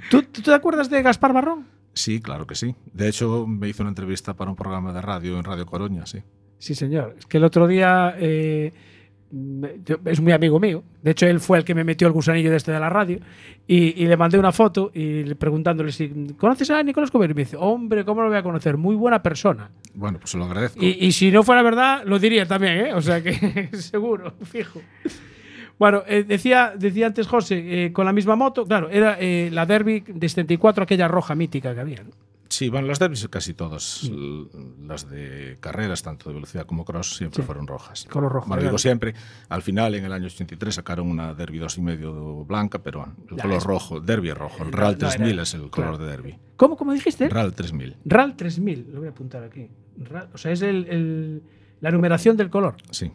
¿Tú, 0.09 0.23
tú 0.23 0.41
te 0.41 0.53
acuerdas 0.53 0.89
de 0.89 1.01
Gaspar 1.01 1.33
Barrón? 1.33 1.67
Sí, 1.93 2.21
claro 2.21 2.47
que 2.47 2.55
sí. 2.55 2.75
De 2.93 3.07
hecho, 3.07 3.45
me 3.47 3.67
hizo 3.67 3.83
una 3.83 3.89
entrevista 3.89 4.33
para 4.33 4.49
un 4.49 4.55
programa 4.55 4.93
de 4.93 5.01
radio 5.01 5.37
en 5.37 5.43
Radio 5.43 5.65
Coruña, 5.65 6.05
sí. 6.05 6.23
Sí, 6.57 6.75
señor. 6.75 7.15
Es 7.17 7.25
que 7.25 7.37
el 7.37 7.43
otro 7.43 7.67
día 7.67 8.15
eh, 8.17 8.71
es 10.05 10.19
muy 10.21 10.31
amigo 10.31 10.59
mío. 10.59 10.83
De 11.01 11.11
hecho, 11.11 11.25
él 11.27 11.39
fue 11.39 11.57
el 11.57 11.63
que 11.63 11.73
me 11.75 11.83
metió 11.83 12.07
el 12.07 12.13
gusanillo 12.13 12.51
de 12.51 12.57
este 12.57 12.71
de 12.71 12.79
la 12.79 12.89
radio. 12.89 13.19
Y, 13.67 14.01
y 14.03 14.05
le 14.07 14.17
mandé 14.17 14.37
una 14.37 14.51
foto 14.51 14.91
y 14.93 15.23
le- 15.23 15.35
preguntándole 15.35 15.91
si 15.91 16.09
conoces 16.37 16.69
a 16.71 16.83
Nicolás 16.83 17.11
Cover. 17.11 17.31
Y 17.31 17.33
me 17.33 17.41
dice, 17.43 17.57
hombre, 17.59 18.03
¿cómo 18.05 18.21
lo 18.21 18.27
voy 18.29 18.37
a 18.37 18.43
conocer? 18.43 18.77
Muy 18.77 18.95
buena 18.95 19.21
persona. 19.23 19.69
Bueno, 19.93 20.19
pues 20.19 20.31
se 20.31 20.37
lo 20.37 20.45
agradezco. 20.45 20.83
Y, 20.83 20.97
y 21.05 21.11
si 21.13 21.31
no 21.31 21.43
fuera 21.43 21.61
verdad, 21.61 22.03
lo 22.05 22.19
diría 22.19 22.45
también, 22.47 22.77
¿eh? 22.87 22.93
O 22.93 23.01
sea 23.01 23.21
que 23.23 23.69
seguro, 23.73 24.33
fijo. 24.43 24.81
Bueno, 25.79 26.03
eh, 26.07 26.23
decía, 26.23 26.73
decía 26.77 27.07
antes 27.07 27.25
José, 27.27 27.85
eh, 27.85 27.91
con 27.93 28.05
la 28.05 28.13
misma 28.13 28.35
moto, 28.35 28.65
claro, 28.65 28.89
era 28.89 29.17
eh, 29.19 29.49
la 29.51 29.65
Derby 29.65 30.03
de 30.05 30.29
74, 30.29 30.83
aquella 30.83 31.07
roja 31.07 31.33
mítica 31.33 31.73
que 31.73 31.79
había. 31.79 32.03
¿no? 32.03 32.11
Sí, 32.51 32.67
bueno, 32.67 32.85
las 32.87 32.99
derbis 32.99 33.25
casi 33.29 33.53
todas, 33.53 34.03
l- 34.03 34.47
las 34.85 35.09
de 35.09 35.55
carreras, 35.61 36.03
tanto 36.03 36.29
de 36.29 36.35
velocidad 36.35 36.65
como 36.65 36.83
cross, 36.83 37.15
siempre 37.15 37.41
Sí. 37.41 37.45
fueron 37.45 37.65
rojas. 37.65 38.05
Color 38.11 38.29
rojo, 38.29 38.47
Bueno, 38.49 38.61
digo 38.63 38.77
siempre, 38.77 39.13
al 39.47 39.61
final 39.61 39.95
en 39.95 40.03
el 40.03 40.11
año 40.11 40.25
83 40.25 40.75
sacaron 40.75 41.07
una 41.07 41.33
derby 41.33 41.59
dos 41.59 41.77
y 41.77 41.81
medio 41.81 42.43
blanca, 42.43 42.79
pero 42.83 43.05
el 43.29 43.37
Ya, 43.37 43.43
color 43.43 43.57
es- 43.57 43.63
rojo, 43.63 43.99
derby 44.01 44.29
es 44.31 44.37
rojo, 44.37 44.63
el 44.65 44.71
No, 44.71 44.77
RAL 44.77 44.91
no, 44.91 44.97
era- 44.97 45.09
3000 45.15 45.39
es 45.39 45.53
el 45.53 45.69
color 45.69 45.71
claro. 45.91 45.97
de 45.99 46.05
derby. 46.11 46.39
¿Cómo, 46.57 46.75
cómo 46.75 46.91
dijiste? 46.91 47.29
RAL 47.29 47.53
3000, 47.53 47.95
RAL 48.03 48.35
3000, 48.35 48.85
lo 48.91 48.99
voy 48.99 49.07
a 49.07 49.11
apuntar 49.11 49.43
aquí. 49.43 49.69
RAL, 49.97 50.29
o 50.33 50.37
sea, 50.37 50.51
es 50.51 50.61
el, 50.61 50.85
el- 50.89 51.43
la 51.79 51.89
numeración 51.91 52.35
del 52.35 52.49
color. 52.49 52.75
sí. 52.91 53.11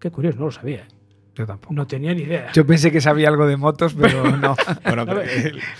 Qué 0.00 0.10
curioso, 0.10 0.36
no 0.40 0.46
lo 0.46 0.50
sabía. 0.50 0.88
Yo 1.34 1.46
tampoco. 1.46 1.72
No 1.74 1.86
tenía 1.86 2.12
ni 2.14 2.22
idea. 2.22 2.52
Yo 2.52 2.66
pensé 2.66 2.92
que 2.92 3.00
sabía 3.00 3.28
algo 3.28 3.46
de 3.46 3.56
motos, 3.56 3.94
pero 3.94 4.36
no. 4.36 4.54
Bueno, 4.84 5.06
pero, 5.06 5.22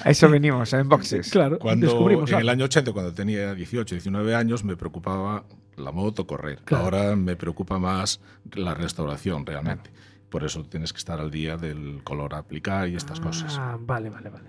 A 0.03 0.11
eso 0.11 0.29
venimos, 0.29 0.73
en 0.73 0.89
boxes. 0.89 1.31
claro, 1.31 1.59
cuando 1.59 1.87
descubrimos 1.87 2.31
en 2.31 2.37
algo. 2.37 2.43
el 2.43 2.49
año 2.49 2.65
80, 2.65 2.93
cuando 2.93 3.13
tenía 3.13 3.55
18, 3.55 3.95
19 3.95 4.35
años, 4.35 4.65
me 4.65 4.77
preocupaba 4.77 5.45
la 5.77 5.93
moto, 5.93 6.27
correr. 6.27 6.61
Claro. 6.65 6.85
Ahora 6.85 7.17
me 7.17 7.37
preocupa 7.37 7.79
más 7.79 8.21
la 8.55 8.75
restauración 8.75 9.45
realmente. 9.45 9.91
Por 10.31 10.45
eso 10.45 10.65
tienes 10.65 10.93
que 10.95 10.99
estar 10.99 11.21
al 11.21 11.31
día 11.31 11.59
del 11.59 12.01
color 12.03 12.35
a 12.35 12.39
aplicar 12.39 12.89
y 12.89 12.97
estas 12.97 13.21
cosas. 13.21 13.57
Ah, 13.59 13.77
vale, 13.79 14.09
vale, 14.09 14.31
vale. 14.31 14.49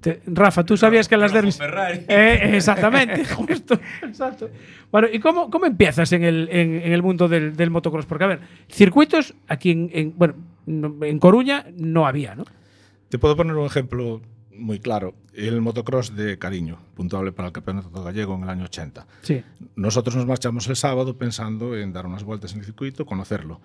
Te- 0.00 0.22
Rafa, 0.26 0.64
tú 0.64 0.76
sabías 0.76 1.08
que 1.08 1.16
las 1.16 1.32
derbis. 1.32 1.58
Eh, 2.08 2.52
exactamente, 2.56 3.24
justo. 3.34 3.78
Exacto. 4.02 4.48
Bueno, 4.90 5.08
¿y 5.12 5.18
cómo, 5.20 5.50
cómo 5.50 5.66
empiezas 5.66 6.10
en 6.12 6.24
el, 6.24 6.48
en, 6.50 6.74
en 6.74 6.92
el 6.92 7.02
mundo 7.02 7.28
del, 7.28 7.54
del 7.56 7.70
motocross? 7.70 8.06
Porque, 8.06 8.24
a 8.24 8.28
ver, 8.28 8.40
circuitos 8.70 9.34
aquí 9.48 9.70
en, 9.70 9.90
en- 9.92 10.14
bueno, 10.16 10.34
no- 10.66 10.96
en 11.04 11.18
Coruña 11.18 11.66
no 11.76 12.06
había, 12.06 12.34
¿no? 12.34 12.44
Te 13.08 13.18
puedo 13.18 13.36
poner 13.36 13.54
un 13.56 13.66
ejemplo 13.66 14.20
muy 14.54 14.78
claro. 14.78 15.14
El 15.34 15.60
motocross 15.60 16.14
de 16.16 16.38
Cariño, 16.38 16.78
puntuable 16.94 17.32
para 17.32 17.48
el 17.48 17.52
campeonato 17.52 17.90
gallego 18.02 18.34
en 18.36 18.42
el 18.44 18.48
año 18.50 18.64
80. 18.64 19.06
Sí. 19.22 19.42
Nosotros 19.76 20.16
nos 20.16 20.26
marchamos 20.26 20.66
el 20.68 20.76
sábado 20.76 21.16
pensando 21.16 21.76
en 21.76 21.92
dar 21.92 22.06
unas 22.06 22.24
vueltas 22.24 22.52
en 22.52 22.58
el 22.60 22.64
circuito, 22.64 23.06
conocerlo. 23.06 23.60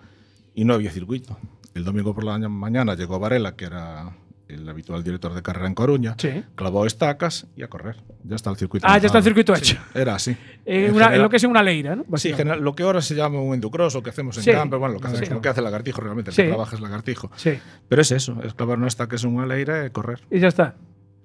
Y 0.54 0.64
no 0.64 0.74
había 0.74 0.90
circuito. 0.90 1.38
El 1.74 1.84
domingo 1.84 2.14
por 2.14 2.24
la 2.24 2.38
mañana 2.48 2.94
llegó 2.94 3.18
Varela, 3.18 3.56
que 3.56 3.66
era 3.66 4.12
el 4.48 4.68
habitual 4.68 5.02
director 5.02 5.34
de 5.34 5.42
carrera 5.42 5.66
en 5.66 5.74
Coruña, 5.74 6.14
Sí. 6.18 6.44
clavó 6.54 6.86
estacas 6.86 7.46
y 7.56 7.62
a 7.62 7.68
correr. 7.68 7.96
Ya 8.22 8.36
está 8.36 8.50
el 8.50 8.56
circuito. 8.56 8.86
Ah, 8.88 8.96
ya 8.98 9.06
está 9.06 9.18
el 9.18 9.24
circuito 9.24 9.54
Sí, 9.56 9.72
hecho. 9.72 9.82
era 9.94 10.14
así. 10.14 10.36
En 10.64 10.94
una- 10.94 11.04
general- 11.06 11.22
lo 11.22 11.30
que 11.30 11.36
es 11.36 11.44
una 11.44 11.62
leira, 11.62 11.96
¿no? 11.96 12.04
Sí, 12.16 12.32
general- 12.32 12.60
lo 12.60 12.74
que 12.74 12.82
ahora 12.84 13.00
se 13.02 13.14
llama 13.14 13.40
un 13.40 13.54
endurcross 13.54 13.96
o 13.96 14.02
que 14.02 14.10
hacemos 14.10 14.36
en 14.38 14.44
Sí. 14.44 14.52
camper, 14.52 14.78
bueno, 14.78 14.94
lo 14.94 15.00
que, 15.00 15.08
hace, 15.08 15.26
lo 15.34 15.40
que 15.40 15.48
hace 15.48 15.62
Lagartijo 15.62 16.00
realmente, 16.00 16.30
el 16.30 16.34
Sí. 16.36 16.42
que 16.42 16.48
trabaja 16.48 16.76
es 16.76 16.80
Lagartijo. 16.80 17.30
Sí. 17.36 17.58
Pero 17.88 18.02
es 18.02 18.10
eso, 18.12 18.36
es 18.44 18.54
clavar 18.54 18.78
una 18.78 18.86
estaca 18.88 19.16
en 19.16 19.34
una 19.34 19.46
leira 19.46 19.84
y 19.86 19.90
correr. 19.90 20.20
Y 20.30 20.38
ya 20.38 20.48
está. 20.48 20.74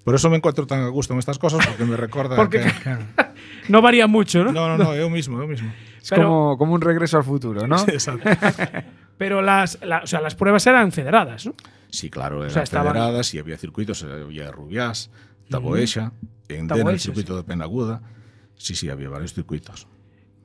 Por 0.03 0.15
eso 0.15 0.29
me 0.31 0.37
encuentro 0.37 0.65
tan 0.65 0.81
a 0.81 0.87
gusto 0.87 1.13
en 1.13 1.19
estas 1.19 1.37
cosas, 1.37 1.63
porque 1.67 1.85
me 1.85 1.95
recuerda 1.95 2.35
Porque 2.35 2.59
que... 2.59 2.97
no 3.69 3.83
varía 3.83 4.07
mucho, 4.07 4.43
¿no? 4.43 4.51
No, 4.51 4.67
no, 4.67 4.83
no, 4.83 4.95
yo 4.95 5.11
mismo, 5.11 5.39
yo 5.39 5.47
mismo. 5.47 5.71
Es 6.01 6.09
Pero- 6.09 6.23
como, 6.23 6.57
como 6.57 6.73
un 6.73 6.81
regreso 6.81 7.17
al 7.17 7.23
futuro, 7.23 7.67
¿no? 7.67 7.77
Sí, 7.85 7.91
exacto. 7.91 8.27
Pero 9.21 9.43
las, 9.43 9.77
la- 9.83 9.99
o 10.03 10.07
sea, 10.07 10.19
las 10.19 10.33
pruebas 10.33 10.65
eran 10.65 10.91
federadas, 10.91 11.45
¿no? 11.45 11.53
Sí, 11.91 12.09
claro, 12.09 12.37
eran 12.39 12.49
sea, 12.49 12.63
estaban- 12.63 12.93
federadas 12.93 13.31
y 13.35 13.37
había 13.37 13.55
circuitos, 13.55 14.01
había 14.03 14.51
Rubiás, 14.51 15.11
Taboecha, 15.47 16.11
en 16.49 16.67
el 16.87 16.99
circuito 16.99 17.37
de 17.37 17.43
Penaguda. 17.43 18.01
Sí, 18.55 18.73
sí, 18.73 18.89
había 18.89 19.09
varios 19.09 19.35
circuitos. 19.35 19.87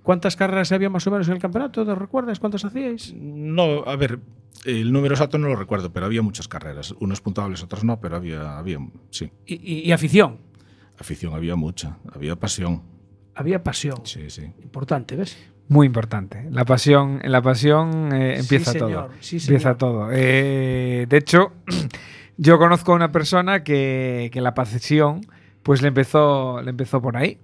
¿Cuántas 0.03 0.37
carreras 0.37 0.72
había 0.72 0.91
más 0.91 1.07
o 1.07 1.11
menos 1.11 1.27
en 1.29 1.33
el 1.35 1.41
campeonato? 1.41 1.87
¿Te 1.87 1.95
recuerdas 1.95 2.39
cuántas 2.39 2.66
hacíais? 2.66 3.14
No, 3.16 3.83
a 3.87 3.97
ver, 3.97 4.18
el 4.66 4.93
número 4.93 5.14
exacto 5.14 5.39
no 5.39 5.49
lo 5.49 5.57
recuerdo, 5.57 5.91
pero 5.91 6.05
había 6.05 6.20
muchas 6.20 6.47
carreras. 6.47 6.93
Unas 7.01 7.22
puntuables, 7.22 7.62
otras 7.62 7.83
no, 7.83 7.99
pero 7.99 8.16
había, 8.16 8.59
había 8.59 8.79
sí. 9.11 9.33
Y, 9.47 9.55
y- 9.55 9.89
y 9.89 9.93
afición. 9.93 10.37
Afición 10.99 11.33
había 11.33 11.57
mucha, 11.57 11.97
había 12.12 12.37
pasión. 12.37 12.83
Había 13.35 13.62
pasión. 13.64 14.01
Sí, 14.05 14.29
sí. 14.29 14.43
Importante, 14.62 15.16
¿ves? 15.16 15.35
Muy 15.69 15.87
importante. 15.87 16.47
La 16.51 16.64
pasión, 16.64 17.21
en 17.23 17.33
la 17.33 17.43
pasión 17.43 18.12
eh, 18.14 18.35
Sí, 18.37 18.41
empieza 18.43 18.73
señor, 18.73 18.91
todo. 18.91 19.11
sí, 19.21 19.37
empieza 19.39 19.62
señor. 19.62 19.77
todo. 19.79 20.09
Eh, 20.12 21.07
de 21.09 21.17
hecho, 21.17 21.53
yo 22.37 22.59
conozco 22.59 22.93
a 22.93 22.97
una 22.97 23.11
persona 23.11 23.64
que, 23.64 24.31
que 24.33 24.41
la 24.41 24.55
pasión, 24.55 25.23
pues 25.62 25.83
le 25.83 25.89
empezó, 25.89 26.62
le 26.62 26.71
empezó 26.71 27.03
por 27.03 27.17
ahí. 27.17 27.39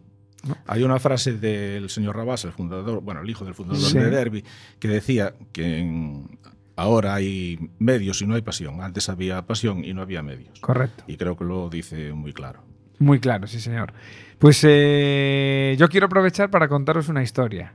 Hay 0.67 0.83
una 0.83 0.99
frase 0.99 1.33
del 1.35 1.89
señor 1.89 2.17
Rabas, 2.17 2.45
el 2.45 2.53
fundador, 2.53 3.01
bueno, 3.01 3.21
el 3.23 3.31
hijo 3.31 3.45
del 3.45 3.55
fundador 3.55 3.83
Sí. 3.83 3.99
de 3.99 4.11
Derby, 4.11 4.45
que 4.81 4.89
decía 4.89 5.35
que 5.53 5.79
en- 5.79 6.39
ahora 6.77 7.15
hay 7.15 7.59
medios 7.79 8.23
y 8.23 8.27
no 8.27 8.35
hay 8.35 8.43
pasión. 8.43 8.81
Antes 8.83 9.09
había 9.09 9.43
pasión 9.43 9.85
y 9.85 9.95
no 9.95 10.03
había 10.03 10.23
medios. 10.23 10.59
Correcto. 10.61 11.05
Y 11.07 11.17
creo 11.17 11.37
que 11.37 11.45
lo 11.45 11.69
dice 11.71 12.13
muy 12.13 12.33
claro. 12.33 12.63
Muy 12.99 13.19
claro, 13.21 13.47
sí, 13.47 13.61
señor. 13.61 13.93
Pues 14.39 14.61
eh, 14.65 15.77
yo 15.79 15.89
quiero 15.89 16.07
aprovechar 16.07 16.51
para 16.51 16.67
contaros 16.69 17.09
una 17.09 17.23
historia. 17.23 17.75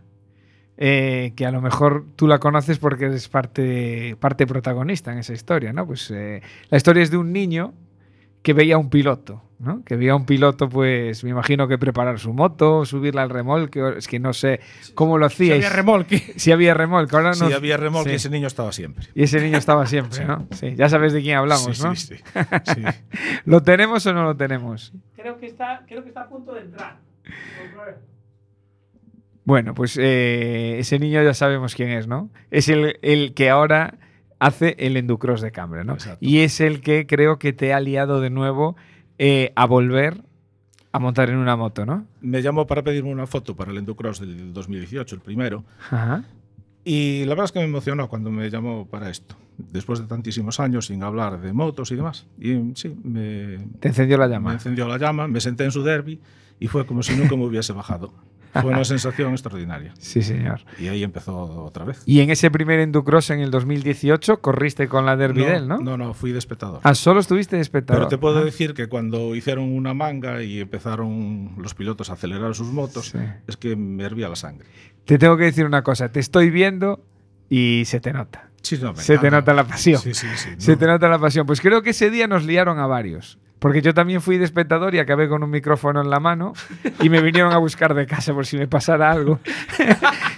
Eh, 0.78 1.34
que 1.36 1.46
a 1.46 1.52
lo 1.52 1.62
mejor 1.62 2.06
tú 2.16 2.28
la 2.28 2.40
conoces 2.40 2.78
porque 2.80 3.06
eres 3.06 3.28
parte, 3.30 4.16
parte 4.20 4.46
protagonista 4.48 5.12
en 5.12 5.20
esa 5.20 5.34
historia, 5.34 5.74
¿no? 5.74 5.86
Pues 5.88 6.12
eh, 6.12 6.42
la 6.70 6.78
historia 6.78 7.04
es 7.04 7.12
de 7.12 7.18
un 7.18 7.34
niño 7.34 7.74
que 8.44 8.54
veía 8.54 8.76
a 8.76 8.78
un 8.78 8.90
piloto, 8.90 9.44
¿no? 9.60 9.84
Que 9.84 9.98
veía 9.98 10.14
a 10.14 10.16
un 10.16 10.26
piloto, 10.26 10.70
pues 10.70 11.22
me 11.26 11.32
imagino 11.32 11.68
que 11.68 11.78
preparar 11.78 12.18
su 12.20 12.32
moto, 12.32 12.86
subirla 12.86 13.24
al 13.24 13.30
remolque, 13.30 13.96
es 13.98 14.08
que 14.08 14.20
no 14.20 14.32
sé 14.32 14.62
cómo 14.94 15.18
lo 15.18 15.28
Si 15.28 15.34
hacíais. 15.52 15.66
había 15.66 15.76
remolque. 15.76 16.34
Si 16.38 16.52
había 16.54 16.74
remolque, 16.74 17.14
ahora 17.16 17.34
Si 17.34 17.44
no. 17.44 17.54
había 17.56 17.76
remolque, 17.76 18.12
sí. 18.12 18.16
ese 18.16 18.30
niño 18.30 18.48
estaba 18.48 18.72
siempre. 18.72 19.08
Y 19.16 19.24
ese 19.24 19.42
niño 19.42 19.58
estaba 19.58 19.86
siempre, 19.88 20.24
¿no? 20.26 20.48
Sí, 20.52 20.76
ya 20.78 20.88
sabes 20.88 21.12
de 21.12 21.22
quién 21.22 21.38
hablamos, 21.38 21.76
Sí, 21.78 21.84
¿no? 21.84 21.96
sí, 21.96 22.16
sí. 22.16 22.24
Sí. 22.76 22.84
¿Lo 23.46 23.64
tenemos 23.64 24.06
o 24.06 24.14
no 24.14 24.24
lo 24.24 24.38
tenemos? 24.38 24.94
Creo 25.16 25.38
que 25.40 25.48
está, 25.48 25.84
creo 25.88 26.04
que 26.04 26.10
está 26.10 26.22
a 26.22 26.30
punto 26.30 26.54
de 26.54 26.62
entrar. 26.62 27.00
Bueno, 29.48 29.74
pues 29.74 29.98
eh, 29.98 30.76
ese 30.78 31.00
niño 31.00 31.24
ya 31.24 31.34
sabemos 31.34 31.74
quién 31.74 31.90
es, 31.92 32.06
¿no? 32.06 32.30
Es 32.52 32.68
el, 32.68 33.00
el 33.02 33.34
que 33.34 33.50
ahora 33.50 33.98
hace 34.40 34.76
el 34.78 34.98
Enducross 34.98 35.40
de 35.40 35.54
Cambre, 35.54 35.86
¿no? 35.86 35.94
Exacto. 35.94 36.18
Y 36.20 36.40
es 36.40 36.60
el 36.60 36.82
que 36.82 37.08
creo 37.08 37.40
que 37.40 37.54
te 37.54 37.74
ha 37.74 37.80
liado 37.80 38.20
de 38.20 38.30
nuevo 38.30 38.76
eh, 39.20 39.54
a 39.56 39.66
volver 39.66 40.22
a 40.92 41.00
montar 41.00 41.30
en 41.30 41.38
una 41.38 41.56
moto, 41.56 41.86
¿no? 41.86 42.06
Me 42.20 42.42
llamó 42.42 42.68
para 42.68 42.84
pedirme 42.84 43.10
una 43.10 43.26
foto 43.26 43.56
para 43.56 43.72
el 43.72 43.78
Endurcross 43.78 44.20
del 44.20 44.52
2018, 44.52 45.16
el 45.16 45.22
primero. 45.22 45.64
Ajá. 45.92 46.26
Y 46.84 47.22
la 47.24 47.30
verdad 47.30 47.46
es 47.46 47.52
que 47.54 47.60
me 47.60 47.66
emocionó 47.66 48.10
cuando 48.10 48.30
me 48.32 48.50
llamó 48.50 48.86
para 48.86 49.10
esto. 49.10 49.38
Después 49.58 50.00
de 50.00 50.08
tantísimos 50.08 50.60
años 50.60 50.88
sin 50.88 51.04
hablar 51.04 51.40
de 51.40 51.54
motos 51.54 51.90
y 51.92 51.96
demás. 51.96 52.28
Y 52.38 52.74
sí, 52.76 52.94
me, 53.02 53.60
Te 53.80 53.88
encendió 53.88 54.18
la 54.18 54.28
me 54.28 54.34
llama. 54.34 54.52
encendió 54.52 54.90
la 54.90 54.98
llama, 54.98 55.30
me 55.30 55.40
senté 55.40 55.64
en 55.64 55.72
su 55.72 55.84
derby 55.84 56.20
y 56.60 56.68
fue 56.68 56.86
como 56.86 57.02
si 57.02 57.16
nunca 57.16 57.38
me 57.38 57.46
hubiese 57.46 57.72
bajado. 57.72 58.14
Fue 58.54 58.72
una 58.72 58.84
sensación 58.86 59.32
extraordinaria. 59.34 59.94
Sí, 60.00 60.22
señor. 60.22 60.62
Y 60.80 60.88
ahí 60.88 61.04
empezó 61.04 61.36
otra 61.64 61.86
vez. 61.86 62.02
Y 62.06 62.22
en 62.22 62.30
ese 62.30 62.50
primer 62.50 62.80
Enducross 62.80 63.30
en 63.30 63.40
el 63.42 63.52
2018 63.52 64.42
corriste 64.42 64.88
con 64.88 65.06
la 65.06 65.16
Derby 65.16 65.44
Del, 65.46 65.68
¿no? 65.68 65.78
No, 65.80 65.98
no, 65.98 66.14
fui 66.14 66.32
de 66.32 66.40
espectador. 66.40 66.80
Ah, 66.84 66.96
solo 66.96 67.20
estuviste 67.20 67.56
de 67.56 67.62
espectador. 67.62 68.02
Pero 68.04 68.10
te 68.10 68.18
puedo 68.18 68.40
Ah, 68.40 68.44
decir 68.44 68.74
que 68.74 68.88
cuando 68.88 69.36
hicieron 69.36 69.66
una 69.76 69.94
manga 69.94 70.42
y 70.44 70.60
empezaron 70.60 71.54
los 71.58 71.74
pilotos 71.74 72.10
a 72.10 72.14
acelerar 72.14 72.56
sus 72.56 72.68
motos, 72.72 73.08
Sí. 73.10 73.20
es 73.48 73.58
que 73.58 73.76
me 73.76 74.04
hervía 74.04 74.30
la 74.30 74.36
sangre. 74.36 74.68
Te 75.06 75.18
tengo 75.18 75.38
que 75.38 75.44
decir 75.46 75.66
una 75.66 75.84
cosa. 75.84 76.10
Te 76.12 76.20
estoy 76.20 76.50
viendo 76.50 77.04
y 77.50 77.84
se 77.86 78.00
te 78.00 78.12
nota. 78.14 78.50
Sí, 78.62 78.78
no, 78.82 78.96
Se 78.96 79.18
te 79.18 79.32
nota 79.32 79.54
la 79.54 79.64
pasión. 79.66 80.02
Sí, 80.02 80.14
sí. 80.14 80.28
Se 80.58 80.72
no. 80.74 80.78
te 80.78 80.88
nota 80.88 81.08
la 81.08 81.20
pasión. 81.20 81.46
Pues 81.46 81.62
creo 81.62 81.82
que 81.82 81.92
ese 81.92 82.10
día 82.10 82.28
nos 82.28 82.44
liaron 82.44 82.80
a 82.80 82.88
varios. 82.88 83.38
Porque 83.60 83.82
yo 83.82 83.94
también 83.94 84.22
fui 84.22 84.38
de 84.38 84.46
espectador 84.46 84.94
y 84.94 85.00
acabé 85.00 85.28
con 85.28 85.42
un 85.44 85.50
micrófono 85.50 86.00
en 86.02 86.10
la 86.10 86.20
mano 86.20 86.54
y 87.02 87.10
me 87.10 87.22
vinieron 87.22 87.54
a 87.54 87.58
buscar 87.58 87.96
de 87.96 88.06
casa 88.06 88.34
por 88.34 88.46
si 88.46 88.56
me 88.58 88.68
pasara 88.68 89.12
algo. 89.12 89.40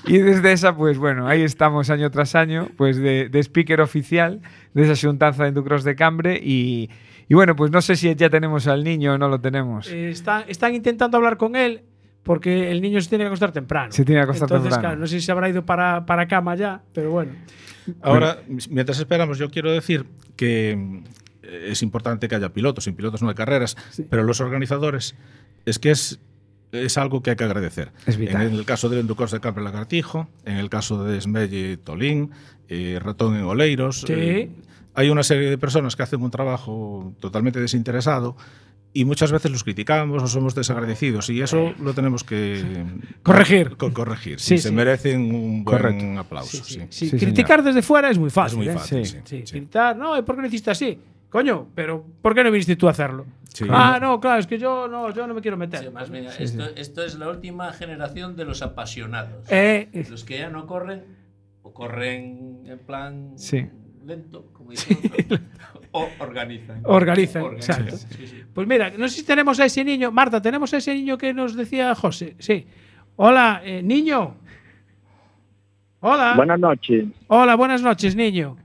y 0.05 0.19
desde 0.19 0.51
esa, 0.53 0.75
pues 0.75 0.97
bueno, 0.97 1.27
ahí 1.27 1.41
estamos 1.41 1.89
año 1.89 2.09
tras 2.11 2.35
año, 2.35 2.69
pues 2.77 2.97
de, 2.97 3.27
de 3.29 3.39
speaker 3.39 3.81
oficial 3.81 4.41
de 4.73 4.89
esa 4.89 5.07
juntanza 5.07 5.43
de 5.43 5.51
Ducros 5.51 5.83
de 5.83 5.95
Cambre. 5.95 6.39
Y, 6.41 6.89
y 7.27 7.33
bueno, 7.33 7.55
pues 7.55 7.71
no 7.71 7.81
sé 7.81 7.95
si 7.97 8.13
ya 8.15 8.29
tenemos 8.29 8.67
al 8.67 8.83
niño 8.83 9.15
o 9.15 9.17
no 9.17 9.27
lo 9.27 9.41
tenemos. 9.41 9.91
Eh, 9.91 10.09
están, 10.11 10.45
están 10.47 10.73
intentando 10.73 11.17
hablar 11.17 11.35
con 11.35 11.55
él 11.57 11.83
porque 12.23 12.71
el 12.71 12.81
niño 12.81 13.01
se 13.01 13.09
tiene 13.09 13.25
que 13.25 13.27
acostar 13.27 13.51
temprano. 13.51 13.91
Se 13.91 14.05
tiene 14.05 14.19
que 14.21 14.23
acostar 14.23 14.45
Entonces, 14.47 14.69
temprano. 14.69 14.81
claro, 14.81 14.99
no 15.01 15.07
sé 15.07 15.19
si 15.19 15.25
se 15.25 15.31
habrá 15.31 15.49
ido 15.49 15.65
para, 15.65 16.05
para 16.05 16.27
cama 16.27 16.55
ya, 16.55 16.81
pero 16.93 17.11
bueno. 17.11 17.31
Ahora, 18.01 18.37
mientras 18.69 18.99
esperamos, 18.99 19.37
yo 19.39 19.49
quiero 19.49 19.71
decir 19.71 20.05
que 20.35 21.01
es 21.51 21.81
importante 21.83 22.27
que 22.27 22.35
haya 22.35 22.49
pilotos. 22.53 22.83
Sin 22.85 22.95
pilotos 22.95 23.21
no 23.21 23.29
hay 23.29 23.35
carreras. 23.35 23.75
Pero 24.09 24.23
los 24.23 24.41
organizadores, 24.41 25.15
es 25.65 25.79
que 25.79 25.91
es 25.91 26.19
es 26.71 26.99
algo 26.99 27.23
que 27.23 27.31
hay 27.31 27.35
que 27.35 27.43
agradecer. 27.45 27.91
Es 28.05 28.15
vital. 28.17 28.43
En 28.45 28.53
el 28.53 28.63
caso 28.63 28.89
del 28.89 28.99
Enducors 28.99 29.31
de 29.31 29.39
Campo 29.39 29.59
Lagartijo, 29.59 30.29
en 30.45 30.57
el 30.57 30.69
caso 30.69 31.03
de 31.03 31.17
Esmelle 31.17 31.77
Tolín, 31.77 32.29
eh, 32.67 32.99
Ratón 33.01 33.35
en 33.35 33.41
Oleiros. 33.43 34.01
Sí. 34.01 34.13
eh, 34.13 34.49
hay 34.93 35.09
una 35.09 35.23
serie 35.23 35.49
de 35.49 35.57
personas 35.57 35.95
que 35.95 36.03
hacen 36.03 36.21
un 36.21 36.29
trabajo 36.29 37.13
totalmente 37.19 37.59
desinteresado 37.59 38.35
y 38.93 39.05
muchas 39.05 39.31
veces 39.31 39.49
los 39.49 39.63
criticamos 39.63 40.21
o 40.21 40.27
somos 40.27 40.53
desagradecidos 40.53 41.29
y 41.31 41.41
eso 41.41 41.73
lo 41.81 41.93
tenemos 41.95 42.23
que 42.23 42.63
Corregir. 43.23 43.75
co- 43.77 43.91
corregir. 43.93 44.39
Sí, 44.39 44.57
Sí, 44.57 44.61
se 44.63 44.69
sí. 44.69 44.75
merecen 44.75 45.33
un 45.33 45.63
buen 45.63 45.77
Correcto. 45.81 46.19
aplauso. 46.19 46.63
Sí, 46.63 46.75
sí. 46.81 46.81
sí. 46.89 47.09
Sí, 47.09 47.17
criticar 47.17 47.63
desde 47.63 47.81
fuera 47.81 48.11
es 48.11 48.19
muy 48.19 48.29
fácil. 48.29 48.59
Es 48.59 48.65
muy 48.65 48.75
¿eh? 48.75 48.77
fácil, 48.77 49.05
Sí. 49.05 49.11
sí, 49.11 49.21
Sí, 49.25 49.41
sí. 49.45 49.51
criticar, 49.53 49.95
no, 49.97 50.23
¿por 50.23 50.35
qué 50.35 50.41
lo 50.41 50.47
hiciste 50.47 50.69
así? 50.69 50.99
Coño, 51.29 51.67
pero 51.75 52.05
¿por 52.21 52.33
qué 52.33 52.43
no 52.43 52.51
viniste 52.51 52.75
tú 52.75 52.87
a 52.87 52.91
hacerlo? 52.91 53.25
Sí. 53.53 53.65
Ah, 53.69 53.99
no, 54.01 54.19
claro, 54.19 54.39
es 54.39 54.47
que 54.47 54.57
yo 54.57 54.87
no, 54.87 55.13
yo 55.13 55.27
no 55.27 55.33
me 55.33 55.41
quiero 55.41 55.57
meter. 55.57 55.79
Sí, 55.83 55.89
más 55.89 56.09
esto, 56.39 56.65
esto 56.75 57.03
es 57.03 57.17
la 57.17 57.29
última 57.29 57.71
generación 57.73 58.35
de 58.35 58.45
los 58.45 58.61
apasionados. 58.61 59.45
Eh, 59.49 59.89
Los 60.09 60.23
que 60.23 60.39
ya 60.39 60.49
no 60.49 60.65
corren, 60.65 61.03
o 61.61 61.73
corren 61.73 62.61
en 62.65 62.79
plan 62.79 63.33
Sí. 63.37 63.67
lento, 64.05 64.47
como 64.53 64.71
dice 64.71 64.97
otro, 65.19 65.37
o 65.91 66.07
organizan. 66.19 66.81
Organizan, 66.85 67.43
Organizan, 67.43 67.75
exacto. 67.81 67.97
sí, 68.17 68.27
sí. 68.27 68.43
Pues 68.53 68.67
mira, 68.67 68.91
no 68.97 69.07
sé 69.07 69.15
si 69.19 69.23
tenemos 69.25 69.59
a 69.59 69.65
ese 69.65 69.83
niño. 69.83 70.11
Marta, 70.11 70.41
tenemos 70.41 70.73
a 70.73 70.77
ese 70.77 70.93
niño 70.93 71.17
que 71.17 71.33
nos 71.33 71.55
decía 71.55 71.93
José. 71.95 72.35
Sí. 72.39 72.65
Hola, 73.17 73.61
eh, 73.63 73.81
niño. 73.83 74.35
Hola. 75.99 76.33
Buenas 76.35 76.59
noches. 76.59 77.05
Hola, 77.27 77.55
buenas 77.55 77.81
noches, 77.81 78.15
niño. 78.15 78.57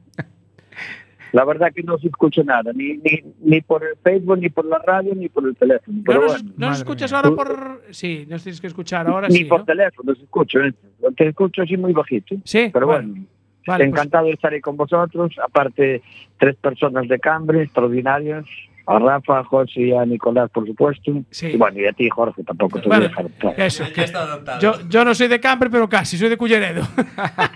La 1.34 1.44
verdad 1.44 1.72
que 1.74 1.82
no 1.82 1.98
se 1.98 2.06
escucha 2.06 2.44
nada, 2.44 2.72
ni, 2.72 2.94
ni, 2.98 3.24
ni 3.42 3.60
por 3.60 3.82
el 3.82 3.96
Facebook, 4.04 4.38
ni 4.38 4.48
por 4.50 4.64
la 4.66 4.78
radio, 4.78 5.14
ni 5.16 5.28
por 5.28 5.44
el 5.48 5.56
teléfono. 5.56 5.98
¿No 5.98 6.04
Pero 6.04 6.20
nos, 6.22 6.32
bueno, 6.32 6.50
no 6.56 6.68
nos 6.68 6.78
escuchas 6.78 7.10
mía. 7.10 7.18
ahora 7.20 7.34
por...? 7.34 7.82
Sí, 7.90 8.24
nos 8.28 8.44
tienes 8.44 8.60
que 8.60 8.68
escuchar 8.68 9.08
ahora 9.08 9.26
ni 9.26 9.38
sí, 9.38 9.44
por 9.46 9.58
¿no? 9.60 9.64
teléfono 9.66 10.14
se 10.14 10.22
escucha. 10.22 10.60
¿eh? 10.60 10.72
Te 11.16 11.26
escucho 11.28 11.62
así 11.62 11.76
muy 11.76 11.92
bajito. 11.92 12.36
Sí, 12.44 12.70
Pero 12.72 12.86
bueno. 12.86 13.08
bueno, 13.08 13.26
Vale, 13.66 13.84
pues, 13.88 13.98
encantado 13.98 14.26
de 14.26 14.32
estar 14.32 14.52
ahí 14.52 14.60
con 14.60 14.76
vosotros. 14.76 15.34
Aparte, 15.44 16.02
tres 16.38 16.54
personas 16.54 17.08
de 17.08 17.18
Cambre 17.18 17.62
extraordinarias. 17.62 18.44
A 18.86 18.98
Rafa, 18.98 19.38
a 19.38 19.44
José 19.44 19.80
y 19.80 19.92
a 19.92 20.04
Nicolás, 20.04 20.50
por 20.50 20.66
supuesto. 20.66 21.10
Sí. 21.30 21.46
Y 21.46 21.56
bueno, 21.56 21.80
y 21.80 21.86
a 21.86 21.92
ti, 21.94 22.06
Jorge, 22.10 22.44
tampoco 22.44 22.78
te 22.82 22.86
voy 22.86 22.98
a 22.98 23.00
dejar. 23.00 23.26
eso. 23.56 23.82
Ya 23.96 24.04
está 24.04 24.20
adoptado. 24.20 24.60
Yo, 24.60 24.88
yo 24.90 25.04
no 25.06 25.14
soy 25.14 25.28
de 25.28 25.40
Cambre, 25.40 25.70
pero 25.70 25.88
casi, 25.88 26.18
soy 26.18 26.28
de 26.28 26.36
Culleredo. 26.36 26.82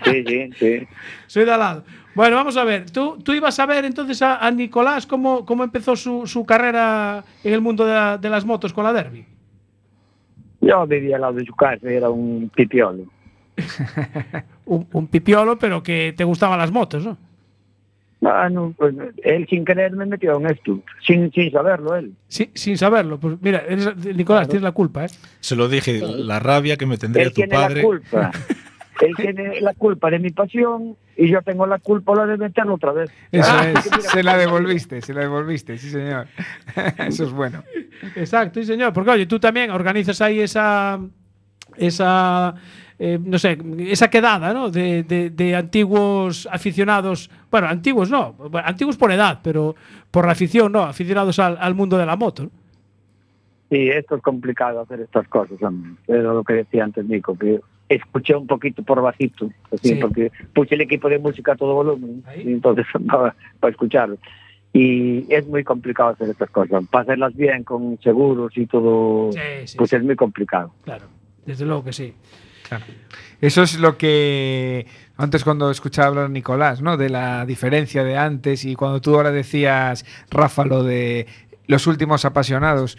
Sí, 0.05 0.23
sí, 0.27 0.49
sí. 0.57 0.87
soy 1.27 1.45
de 1.45 1.53
al 1.53 1.59
lado. 1.59 1.83
Bueno, 2.15 2.35
vamos 2.35 2.57
a 2.57 2.63
ver. 2.63 2.89
Tú, 2.89 3.17
tú 3.23 3.33
ibas 3.33 3.59
a 3.59 3.65
ver 3.65 3.85
entonces 3.85 4.21
a, 4.21 4.45
a 4.45 4.51
Nicolás 4.51 5.05
cómo, 5.05 5.45
cómo 5.45 5.63
empezó 5.63 5.95
su, 5.95 6.25
su 6.27 6.45
carrera 6.45 7.23
en 7.43 7.53
el 7.53 7.61
mundo 7.61 7.85
de, 7.85 7.93
la- 7.93 8.17
de 8.17 8.29
las 8.29 8.45
motos 8.45 8.73
con 8.73 8.83
la 8.83 8.91
Derby. 8.93 9.25
Yo 10.61 10.85
vivía 10.87 11.15
al 11.15 11.21
lado 11.21 11.33
de 11.33 11.45
su 11.45 11.53
casa, 11.55 11.89
era 11.89 12.09
un 12.09 12.51
pipiolo. 12.53 13.03
Un, 14.65 14.87
un 14.93 15.07
pipiolo, 15.07 15.57
pero 15.57 15.81
que 15.81 16.13
te 16.15 16.23
gustaban 16.23 16.59
las 16.59 16.71
motos, 16.71 17.03
¿no? 17.03 17.17
Bueno, 18.21 18.73
pues 18.77 18.93
él 19.23 19.47
sin 19.49 19.65
querer 19.65 19.93
me 19.93 20.05
metió 20.05 20.37
en 20.37 20.45
esto, 20.47 20.79
sin, 21.07 21.31
sin 21.31 21.51
saberlo 21.51 21.95
él. 21.95 22.13
Sí, 22.27 22.51
sin 22.53 22.77
saberlo. 22.77 23.17
Pues 23.19 23.37
mira, 23.41 23.63
eres- 23.67 23.95
Nicolás, 24.15 24.47
tienes 24.47 24.61
la 24.63 24.73
culpa, 24.73 25.05
¿eh? 25.05 25.09
Se 25.39 25.55
lo 25.55 25.67
dije, 25.69 26.01
la 26.01 26.39
rabia 26.39 26.75
que 26.77 26.85
me 26.85 26.97
tendría 26.97 27.23
Él 27.25 27.29
tu 27.31 27.35
tiene 27.35 27.55
padre. 27.55 27.75
la 27.77 27.81
culpa. 27.81 28.31
él 29.07 29.15
tiene 29.15 29.61
la 29.61 29.73
culpa 29.73 30.09
de 30.09 30.19
mi 30.19 30.29
pasión 30.31 30.95
y 31.15 31.27
yo 31.29 31.41
tengo 31.41 31.65
la 31.65 31.79
culpa 31.79 32.15
la 32.15 32.25
de 32.25 32.37
meterlo 32.37 32.75
otra 32.75 32.91
vez. 32.93 33.11
Eso 33.31 33.49
Ah, 33.51 33.69
es, 33.69 33.85
mira, 33.91 34.01
se 34.09 34.23
la 34.23 34.37
devolviste, 34.37 35.01
se 35.01 35.13
la 35.13 35.21
devolviste, 35.21 35.77
sí 35.77 35.89
señor. 35.89 36.27
Eso 36.97 37.23
es 37.25 37.31
bueno. 37.31 37.63
Exacto, 38.15 38.59
sí, 38.59 38.65
señor. 38.65 38.93
Porque, 38.93 39.11
oye, 39.11 39.25
tú 39.25 39.39
también 39.39 39.71
organizas 39.71 40.21
ahí 40.21 40.39
esa. 40.39 40.99
esa 41.77 42.53
eh, 43.01 43.17
no 43.23 43.39
sé, 43.39 43.57
esa 43.87 44.09
quedada, 44.09 44.53
¿no? 44.53 44.69
De, 44.69 45.03
de- 45.03 45.29
de 45.29 45.55
antiguos 45.55 46.47
aficionados. 46.51 47.29
Bueno, 47.49 47.67
antiguos 47.67 48.09
no, 48.09 48.33
bueno, 48.33 48.67
antiguos 48.67 48.97
por 48.97 49.11
edad, 49.11 49.39
pero 49.41 49.75
por 50.11 50.25
la 50.25 50.33
afición, 50.33 50.71
¿no? 50.73 50.83
Aficionados 50.83 51.39
al, 51.39 51.57
al 51.61 51.75
mundo 51.75 51.97
de 51.97 52.05
la 52.05 52.17
moto. 52.17 52.43
¿no? 52.43 52.49
Sí, 53.69 53.87
esto 53.89 54.15
es 54.17 54.21
complicado 54.21 54.81
hacer 54.81 54.99
estas 55.01 55.27
cosas, 55.29 55.61
hombre. 55.63 55.91
Pero 56.07 56.33
lo 56.33 56.43
que 56.43 56.53
decía 56.55 56.83
antes 56.83 57.05
Nico, 57.05 57.37
que 57.37 57.61
escuché 57.89 58.35
un 58.35 58.47
poquito 58.47 58.83
por 58.83 59.01
bajito, 59.01 59.49
así, 59.73 59.89
Sí. 59.89 59.95
porque 59.95 60.31
puse 60.53 60.75
el 60.75 60.81
equipo 60.81 61.09
de 61.09 61.19
música 61.19 61.53
a 61.53 61.55
todo 61.55 61.73
volumen, 61.73 62.23
y 62.37 62.53
entonces 62.53 62.85
para, 63.07 63.35
para 63.59 63.71
escucharlo. 63.71 64.17
Y 64.71 65.25
es 65.33 65.47
muy 65.47 65.63
complicado 65.63 66.09
hacer 66.11 66.29
estas 66.29 66.49
cosas. 66.51 66.85
Para 66.91 67.01
hacerlas 67.01 67.35
bien, 67.35 67.63
con 67.63 67.99
seguros 68.03 68.55
y 68.55 68.67
todo, 68.67 69.31
Sí, 69.31 69.39
sí, 69.65 69.77
pues 69.77 69.89
sí. 69.89 69.95
es 69.95 70.03
muy 70.03 70.15
complicado. 70.15 70.71
Claro, 70.85 71.05
desde 71.45 71.65
luego 71.65 71.83
que 71.83 71.93
sí. 71.93 72.13
Eso 73.41 73.63
es 73.63 73.79
lo 73.79 73.97
que 73.97 74.85
antes 75.17 75.43
cuando 75.43 75.71
escuchaba 75.71 76.09
hablar 76.09 76.25
a 76.25 76.29
Nicolás, 76.29 76.83
¿no? 76.83 76.97
De 76.97 77.09
la 77.09 77.45
diferencia 77.47 78.03
de 78.03 78.15
antes 78.15 78.63
y 78.63 78.75
cuando 78.75 79.01
tú 79.01 79.15
ahora 79.15 79.31
decías, 79.31 80.05
Rafa, 80.29 80.65
lo 80.65 80.83
de 80.83 81.25
los 81.65 81.87
últimos 81.87 82.25
apasionados. 82.25 82.97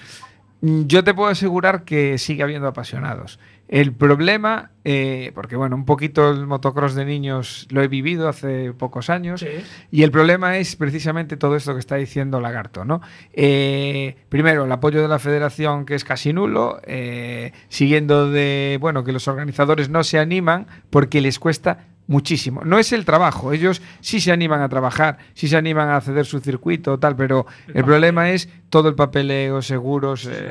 Mm, 0.62 0.86
Yo 0.86 1.04
te 1.04 1.14
puedo 1.14 1.28
asegurar 1.30 1.84
que 1.84 2.18
sigue 2.18 2.42
habiendo 2.42 2.66
apasionados. 2.66 3.38
El 3.72 3.92
problema, 3.92 4.72
eh, 4.82 5.30
porque 5.32 5.54
bueno, 5.54 5.76
un 5.76 5.84
poquito 5.84 6.28
el 6.32 6.44
motocross 6.44 6.96
de 6.96 7.04
niños 7.04 7.68
lo 7.70 7.82
he 7.84 7.86
vivido 7.86 8.28
hace 8.28 8.72
pocos 8.72 9.10
años, 9.10 9.38
Sí. 9.42 9.46
y 9.92 10.02
el 10.02 10.10
problema 10.10 10.56
es 10.58 10.74
precisamente 10.74 11.36
todo 11.36 11.54
esto 11.54 11.74
que 11.74 11.78
está 11.78 11.94
diciendo 11.94 12.40
Lagarto, 12.40 12.84
¿no? 12.84 13.00
Eh, 13.32 14.16
primero, 14.28 14.64
el 14.64 14.72
apoyo 14.72 15.00
de 15.00 15.06
la 15.06 15.20
federación 15.20 15.86
que 15.86 15.94
es 15.94 16.02
casi 16.02 16.32
nulo, 16.32 16.80
eh, 16.84 17.52
siguiendo 17.68 18.28
de, 18.28 18.76
bueno, 18.80 19.04
que 19.04 19.12
los 19.12 19.28
organizadores 19.28 19.88
no 19.88 20.02
se 20.02 20.18
animan 20.18 20.66
porque 20.90 21.20
les 21.20 21.38
cuesta 21.38 21.86
muchísimo. 22.08 22.62
No 22.64 22.80
es 22.80 22.92
el 22.92 23.04
trabajo, 23.04 23.52
ellos 23.52 23.82
sí 24.00 24.20
se 24.20 24.32
animan 24.32 24.62
a 24.62 24.68
trabajar, 24.68 25.18
sí 25.34 25.46
se 25.46 25.56
animan 25.56 25.90
a 25.90 26.00
ceder 26.00 26.26
su 26.26 26.40
circuito, 26.40 26.98
tal, 26.98 27.14
pero 27.14 27.46
el 27.72 27.84
problema 27.84 28.30
es 28.30 28.48
todo 28.68 28.88
el 28.88 28.96
papeleo, 28.96 29.62
seguros. 29.62 30.26
eh, 30.26 30.50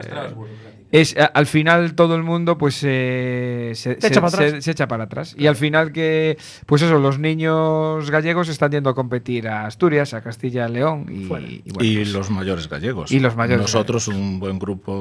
es 0.92 1.16
a- 1.18 1.26
al 1.26 1.46
final 1.46 1.94
todo 1.94 2.16
el 2.16 2.24
mundo 2.24 2.58
pues 2.58 2.82
eh, 2.84 3.72
se, 3.76 4.00
Se 4.02 4.08
echa 4.08 4.22
para 4.22 4.30
se- 4.38 4.46
atrás. 4.48 4.64
se 4.64 4.72
echa 4.72 4.88
para 4.88 5.04
atrás 5.06 5.36
y 5.38 5.48
al 5.48 5.56
final 5.56 5.92
que 5.92 6.38
pues 6.66 6.82
eso 6.82 6.98
los 7.00 7.20
niños 7.20 8.10
gallegos 8.10 8.50
están 8.50 8.72
yendo 8.72 8.90
a 8.90 8.96
competir 8.96 9.48
a 9.48 9.66
Asturias 9.66 10.14
a 10.14 10.22
Castilla 10.22 10.68
León 10.68 11.06
y, 11.10 11.26
Fuera. 11.26 11.46
y 11.48 11.62
bueno, 11.72 11.90
y 11.90 11.96
pues, 11.98 12.12
los 12.14 12.30
mayores 12.32 12.68
gallegos. 12.70 13.12
Y 13.12 13.20
los 13.20 13.36
mayores 13.36 13.62
Nosotros, 13.62 14.08
un 14.08 14.40
buen 14.40 14.58
grupo 14.60 15.00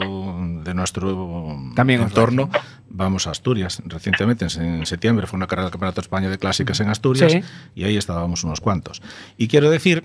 de 0.65 0.75
nuestro 0.75 1.57
También 1.75 2.03
entorno, 2.03 2.51
vamos 2.91 3.27
a 3.27 3.31
Asturias. 3.31 3.83
Recientemente, 3.87 4.47
en, 4.59 4.65
en 4.81 4.87
septiembre, 4.87 5.27
fue 5.27 5.37
una 5.37 5.47
carrera 5.47 5.65
del 5.67 5.73
Campeonato 5.73 6.01
de 6.01 6.05
España 6.05 6.29
de 6.31 6.39
Clásicas 6.39 6.81
en 6.81 6.89
Asturias 6.91 7.33
Sí. 7.33 7.41
y 7.75 7.85
ahí 7.85 7.97
estábamos 7.97 8.45
unos 8.45 8.61
cuantos. 8.61 9.01
Y 9.37 9.49
quiero 9.49 9.71
decir 9.71 10.05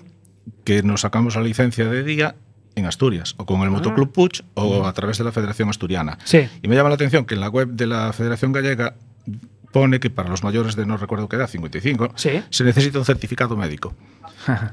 que 0.64 0.82
nos 0.82 1.02
sacamos 1.02 1.36
la 1.36 1.42
licencia 1.42 1.86
de 1.88 2.02
día 2.02 2.36
en 2.76 2.86
Asturias, 2.86 3.34
o 3.36 3.46
con 3.46 3.62
el 3.62 3.70
Motoclub 3.70 4.12
Puig, 4.12 4.44
o 4.54 4.86
a 4.86 4.92
través 4.92 5.18
de 5.18 5.24
la 5.24 5.32
Federación 5.32 5.68
Asturiana. 5.68 6.18
Sí. 6.24 6.48
Y 6.62 6.68
me 6.68 6.76
llama 6.76 6.88
la 6.88 6.96
atención 6.96 7.24
que 7.24 7.34
en 7.34 7.40
la 7.40 7.48
web 7.48 7.68
de 7.68 7.86
la 7.86 8.12
Federación 8.12 8.52
Gallega 8.52 8.94
pone 9.74 9.98
que 10.00 10.08
para 10.08 10.30
los 10.30 10.42
mayores 10.44 10.76
de 10.76 10.86
no 10.86 10.96
recuerdo 10.96 11.28
qué 11.28 11.34
edad, 11.36 11.48
55, 11.48 12.12
Sí. 12.14 12.30
se 12.48 12.64
necesita 12.64 12.98
un 13.00 13.04
certificado 13.04 13.56
médico. 13.56 13.94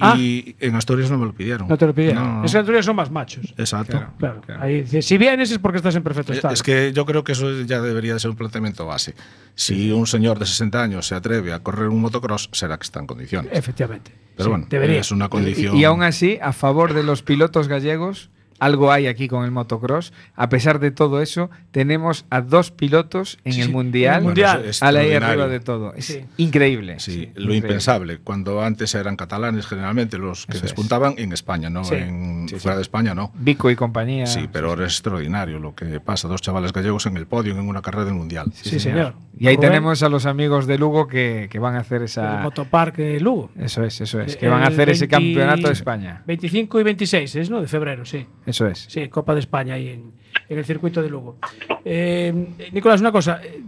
Ah. 0.02 0.16
Y 0.18 0.58
en 0.60 0.76
Asturias 0.76 1.10
no 1.10 1.18
me 1.18 1.26
lo 1.26 1.32
pidieron. 1.34 1.66
No 1.70 1.78
te 1.78 1.86
lo 1.88 1.94
pidieron. 1.94 2.22
No, 2.22 2.34
no. 2.40 2.46
Es 2.46 2.52
que 2.52 2.58
en 2.58 2.62
Asturias 2.62 2.84
son 2.86 2.96
más 2.98 3.10
machos. 3.10 3.54
Exacto. 3.58 3.92
Claro. 3.98 4.12
Claro. 4.18 4.42
Claro. 4.42 4.62
Ahí 4.64 4.82
dice, 4.82 5.02
si 5.02 5.18
vienes 5.18 5.50
es 5.50 5.60
porque 5.60 5.78
estás 5.78 5.96
en 5.96 6.04
perfecto 6.04 6.34
Eh, 6.34 6.36
estado. 6.36 6.54
Es 6.54 6.62
que 6.62 6.92
yo 6.92 7.06
creo 7.06 7.24
que 7.24 7.32
eso 7.32 7.62
ya 7.62 7.80
debería 7.80 8.14
de 8.14 8.20
ser 8.20 8.32
un 8.32 8.36
planteamiento 8.36 8.86
base. 8.86 9.16
Si 9.56 9.90
un 9.94 10.08
señor 10.08 10.40
de 10.40 10.46
60 10.46 10.84
años 10.84 11.08
se 11.08 11.16
atreve 11.16 11.54
a 11.54 11.60
correr 11.60 11.88
un 11.88 12.02
motocross, 12.02 12.50
será 12.52 12.78
que 12.78 12.84
está 12.84 13.00
en 13.00 13.08
condiciones. 13.08 13.50
Efectivamente. 13.54 14.12
Pero 14.36 14.44
Sí, 14.44 14.50
bueno, 14.50 14.66
debería. 14.70 15.00
es 15.00 15.12
una 15.12 15.30
condición. 15.30 15.74
y, 15.78 15.80
y 15.80 15.84
aún 15.86 16.04
así 16.04 16.38
a 16.42 16.52
favor 16.52 16.94
de 16.94 17.04
los 17.04 17.24
pilotos 17.24 17.70
gallegos 17.70 18.30
algo 18.62 18.92
hay 18.92 19.08
aquí 19.08 19.28
con 19.28 19.44
el 19.44 19.52
motocross 19.52 20.14
a 20.36 20.48
pesar 20.50 20.80
de 20.80 20.92
todo 20.92 21.22
eso 21.22 21.50
tenemos 21.72 22.26
a 22.30 22.42
dos 22.42 22.72
pilotos 22.72 23.40
en 23.44 23.54
Sí, 23.54 23.62
el 23.62 23.70
mundial, 23.72 24.20
el 24.20 24.24
Mundial. 24.24 24.66
es 24.66 24.82
a 24.84 24.92
la 24.92 25.00
ahí 25.02 25.08
extraordinario. 25.08 25.44
arriba 25.44 25.48
de 25.54 25.60
todo 25.60 25.94
es 25.96 26.06
Sí. 26.06 26.22
increíble 26.38 27.00
Sí, 27.00 27.12
sí, 27.12 27.18
lo 27.20 27.26
increíble. 27.42 27.56
impensable. 27.58 28.18
Cuando 28.20 28.62
antes 28.62 28.94
eran 28.96 29.16
catalanes, 29.16 29.66
generalmente 29.66 30.18
los 30.18 30.46
que 30.46 30.52
Eso 30.54 30.58
es. 30.60 30.72
despuntaban 30.72 31.16
en 31.18 31.34
España, 31.34 31.70
no 31.70 31.84
Sí. 31.84 31.96
en, 31.96 32.48
Sí, 32.48 32.56
sí. 32.56 32.62
fuera 32.62 32.76
de 32.76 32.82
España, 32.84 33.14
no. 33.16 33.32
Vico 33.36 33.70
y 33.72 33.76
compañía 33.76 34.26
Sí, 34.28 34.48
pero 34.52 34.70
ahora 34.70 34.86
es 34.86 34.94
extraordinario 34.94 35.58
lo 35.60 35.74
que 35.76 36.00
pasa. 36.00 36.28
Dos 36.28 36.42
chavales 36.42 36.72
gallegos 36.72 37.06
en 37.08 37.18
el 37.18 37.26
podio 37.28 37.54
en 37.58 37.68
una 37.68 37.82
carrera 37.82 38.06
del 38.06 38.14
mundial. 38.14 38.52
Sí, 38.54 38.80
señor. 38.80 39.16
y 39.40 39.48
ahí 39.48 39.56
Rubén, 39.56 39.70
tenemos 39.72 40.04
a 40.04 40.10
los 40.10 40.26
amigos 40.28 40.68
de 40.68 40.78
Lugo 40.78 41.08
que, 41.08 41.48
que 41.50 41.58
van 41.58 41.76
a 41.76 41.80
hacer 41.80 41.98
El 41.98 42.04
esa 42.06 42.42
Motopark 42.44 42.96
de 42.98 43.20
Lugo. 43.20 43.50
eso 43.60 43.84
es 43.84 44.00
eso 44.02 44.20
es 44.22 44.36
que 44.36 44.46
El 44.46 44.52
van 44.52 44.62
a 44.64 44.68
hacer 44.68 44.90
ese 44.90 45.08
20 45.08 45.16
campeonato 45.16 45.68
de 45.68 45.74
España 45.74 46.22
25 46.28 46.80
y 46.80 46.84
26 46.84 47.36
es, 47.38 47.50
¿no? 47.50 47.60
De 47.62 47.68
febrero, 47.68 48.06
sí. 48.06 48.28
Eso 48.52 48.68
es 48.68 48.86
Sí, 48.88 49.08
Copa 49.10 49.34
de 49.34 49.40
España 49.42 49.74
ahí 49.74 49.90
en, 49.90 50.12
en 50.48 50.58
el 50.60 50.64
circuito 50.66 51.02
de 51.02 51.10
Lugo. 51.10 51.38
Eh, 51.84 52.48
Nicolás, 52.72 53.02
una 53.02 53.12
cosa. 53.12 53.42
eh, 53.44 53.62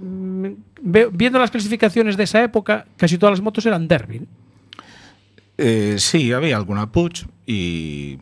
viendo 1.11 1.39
las 1.39 1.49
clasificaciones 1.51 2.15
de 2.15 2.23
esa 2.25 2.43
época, 2.43 2.85
casi 2.95 3.17
todas 3.17 3.31
las 3.33 3.41
motos 3.41 3.65
eran 3.65 3.87
derby. 3.87 4.21
Eh, 5.57 5.95
sí, 5.97 6.31
había 6.33 6.55
alguna 6.57 6.91
Puch 6.91 7.25
y, 7.45 8.17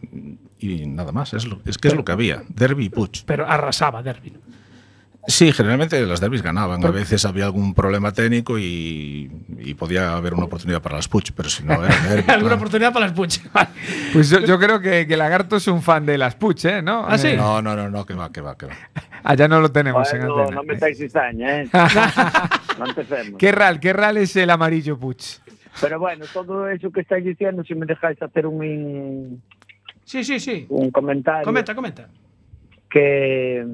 y 0.59 0.85
nada 0.87 1.11
más. 1.11 1.33
Es, 1.33 1.45
lo- 1.45 1.59
es 1.65 1.77
que 1.77 1.87
es 1.87 1.95
lo 1.95 2.03
que 2.05 2.11
había. 2.11 2.43
Derby 2.49 2.85
y 2.85 2.89
Puch. 2.89 3.23
Pero 3.25 3.47
arrasaba 3.47 4.03
derby. 4.03 4.31
¿no? 4.31 4.39
Sí, 5.27 5.51
generalmente 5.51 6.03
las 6.05 6.19
derbis 6.19 6.41
ganaban. 6.41 6.83
A 6.83 6.89
veces 6.89 7.25
había 7.25 7.45
algún 7.45 7.73
problema 7.75 8.11
técnico 8.11 8.57
y, 8.57 9.31
y 9.59 9.73
podía 9.75 10.15
haber 10.17 10.33
una 10.33 10.45
oportunidad 10.45 10.81
para 10.81 10.95
las 10.95 11.07
Puch, 11.07 11.31
pero 11.35 11.47
si 11.47 11.63
no 11.63 11.73
era. 11.85 11.93
Alguna 12.09 12.23
claro. 12.35 12.55
oportunidad 12.55 12.91
para 12.91 13.07
las. 13.07 13.15
Vale. 13.53 13.69
Pues 14.13 14.29
yo, 14.31 14.39
yo 14.39 14.57
creo 14.59 14.79
que, 14.81 15.05
que 15.05 15.15
Lagarto 15.17 15.57
es 15.57 15.67
un 15.67 15.81
fan 15.83 16.05
de 16.07 16.17
las 16.17 16.33
Puch, 16.35 16.65
¿eh? 16.65 16.81
¿no? 16.81 17.05
¿Ah, 17.07 17.17
sí? 17.19 17.27
Eh, 17.29 17.37
No, 17.37 17.61
no, 17.61 17.75
no, 17.75 17.89
no, 17.89 18.03
que 18.05 18.15
va, 18.15 18.31
que 18.31 18.41
va, 18.41 18.57
que 18.57 18.65
va. 18.65 18.73
allá 19.23 19.47
no 19.47 19.61
lo 19.61 19.71
tenemos 19.71 20.11
en 20.13 20.21
Bueno, 20.21 20.39
antena. 20.39 20.55
no 20.55 20.63
metáis 20.63 20.97
cizaña, 20.97 21.61
¿eh? 21.61 21.69
no 22.79 22.85
empecemos. 22.87 23.37
¿Qué 23.37 23.51
ral? 23.51 23.79
¿Qué 23.79 23.93
ral 23.93 24.17
es 24.17 24.35
el 24.35 24.49
amarillo 24.49 24.97
Puch? 24.97 25.37
Pero 25.79 25.99
bueno, 25.99 26.25
todo 26.33 26.67
eso 26.67 26.91
que 26.91 27.01
estáis 27.01 27.23
diciendo, 27.23 27.63
si 27.63 27.75
me 27.75 27.85
dejáis 27.85 28.21
hacer 28.21 28.47
un, 28.47 28.63
in- 28.65 29.41
Sí, 30.03 30.23
sí, 30.23 30.39
sí. 30.39 30.65
un 30.69 30.89
comentario, 30.91 31.45
Comenta, 31.45 31.73
comenta. 31.75 32.07
que 32.89 33.65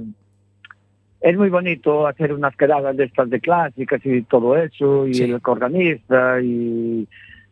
es 1.21 1.37
muy 1.37 1.49
bonito 1.49 2.05
hacer 2.07 2.33
unas 2.33 2.55
quedadas 2.55 2.95
de 2.95 3.05
estas 3.05 3.29
de 3.29 3.39
clásicas 3.39 4.01
y 4.05 4.21
todo 4.23 4.55
eso, 4.57 5.07
y 5.07 5.13
Sí. 5.15 5.23
el 5.23 5.41
que 5.41 5.51
organiza, 5.51 6.39
y 6.41 7.07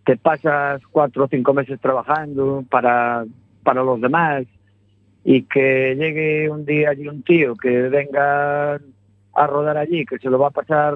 te 0.05 0.17
pasas 0.17 0.81
cuatro 0.91 1.25
o 1.25 1.27
cinco 1.27 1.53
meses 1.53 1.79
trabajando 1.79 2.63
para, 2.69 3.25
para 3.63 3.83
los 3.83 3.99
demás, 3.99 4.43
y 5.23 5.41
que 5.43 5.95
llegue 5.97 6.49
un 6.49 6.65
día 6.65 6.91
allí 6.91 7.07
un 7.07 7.23
tío 7.23 7.55
que 7.55 7.69
venga 7.89 8.75
a 8.75 9.47
rodar 9.47 9.77
allí, 9.77 10.05
que 10.05 10.19
se 10.19 10.29
lo 10.29 10.37
va 10.37 10.47
a 10.49 10.51
pasar 10.51 10.93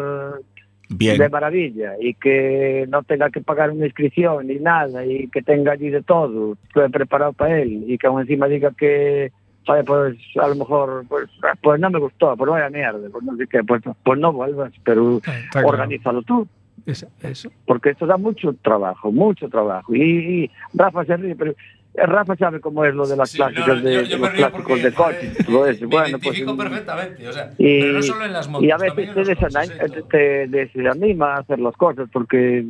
Bien. 0.91 1.17
de 1.17 1.29
maravilla 1.29 1.93
y 1.99 2.13
que 2.15 2.85
no 2.89 3.03
tenga 3.03 3.29
que 3.29 3.41
pagar 3.41 3.69
una 3.71 3.85
inscripción 3.85 4.47
ni 4.47 4.55
nada 4.55 5.05
y 5.05 5.27
que 5.27 5.41
tenga 5.43 5.73
allí 5.73 5.89
de 5.89 6.01
todo 6.01 6.57
todo 6.73 6.89
preparado 6.89 7.33
para 7.33 7.59
él 7.59 7.83
y 7.87 7.97
que 7.99 8.07
aún 8.07 8.21
encima 8.21 8.47
diga 8.47 8.71
que 8.75 9.31
"Vale, 9.67 9.83
pues 9.83 10.17
a 10.41 10.47
lo 10.47 10.55
mejor 10.55 11.05
pues, 11.07 11.29
pues 11.61 11.79
no 11.79 11.89
me 11.89 11.99
gustó 11.99 12.35
pues 12.35 12.49
vaya 12.49 12.69
mierda 12.69 13.07
pues 13.11 13.23
no 13.23 13.35
sé 13.37 13.45
qué 13.47 13.63
pues, 13.63 13.81
pues 14.03 14.19
no 14.19 14.33
vuelvas 14.33 14.71
pero 14.83 15.17
Está 15.17 15.33
claro. 15.51 15.67
organízalo 15.69 16.21
tú 16.23 16.47
Eso. 16.85 17.07
eso. 17.21 17.49
porque 17.65 17.91
esto 17.91 18.05
da 18.07 18.17
mucho 18.17 18.53
trabajo 18.63 19.11
mucho 19.11 19.47
trabajo 19.49 19.93
y, 19.93 20.01
y 20.45 20.51
Rafa 20.73 21.05
se 21.05 21.17
ríe 21.17 21.35
pero 21.35 21.51
eh, 21.51 22.05
Rafa 22.05 22.35
sabe 22.35 22.59
cómo 22.61 22.83
es 22.85 22.93
lo 22.95 23.05
de 23.07 23.15
las 23.17 23.29
Sí, 23.31 23.37
clásicas 23.37 23.67
no, 23.67 23.75
de, 23.89 23.93
yo- 23.93 24.01
de 24.01 24.07
yo 24.07 24.17
los 24.17 24.29
clásicos 24.29 24.81
de 24.83 24.93
coches 24.93 25.39
y 25.39 25.43
todo 25.43 25.65
eso 25.67 25.81
me 25.81 25.87
bueno 25.87 26.19
pues 26.19 26.37
perfectamente, 26.57 27.27
o 27.27 27.33
sea, 27.33 27.49
y, 27.57 27.79
pero 27.81 27.93
no 27.93 28.01
solo 28.03 28.25
en 28.25 28.33
las 28.33 28.47
motos, 28.47 28.67
y 28.67 28.71
a 28.71 28.77
veces 28.77 29.07
en 29.07 29.13
te. 29.13 29.87
Todo. 29.87 30.03
te 30.09 30.47
desanima 30.47 31.35
a 31.35 31.39
hacer 31.39 31.59
las 31.59 31.75
cosas 31.75 32.07
porque 32.13 32.65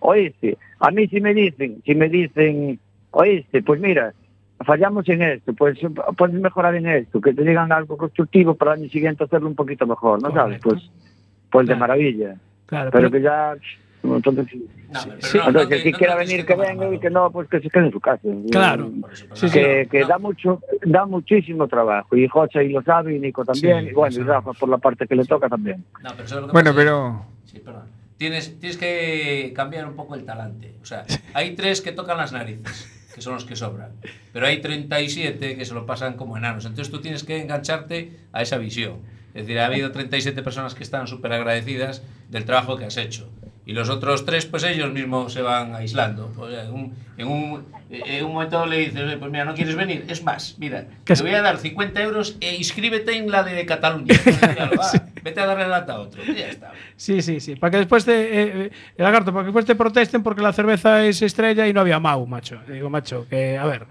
oíste 0.00 0.56
a 0.80 0.90
mí 0.90 1.06
si 1.08 1.20
me 1.20 1.34
dicen 1.34 1.82
si 1.84 1.94
me 1.94 2.08
dicen 2.08 2.78
oíste 3.10 3.62
pues 3.62 3.80
mira 3.80 4.12
fallamos 4.64 5.08
en 5.08 5.22
esto, 5.22 5.52
pues 5.54 5.78
podes 6.16 6.34
mejorar 6.34 6.74
en 6.74 6.86
esto, 6.86 7.20
que 7.20 7.34
te 7.34 7.42
digan 7.42 7.72
algo 7.72 7.96
constructivo 7.96 8.54
para 8.54 8.74
el 8.74 8.80
año 8.80 8.90
siguiente 8.90 9.24
hacerlo 9.24 9.48
un 9.48 9.54
poquito 9.54 9.86
mejor, 9.86 10.22
¿no 10.22 10.30
Correcto. 10.30 10.42
sabes? 10.42 10.62
Pues, 10.62 10.90
pues 11.50 11.66
claro. 11.66 11.66
de 11.66 11.80
maravilla. 11.80 12.36
Claro, 12.66 12.90
pero, 12.90 13.10
pero, 13.10 13.10
que 13.10 13.22
ya... 13.22 13.56
Entonces, 14.02 14.46
no, 14.54 15.00
sí, 15.00 15.08
No, 15.08 15.48
entonces 15.48 15.52
no, 15.52 15.68
que 15.68 15.90
no, 15.90 15.98
quiera 15.98 16.14
venir, 16.14 16.46
que 16.46 16.54
venga, 16.54 16.94
y 16.94 17.00
que 17.00 17.10
no, 17.10 17.30
pues 17.32 17.48
que 17.48 17.60
se 17.60 17.68
quede 17.68 17.86
en 17.86 17.92
su 17.92 17.98
casa. 17.98 18.22
Claro. 18.52 18.92
Sí, 19.32 19.50
que, 19.50 19.88
que 19.90 20.04
da 20.04 20.18
mucho, 20.18 20.60
da 20.84 21.06
muchísimo 21.06 21.66
trabajo. 21.66 22.16
Y 22.16 22.28
José 22.28 22.64
y 22.64 22.68
lo 22.68 22.82
sabe, 22.82 23.16
y 23.16 23.18
Nico 23.18 23.44
también, 23.44 23.88
y 23.88 23.92
bueno, 23.92 24.14
y 24.16 24.22
Rafa 24.22 24.52
por 24.52 24.68
la 24.68 24.78
parte 24.78 25.08
que 25.08 25.16
le 25.16 25.24
toca 25.24 25.48
también. 25.48 25.84
no, 26.04 26.10
Pero 26.16 26.46
bueno, 26.48 26.72
pero... 26.74 27.26
Sí, 27.46 27.58
perdón. 27.58 27.82
Tienes, 28.16 28.58
tienes 28.60 28.78
que 28.78 29.52
cambiar 29.56 29.86
un 29.86 29.96
poco 29.96 30.14
el 30.14 30.24
talante. 30.24 30.74
O 30.80 30.86
sea, 30.86 31.04
hay 31.34 31.56
tres 31.56 31.80
que 31.80 31.90
tocan 31.90 32.16
las 32.16 32.32
narices. 32.32 32.95
Que 33.16 33.22
son 33.22 33.32
los 33.32 33.46
que 33.46 33.56
sobran. 33.56 33.92
Pero 34.34 34.46
hay 34.46 34.60
37 34.60 35.56
que 35.56 35.64
se 35.64 35.72
lo 35.72 35.86
pasan 35.86 36.18
como 36.18 36.36
enanos. 36.36 36.66
Entonces 36.66 36.92
tú 36.92 37.00
tienes 37.00 37.24
que 37.24 37.40
engancharte 37.40 38.12
a 38.30 38.42
esa 38.42 38.58
visión. 38.58 38.98
Es 39.32 39.46
decir, 39.46 39.58
ha 39.58 39.64
habido 39.64 39.90
37 39.90 40.42
personas 40.42 40.74
que 40.74 40.82
están 40.82 41.06
súper 41.06 41.32
agradecidas 41.32 42.02
del 42.28 42.44
trabajo 42.44 42.76
que 42.76 42.84
has 42.84 42.98
hecho. 42.98 43.30
Y 43.68 43.72
los 43.72 43.88
otros 43.88 44.24
tres, 44.24 44.46
pues 44.46 44.62
ellos 44.62 44.92
mismos 44.92 45.32
se 45.32 45.42
van 45.42 45.74
aislando. 45.74 46.32
Sea, 46.48 46.64
en, 46.66 46.72
un, 46.72 46.94
en, 47.18 47.26
un, 47.26 47.64
en 47.90 48.24
un 48.24 48.32
momento 48.32 48.64
le 48.64 48.78
dices, 48.78 49.02
"Oye, 49.02 49.16
pues 49.16 49.28
mira, 49.32 49.44
¿no 49.44 49.54
quieres 49.54 49.74
venir? 49.74 50.04
Es 50.08 50.22
más, 50.22 50.54
mira, 50.58 50.86
te 51.04 51.14
voy 51.20 51.34
a 51.34 51.42
dar 51.42 51.58
50 51.58 52.00
euros 52.00 52.36
e 52.40 52.54
inscríbete 52.54 53.16
en 53.16 53.28
la 53.28 53.42
de 53.42 53.66
Cataluña. 53.66 54.14
Míralo, 54.48 54.76
va, 54.78 54.92
Vete 55.20 55.40
a 55.40 55.46
darle 55.46 55.66
lata 55.66 55.94
a 55.94 55.98
otro. 55.98 56.22
Y 56.24 56.36
ya 56.36 56.46
está. 56.46 56.70
sí, 56.96 57.20
sí, 57.22 57.40
sí. 57.40 57.56
Para 57.56 57.72
que 57.72 57.76
después 57.78 58.04
te. 58.04 58.12
eh, 58.12 58.28
eh, 58.66 58.70
el 58.98 59.04
lagarto, 59.04 59.32
para 59.32 59.42
que 59.42 59.46
después 59.46 59.64
te 59.66 59.74
protesten 59.74 60.22
porque 60.22 60.42
la 60.42 60.52
cerveza 60.52 61.04
es 61.04 61.20
estrella 61.22 61.66
y 61.66 61.72
no 61.72 61.80
había 61.80 61.98
Mau, 61.98 62.24
macho. 62.24 62.60
Digo, 62.68 62.88
macho, 62.88 63.26
que 63.28 63.58
a 63.58 63.66
ver. 63.66 63.86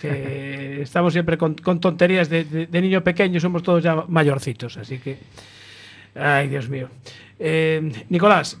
Que 0.00 0.82
estamos 0.82 1.12
siempre 1.12 1.38
con, 1.38 1.54
con 1.54 1.78
tonterías 1.78 2.28
de, 2.28 2.42
de- 2.44 2.66
de 2.66 2.80
niño 2.80 3.04
pequeño, 3.04 3.38
somos 3.38 3.62
todos 3.62 3.80
ya 3.80 3.94
mayorcitos, 4.08 4.76
así 4.76 4.98
que. 4.98 5.18
Ay, 6.16 6.48
Dios 6.48 6.68
mío. 6.68 6.88
Eh, 7.38 7.92
Nicolás, 8.08 8.60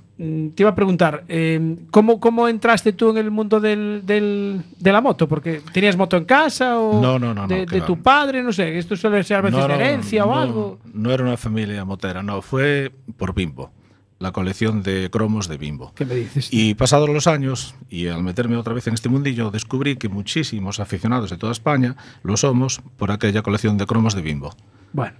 te 0.54 0.62
iba 0.62 0.70
a 0.70 0.74
preguntar, 0.74 1.24
eh, 1.28 1.76
¿cómo, 1.90 2.20
¿cómo 2.20 2.46
entraste 2.46 2.92
tú 2.92 3.10
en 3.10 3.16
el 3.18 3.30
mundo 3.30 3.58
del, 3.58 4.02
del- 4.04 4.60
de 4.78 4.92
la 4.92 5.00
moto? 5.00 5.26
Porque 5.26 5.62
tenías 5.72 5.96
moto 5.96 6.16
en 6.18 6.24
casa 6.24 6.78
o 6.78 7.00
No, 7.00 7.18
no, 7.18 7.32
no, 7.32 7.46
de, 7.46 7.64
de 7.64 7.80
tu 7.80 8.02
padre, 8.02 8.42
no 8.42 8.52
sé, 8.52 8.76
esto 8.78 8.96
suele 8.96 9.22
ser 9.24 9.38
a 9.38 9.40
veces 9.40 9.64
herencia 9.64 10.24
o 10.26 10.34
algo. 10.34 10.78
No 10.92 11.10
era 11.10 11.22
una 11.24 11.36
familia 11.36 11.84
motera, 11.86 12.22
no, 12.22 12.42
fue 12.42 12.92
por 13.16 13.34
Bimbo, 13.34 13.70
la 14.18 14.32
colección 14.32 14.82
de 14.82 15.08
cromos 15.10 15.48
de 15.48 15.56
Bimbo. 15.56 15.92
¿Qué 15.94 16.04
me 16.04 16.14
dices? 16.14 16.48
Y 16.52 16.74
pasados 16.74 17.08
los 17.08 17.26
años, 17.26 17.74
y 17.88 18.08
al 18.08 18.22
meterme 18.22 18.56
otra 18.56 18.74
vez 18.74 18.86
en 18.88 18.94
este 18.94 19.08
mundillo, 19.08 19.50
descubrí 19.50 19.96
que 19.96 20.10
muchísimos 20.10 20.80
aficionados 20.80 21.30
de 21.30 21.38
toda 21.38 21.52
España 21.52 21.96
lo 22.22 22.36
somos 22.36 22.82
por 22.98 23.10
aquella 23.10 23.40
colección 23.42 23.78
de 23.78 23.86
cromos 23.86 24.14
de 24.14 24.20
Bimbo. 24.20 24.50
Bueno, 24.92 25.14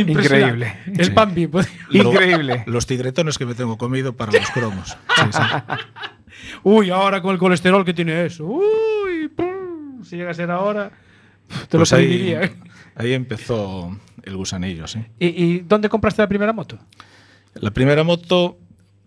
Increíble. 0.00 0.78
El 0.86 1.04
Sí. 1.06 1.12
Lo- 1.90 2.10
Increíble. 2.12 2.64
Los 2.66 2.86
tigretones 2.86 3.38
que 3.38 3.46
me 3.46 3.54
tengo 3.54 3.76
comido 3.78 4.14
para 4.16 4.32
los 4.32 4.50
cromos. 4.50 4.96
Sí, 5.16 5.22
sí. 5.32 5.38
Uy, 6.62 6.90
ahora 6.90 7.22
con 7.22 7.32
el 7.32 7.38
colesterol 7.38 7.84
que 7.84 7.94
tiene 7.94 8.26
eso. 8.26 8.44
Uy, 8.44 9.28
pum, 9.28 10.04
si 10.04 10.16
llega 10.16 10.30
a 10.30 10.34
ser 10.34 10.50
ahora, 10.50 10.90
te 11.68 11.76
Pues 11.78 11.90
lo 11.92 11.96
ahí, 11.98 12.06
pediría. 12.06 12.52
ahí 12.94 13.12
empezó 13.12 13.96
el 14.22 14.36
gusanillo, 14.36 14.86
sí. 14.86 15.00
¿Y, 15.18 15.26
y 15.28 15.58
dónde 15.60 15.88
compraste 15.88 16.22
la 16.22 16.28
primera 16.28 16.52
moto? 16.52 16.78
La 17.54 17.70
primera 17.70 18.04
moto, 18.04 18.58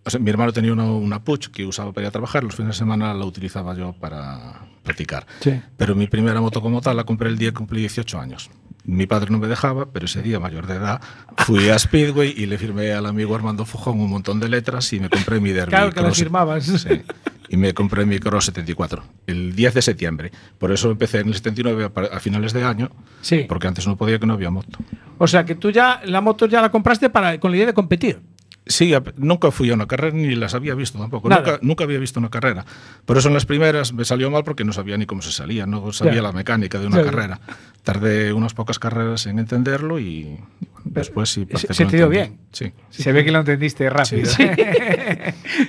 o 0.04 0.10
sea, 0.10 0.20
mi 0.20 0.30
hermano 0.32 0.52
tenía 0.52 0.74
una, 0.74 0.86
una 0.86 1.24
Puch 1.24 1.50
que 1.50 1.66
usaba 1.66 1.92
para 1.94 2.06
ir 2.06 2.08
a 2.08 2.12
trabajar, 2.12 2.44
los 2.44 2.56
fines 2.56 2.76
de 2.76 2.80
semana 2.80 3.14
la 3.14 3.26
utilizaba 3.26 3.76
yo 3.76 3.94
para 3.94 4.62
practicar. 4.84 5.28
Sí. 5.42 5.62
Pero 5.78 5.94
mi 5.96 6.08
primera 6.08 6.42
moto 6.42 6.62
como 6.62 6.82
tal 6.82 6.98
la 6.98 7.04
compré 7.04 7.30
el 7.30 7.38
día 7.38 7.50
que 7.50 7.56
cumplí 7.58 7.82
18 7.82 8.20
años. 8.20 8.50
Mi 8.90 9.06
padre 9.06 9.30
no 9.32 9.38
me 9.38 9.48
dejaba, 9.48 9.92
pero 9.92 10.06
ese 10.06 10.22
día, 10.22 10.40
mayor 10.40 10.66
de 10.68 10.76
edad, 10.76 11.00
fui 11.38 11.70
a 11.70 11.78
Speedway 11.78 12.34
y 12.36 12.46
le 12.48 12.58
firmé 12.58 12.92
al 12.92 13.06
amigo 13.06 13.36
Armando 13.36 13.66
Fujón 13.66 14.00
un 14.00 14.10
montón 14.10 14.40
de 14.40 14.50
letras 14.50 14.92
y 14.94 15.00
me 15.00 15.10
compré 15.10 15.40
mi 15.40 15.52
Derby. 15.52 15.70
Claro 15.70 15.92
que 15.92 16.02
las 16.02 16.18
firmabas. 16.18 16.66
Sí. 16.66 17.02
Y 17.50 17.58
me 17.58 17.74
compré 17.74 18.06
mi 18.06 18.20
Cross 18.20 18.46
74 18.46 19.04
el 19.28 19.56
10 19.56 19.74
de 19.74 19.82
septiembre. 19.82 20.32
Por 20.58 20.72
eso 20.72 20.92
empecé 20.92 21.20
en 21.20 21.30
el 21.30 21.34
79 21.36 21.86
a, 21.86 21.90
pa- 21.90 22.06
a 22.12 22.20
finales 22.20 22.54
de 22.54 22.64
año, 22.64 22.90
Sí. 23.22 23.46
porque 23.50 23.68
antes 23.68 23.88
no 23.88 23.96
podía 23.98 24.20
que 24.20 24.26
no 24.28 24.34
había 24.34 24.50
moto. 24.52 24.78
O 25.18 25.28
sea, 25.28 25.46
que 25.46 25.56
tú 25.56 25.70
ya 25.72 26.02
la 26.06 26.22
moto 26.22 26.46
ya 26.46 26.62
la 26.62 26.70
compraste 26.72 27.10
para, 27.10 27.40
con 27.40 27.52
la 27.52 27.58
idea 27.58 27.66
de 27.68 27.74
competir. 27.74 28.20
Sí, 28.66 28.94
nunca 29.18 29.50
fui 29.50 29.72
a 29.72 29.74
una 29.74 29.88
carrera 29.88 30.16
ni 30.16 30.36
las 30.36 30.54
había 30.54 30.76
visto 30.76 31.00
tampoco. 31.00 31.28
Nunca, 31.28 31.58
nunca 31.64 31.86
había 31.86 31.98
visto 31.98 32.20
una 32.20 32.30
carrera. 32.30 32.66
Por 33.06 33.18
eso 33.18 33.28
en 33.28 33.34
las 33.34 33.48
primeras 33.48 33.94
me 33.94 34.06
salió 34.06 34.30
mal 34.30 34.44
porque 34.44 34.64
no 34.64 34.74
sabía 34.74 34.96
ni 34.96 35.08
cómo 35.08 35.24
se 35.24 35.32
salía, 35.32 35.66
no 35.66 35.92
sabía 35.92 36.16
Ya. 36.16 36.22
la 36.22 36.32
mecánica 36.34 36.78
de 36.80 36.86
una 36.86 37.02
carrera. 37.04 37.40
Tardé 37.84 38.32
unas 38.32 38.54
pocas 38.54 38.78
carreras 38.78 39.26
en 39.26 39.40
entenderlo 39.40 39.98
y 40.00 40.38
después 40.84 41.30
sí. 41.30 41.48
se- 41.56 41.74
se 41.74 41.86
te 41.88 41.98
dio 41.98 42.10
bien. 42.10 42.38
Sí. 42.52 42.72
Se 42.92 43.12
ve 43.12 43.26
que 43.26 43.32
lo 43.32 43.40
entendiste 43.40 43.90
rápido. 43.90 44.26
Sí. 44.28 44.44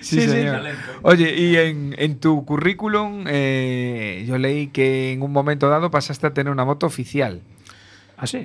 Sí, 0.02 0.16
Sí, 0.16 0.20
sí. 0.22 0.28
señor. 0.28 0.60
Oye, 1.02 1.34
y 1.34 1.56
en, 1.56 1.94
en 1.98 2.18
tu 2.18 2.44
currículum 2.44 3.24
eh, 3.28 4.24
yo 4.28 4.36
leí 4.38 4.68
que 4.68 5.12
en 5.12 5.22
un 5.22 5.32
momento 5.32 5.68
dado 5.70 5.90
pasaste 5.90 6.26
a 6.26 6.34
tener 6.34 6.52
una 6.52 6.64
moto 6.66 6.86
oficial. 6.86 7.40
Así. 8.18 8.44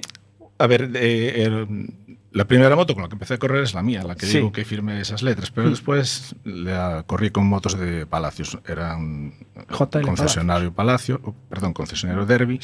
A 0.57 0.67
ver, 0.67 0.89
eh, 0.95 1.43
el- 1.43 1.89
la 2.35 2.43
primera 2.45 2.75
moto 2.75 2.93
con 2.93 3.03
la 3.03 3.07
que 3.07 3.15
empecé 3.15 3.35
a 3.35 3.37
correr 3.37 3.63
es 3.63 3.73
la 3.73 3.81
mía, 3.81 4.03
la 4.03 4.15
que 4.15 4.25
Sí. 4.25 4.37
digo 4.39 4.51
que 4.51 4.65
firme 4.65 4.99
esas 4.99 5.23
letras, 5.23 5.51
pero 5.51 5.69
después 5.69 6.35
la 6.43 7.03
corrí 7.07 7.29
con 7.29 7.47
motos 7.47 7.79
de 7.79 8.05
Palacios. 8.05 8.59
Eran 8.67 9.33
JL 9.69 10.01
concesionario 10.01 10.73
Palacio, 10.73 11.21
oh, 11.23 11.33
perdón, 11.49 11.71
concesionario 11.71 12.25
Derby. 12.25 12.59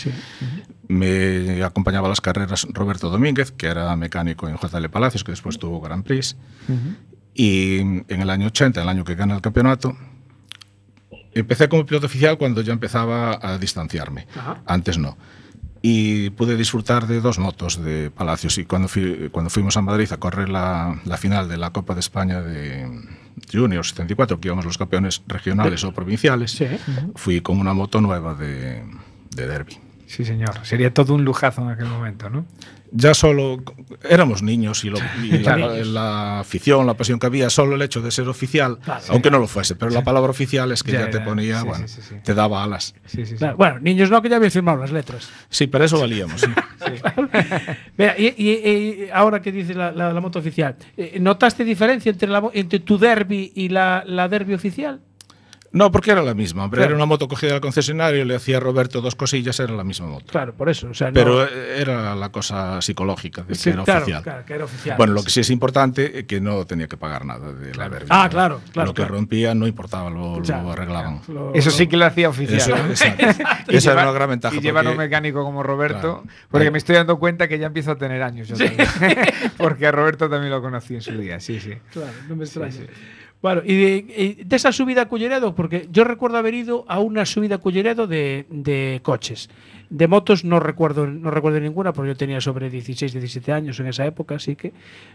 Me 0.90 1.64
acompañaba 1.64 2.08
a 2.08 2.10
las 2.10 2.20
carreras 2.20 2.68
Roberto 2.72 3.10
Domínguez, 3.10 3.52
que 3.52 3.68
era 3.68 3.96
mecánico 3.96 4.50
en 4.50 4.58
JL 4.58 4.90
Palacios, 4.90 5.24
que 5.24 5.32
después 5.32 5.58
tuvo 5.58 5.80
Grand 5.80 6.04
Prix. 6.04 6.36
Y 7.34 7.80
en 7.80 8.06
el 8.10 8.30
año 8.30 8.48
80, 8.48 8.82
el 8.82 8.90
año 8.90 9.06
que 9.06 9.16
gana 9.16 9.36
el 9.36 9.42
campeonato, 9.42 9.96
empecé 11.34 11.70
como 11.70 11.86
piloto 11.86 12.08
oficial 12.08 12.38
cuando 12.38 12.60
ya 12.60 12.74
empezaba 12.74 13.40
a 13.42 13.58
distanciarme. 13.58 14.28
Ajá. 14.36 14.62
Antes 14.66 14.98
no. 14.98 15.18
Y 15.82 16.30
pude 16.32 16.56
disfrutar 16.58 17.08
de 17.08 17.22
dos 17.22 17.40
motos 17.40 17.84
de 17.84 18.12
Palacios. 18.12 18.58
Y 18.60 18.66
cuando, 18.66 18.88
fui- 18.88 19.30
cuando 19.32 19.50
fuimos 19.50 19.78
a 19.78 19.82
Madrid 19.82 20.12
a 20.12 20.18
correr 20.18 20.48
la, 20.50 21.00
la 21.06 21.18
final 21.18 21.50
de 21.50 21.58
la 21.58 21.72
Copa 21.72 21.94
de 21.96 22.02
España 22.02 22.42
de 22.42 22.88
Junior 23.52 23.84
74, 23.86 24.40
que 24.40 24.48
íbamos 24.50 24.66
los 24.66 24.78
campeones 24.78 25.24
regionales 25.28 25.84
o 25.84 25.92
provinciales, 25.92 26.52
Sí. 26.52 26.66
fui 27.16 27.42
con 27.42 27.60
una 27.60 27.74
moto 27.74 28.00
nueva 28.00 28.36
de, 28.36 28.84
de 29.36 29.48
Derby. 29.48 29.78
Sí, 30.06 30.24
señor. 30.26 30.60
Sería 30.64 30.94
todo 30.94 31.16
un 31.16 31.24
lujazo 31.26 31.62
en 31.64 31.70
aquel 31.70 31.88
momento, 31.88 32.30
¿no? 32.30 32.46
Ya 32.94 33.14
solo 33.14 33.64
éramos 34.10 34.44
niños 34.44 34.84
y, 34.84 34.90
lo- 34.90 34.98
y 35.24 35.30
la, 35.40 35.56
Claro. 35.56 35.84
la 35.86 36.40
afición, 36.42 36.86
la 36.86 36.96
pasión 36.96 37.20
que 37.20 37.26
había, 37.28 37.50
solo 37.50 37.76
el 37.76 37.82
hecho 37.82 38.02
de 38.02 38.12
ser 38.12 38.28
oficial, 38.28 38.80
Claro. 38.84 39.02
aunque 39.10 39.32
no 39.32 39.40
lo 39.40 39.48
fuese, 39.48 39.76
pero 39.76 39.92
la 39.92 40.04
palabra 40.04 40.30
oficial 40.32 40.72
es 40.74 40.84
que 40.84 40.92
Ya, 40.92 41.02
ya, 41.06 41.10
te 41.10 41.22
ponía, 41.22 41.62
Sí, 41.62 41.68
bueno, 41.68 41.88
sí, 41.88 41.96
sí, 42.02 42.08
sí. 42.10 42.16
te 42.24 42.34
daba 42.34 42.64
alas. 42.64 42.94
Sí, 43.06 43.26
sí, 43.26 43.32
sí. 43.32 43.36
Claro, 43.38 43.56
Bueno, 43.58 43.80
niños 43.80 44.10
no, 44.12 44.22
que 44.22 44.28
ya 44.30 44.36
habéis 44.36 44.54
firmado 44.54 44.78
las 44.80 44.92
letras. 44.92 45.30
Sí, 45.50 45.68
para 45.68 45.86
eso 45.86 46.00
valíamos. 46.00 46.42
sí. 46.42 46.48
Mira, 47.98 48.16
y, 48.20 48.28
y- 48.38 48.50
y 49.06 49.10
ahora 49.14 49.42
que 49.42 49.52
dices 49.52 49.76
la, 49.76 49.92
la- 49.92 50.12
la 50.14 50.20
moto 50.22 50.40
oficial, 50.40 50.76
eh, 50.98 51.18
¿notaste 51.20 51.64
diferencia 51.64 52.12
entre, 52.12 52.28
la, 52.30 52.42
mo- 52.42 52.52
entre 52.54 52.80
tu 52.80 52.98
derby 52.98 53.52
y 53.56 53.70
la, 53.70 54.04
la 54.06 54.28
derby 54.28 54.54
oficial? 54.54 55.00
No, 55.74 55.90
porque 55.92 56.12
era 56.12 56.22
la 56.22 56.34
misma. 56.34 56.66
Hombre, 56.66 56.80
Claro. 56.80 56.90
Era 56.92 56.96
una 56.98 57.06
moto 57.06 57.28
cogida 57.28 57.54
del 57.54 57.62
concesionario, 57.62 58.26
le 58.26 58.36
hacía 58.36 58.58
a 58.58 58.60
Roberto 58.60 59.00
dos 59.02 59.16
cosillas, 59.16 59.60
era 59.60 59.74
la 59.74 59.84
misma 59.86 60.08
moto. 60.08 60.26
Claro, 60.30 60.54
por 60.54 60.68
eso. 60.70 60.90
O 60.90 60.94
sea, 60.94 61.08
no- 61.08 61.14
Pero 61.14 61.44
eh, 61.46 61.78
era 61.80 62.14
la 62.16 62.30
cosa 62.30 62.82
psicológica 62.82 63.44
de 63.44 63.56
que 63.56 63.70
era 63.70 63.84
claro, 63.84 64.02
oficial. 64.02 64.24
claro, 64.24 64.46
que 64.46 64.54
era 64.54 64.66
oficial. 64.66 64.98
Bueno, 64.98 65.14
lo 65.14 65.24
que 65.24 65.30
sí 65.30 65.40
es 65.40 65.50
importante 65.50 66.20
es 66.20 66.26
que 66.26 66.42
no 66.42 66.66
tenía 66.66 66.88
que 66.88 66.98
pagar 66.98 67.24
nada 67.26 67.54
de 67.54 67.74
la 67.74 67.88
derbi. 67.90 68.08
Ah, 68.10 68.28
claro, 68.30 68.60
claro, 68.74 68.88
Lo 68.88 68.94
que 68.94 69.02
claro. 69.04 69.16
rompía 69.16 69.56
no 69.56 69.66
importaba, 69.68 70.10
lo, 70.10 70.42
arreglaban. 70.72 71.22
lo- 71.30 71.54
Eso 71.54 71.72
sí 71.72 71.88
que 71.88 71.96
lo 71.98 72.06
hacía 72.06 72.28
oficial. 72.30 72.92
Eso. 72.92 73.06
Y 73.70 73.76
Esa 73.78 73.94
era 73.94 74.04
una 74.04 74.12
gran 74.12 74.30
ventaja. 74.30 74.56
Y 74.56 74.60
llevar 74.60 74.86
un 74.86 74.92
porque- 74.94 75.06
mecánico 75.06 75.44
como 75.44 75.64
Roberto, 75.64 76.22
Claro. 76.24 76.24
porque 76.50 76.72
me 76.72 76.78
estoy 76.80 76.96
dando 76.98 77.18
cuenta 77.18 77.48
que 77.48 77.58
ya 77.60 77.68
empiezo 77.68 77.92
a 77.92 77.96
tener 77.98 78.22
años. 78.24 78.50
yo 78.50 78.58
también. 78.58 78.78
porque 79.58 79.88
a 79.88 79.92
Roberto 79.94 80.30
también 80.30 80.52
lo 80.52 80.62
conocí 80.62 80.96
en 80.96 81.02
su 81.02 81.18
día, 81.18 81.40
sí, 81.40 81.60
sí. 81.62 81.76
Claro, 81.94 82.12
no 82.28 82.36
me 82.36 82.44
extraña. 82.44 82.76
Bueno, 83.42 83.62
y 83.66 83.76
de, 83.76 83.96
y 84.40 84.44
de 84.44 84.56
esa 84.56 84.72
subida 84.72 85.04
a 85.04 85.08
Culleredo, 85.08 85.56
porque 85.56 85.88
yo 85.92 86.04
recuerdo 86.04 86.38
haber 86.38 86.54
ido 86.54 86.86
a 86.88 87.00
una 87.00 87.26
subida 87.26 87.56
a 87.56 87.58
Culleredo 87.58 88.06
de, 88.06 88.46
de 88.50 89.00
coches. 89.04 89.50
De 89.90 90.08
motos 90.08 90.46
no 90.46 90.60
recuerdo, 90.60 91.08
no 91.08 91.32
recuerdo 91.32 91.60
ninguna, 91.60 91.92
porque 91.92 92.10
yo 92.10 92.16
tenía 92.16 92.40
sobre 92.40 92.70
16, 92.70 93.12
17 93.14 93.52
años 93.52 93.80
en 93.80 93.88
esa 93.88 94.06
época, 94.06 94.36
así 94.36 94.56
que. 94.56 94.72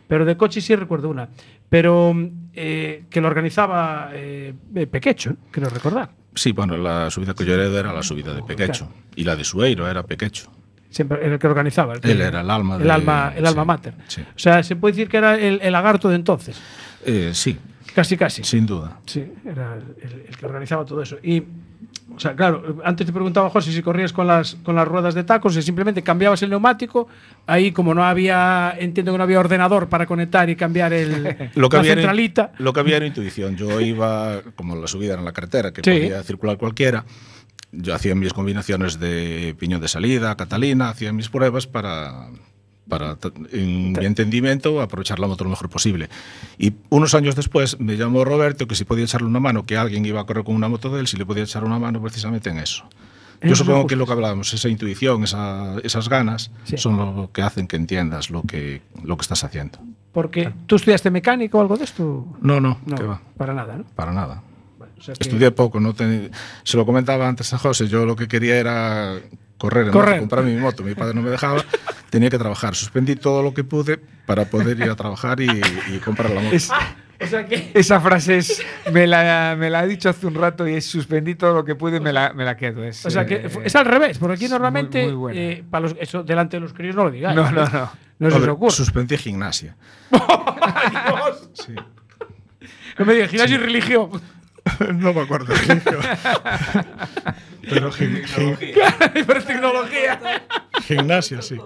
Pero 0.08 0.24
de 0.24 0.36
coches 0.36 0.64
sí 0.64 0.74
recuerdo 0.76 1.08
una. 1.08 1.28
Pero 1.70 2.14
eh, 2.52 3.04
que 3.08 3.20
lo 3.20 3.28
organizaba 3.28 4.10
eh, 4.12 4.52
eh, 4.74 4.86
Pequecho, 4.86 5.36
quiero 5.50 5.70
recordar. 5.70 6.10
Sí, 6.34 6.52
bueno, 6.52 6.76
la 6.76 7.08
subida 7.10 7.32
yo 7.38 7.54
heredé 7.54 7.78
era 7.78 7.92
la 7.92 8.02
subida 8.02 8.34
de 8.34 8.42
Pequecho. 8.42 8.90
Y 9.14 9.24
la 9.24 9.34
de 9.36 9.44
Sueiro 9.44 9.88
era 9.88 10.02
Pequecho. 10.02 10.50
Siempre 10.90 11.24
el 11.26 11.38
que 11.38 11.46
organizaba. 11.46 11.94
el 11.94 12.00
que- 12.00 12.10
Él 12.10 12.20
era 12.20 12.40
el 12.42 12.50
alma 12.50 12.76
El 12.76 12.82
de- 12.82 12.90
alma, 12.90 13.32
el 13.36 13.46
alma 13.46 13.64
mater. 13.64 13.94
sí. 14.08 14.20
O 14.22 14.38
sea, 14.38 14.62
se 14.62 14.76
puede 14.76 14.92
decir 14.92 15.08
que 15.08 15.16
era 15.16 15.36
el, 15.38 15.60
el 15.62 15.72
lagarto 15.72 16.08
de 16.10 16.16
entonces. 16.16 16.60
Eh, 17.06 17.30
sí, 17.32 17.56
Casi, 17.96 18.16
casi. 18.18 18.44
sin 18.44 18.66
duda. 18.66 19.00
Sí, 19.06 19.24
era 19.46 19.74
el, 20.02 20.26
el 20.28 20.36
que 20.36 20.44
organizaba 20.44 20.84
todo 20.84 21.00
eso. 21.00 21.16
Y, 21.22 21.40
o 22.14 22.20
sea, 22.20 22.36
claro, 22.36 22.76
antes 22.84 23.06
te 23.06 23.12
preguntaba 23.12 23.48
José 23.48 23.72
si 23.72 23.80
corrías 23.80 24.12
con 24.12 24.26
las, 24.26 24.56
con 24.56 24.76
las 24.76 24.86
ruedas 24.86 25.14
de 25.14 25.24
tacos, 25.24 25.54
si 25.54 25.62
simplemente 25.62 26.02
cambiabas 26.02 26.42
el 26.42 26.50
neumático. 26.50 27.08
Ahí, 27.46 27.72
como 27.72 27.94
no 27.94 28.04
había, 28.04 28.74
entiendo 28.78 29.12
que 29.12 29.18
no 29.18 29.24
había 29.24 29.40
ordenador 29.40 29.88
para 29.88 30.04
conectar 30.04 30.48
y 30.50 30.56
cambiar 30.56 30.92
el, 30.92 31.50
Lo 31.54 31.70
que, 31.70 31.76
la 31.76 31.80
había 31.80 31.94
centralita. 31.94 32.52
lo 32.58 32.74
que 32.74 32.80
había 32.80 32.98
era 32.98 33.06
intuición. 33.06 33.56
Yo 33.56 33.80
iba, 33.80 34.42
como 34.56 34.76
la 34.76 34.88
subida 34.88 35.12
era 35.14 35.20
en 35.20 35.24
la 35.24 35.32
carretera, 35.32 35.72
que 35.72 35.80
Sí. 35.82 35.90
podía 36.02 36.22
circular 36.22 36.58
cualquiera, 36.58 37.06
yo 37.72 37.94
hacía 37.94 38.14
mis 38.14 38.34
combinaciones 38.34 39.00
de 39.00 39.56
piñón 39.58 39.80
de 39.80 39.88
salida, 39.88 40.36
Catalina, 40.36 40.90
hacía 40.90 41.14
mis 41.14 41.30
pruebas 41.30 41.66
para, 41.66 42.28
para 42.88 43.16
en 43.52 43.92
mi 43.92 44.04
entendimiento, 44.06 44.80
aprovechar 44.80 45.18
la 45.18 45.26
moto 45.26 45.44
lo 45.44 45.50
mejor 45.50 45.68
posible. 45.68 46.08
Y 46.58 46.72
unos 46.88 47.14
años 47.14 47.34
después 47.34 47.78
me 47.80 47.96
llamó 47.96 48.24
Roberto 48.24 48.66
que 48.68 48.74
si 48.74 48.84
podía 48.84 49.04
echarle 49.04 49.26
una 49.26 49.40
mano, 49.40 49.66
que 49.66 49.76
alguien 49.76 50.04
iba 50.06 50.20
a 50.20 50.24
correr 50.24 50.44
con 50.44 50.54
una 50.54 50.68
moto 50.68 50.90
de 50.94 51.00
él, 51.00 51.06
si 51.06 51.16
le 51.16 51.26
podía 51.26 51.42
echar 51.44 51.64
una 51.64 51.78
mano 51.78 52.00
precisamente 52.00 52.50
en 52.50 52.58
eso. 52.58 52.84
Yo 53.42 53.48
esos 53.48 53.58
supongo 53.58 53.86
que 53.86 53.96
lo 53.96 54.06
que 54.06 54.12
hablábamos, 54.12 54.52
esa 54.54 54.68
intuición, 54.68 55.24
esa- 55.24 55.76
esas 55.84 56.08
ganas, 56.08 56.50
Sí. 56.64 56.78
son 56.78 56.96
lo 56.96 57.30
que 57.32 57.42
hacen 57.42 57.66
que 57.66 57.76
entiendas 57.76 58.30
lo 58.30 58.42
que, 58.42 58.80
lo 59.04 59.16
que 59.16 59.22
estás 59.22 59.44
haciendo. 59.44 59.78
Porque 60.12 60.50
tú 60.66 60.76
estudiaste 60.76 61.10
mecánico 61.10 61.58
o 61.58 61.60
algo 61.60 61.76
de 61.76 61.84
esto. 61.84 62.26
No, 62.40 62.60
no, 62.60 62.78
No, 62.86 62.96
va. 63.06 63.20
para 63.36 63.52
nada, 63.52 63.76
¿no? 63.76 63.84
Para 63.94 64.12
nada. 64.12 64.42
O 64.98 65.02
sea 65.02 65.14
que- 65.14 65.24
Estudié 65.24 65.50
poco, 65.50 65.78
no 65.78 65.92
te- 65.92 66.30
se 66.62 66.76
lo 66.78 66.86
comentaba 66.86 67.28
antes 67.28 67.52
a 67.52 67.58
José, 67.58 67.86
yo 67.88 68.06
lo 68.06 68.16
que 68.16 68.26
quería 68.26 68.56
era 68.58 69.12
correr, 69.58 69.86
en 69.86 69.92
Correr. 69.92 70.08
moto, 70.16 70.20
comprar 70.20 70.44
mi 70.44 70.56
moto, 70.56 70.82
mi 70.82 70.94
padre 70.94 71.14
no 71.14 71.22
me 71.22 71.30
dejaba, 71.30 71.64
tenía 72.10 72.30
que 72.30 72.38
trabajar, 72.38 72.74
suspendí 72.74 73.16
todo 73.16 73.42
lo 73.42 73.52
que 73.54 73.64
pude 73.64 73.98
para 74.26 74.44
poder 74.46 74.78
ir 74.78 74.90
a 74.90 74.96
trabajar 74.96 75.40
y, 75.40 75.48
y 75.88 75.98
comprar 76.04 76.30
la 76.30 76.40
moto. 76.40 76.54
Es- 76.56 76.70
O 77.18 77.26
sea 77.26 77.46
que. 77.46 77.70
esa 77.72 77.98
frase 77.98 78.36
es, 78.36 78.62
me, 78.92 79.06
la, 79.06 79.56
me 79.58 79.70
la 79.70 79.78
ha 79.80 79.86
dicho 79.86 80.10
hace 80.10 80.26
un 80.26 80.34
rato 80.34 80.68
y 80.68 80.74
es 80.74 80.84
suspendí 80.84 81.34
todo 81.34 81.54
lo 81.54 81.64
que 81.64 81.74
pude 81.74 81.96
y 81.96 82.00
me 82.00 82.12
la, 82.12 82.34
me 82.34 82.44
la 82.44 82.58
quedo. 82.58 82.84
Es, 82.84 83.06
O 83.06 83.10
sea 83.10 83.24
que 83.24 83.36
eh, 83.36 83.50
es 83.64 83.74
al 83.74 83.86
revés, 83.86 84.18
porque 84.18 84.34
aquí 84.34 84.48
normalmente, 84.48 84.98
muy- 85.04 85.12
muy 85.12 85.16
buena. 85.16 85.40
eh, 85.40 85.64
para 85.70 85.84
los, 85.88 85.96
eso 85.98 86.22
delante 86.22 86.58
de 86.58 86.60
los 86.60 86.74
críos 86.74 86.94
no 86.94 87.04
lo 87.04 87.10
digáis. 87.10 87.34
No, 87.34 87.50
no, 87.50 87.66
no. 87.66 87.90
No 88.18 88.30
se 88.30 88.36
os 88.36 88.48
ocurre. 88.48 88.70
Suspendí 88.70 89.16
gimnasia. 89.16 89.76
Sí. 91.54 91.74
No 92.98 93.04
me 93.06 93.14
digas, 93.14 93.30
gimnasio 93.30 93.56
y 93.56 93.60
religión. 93.60 94.10
no 94.94 95.12
me 95.14 95.20
acuerdo. 95.22 95.54
Pero 97.68 97.90
Hipertecnología. 99.14 100.20
gimnasia, 100.82 101.42
sí. 101.42 101.56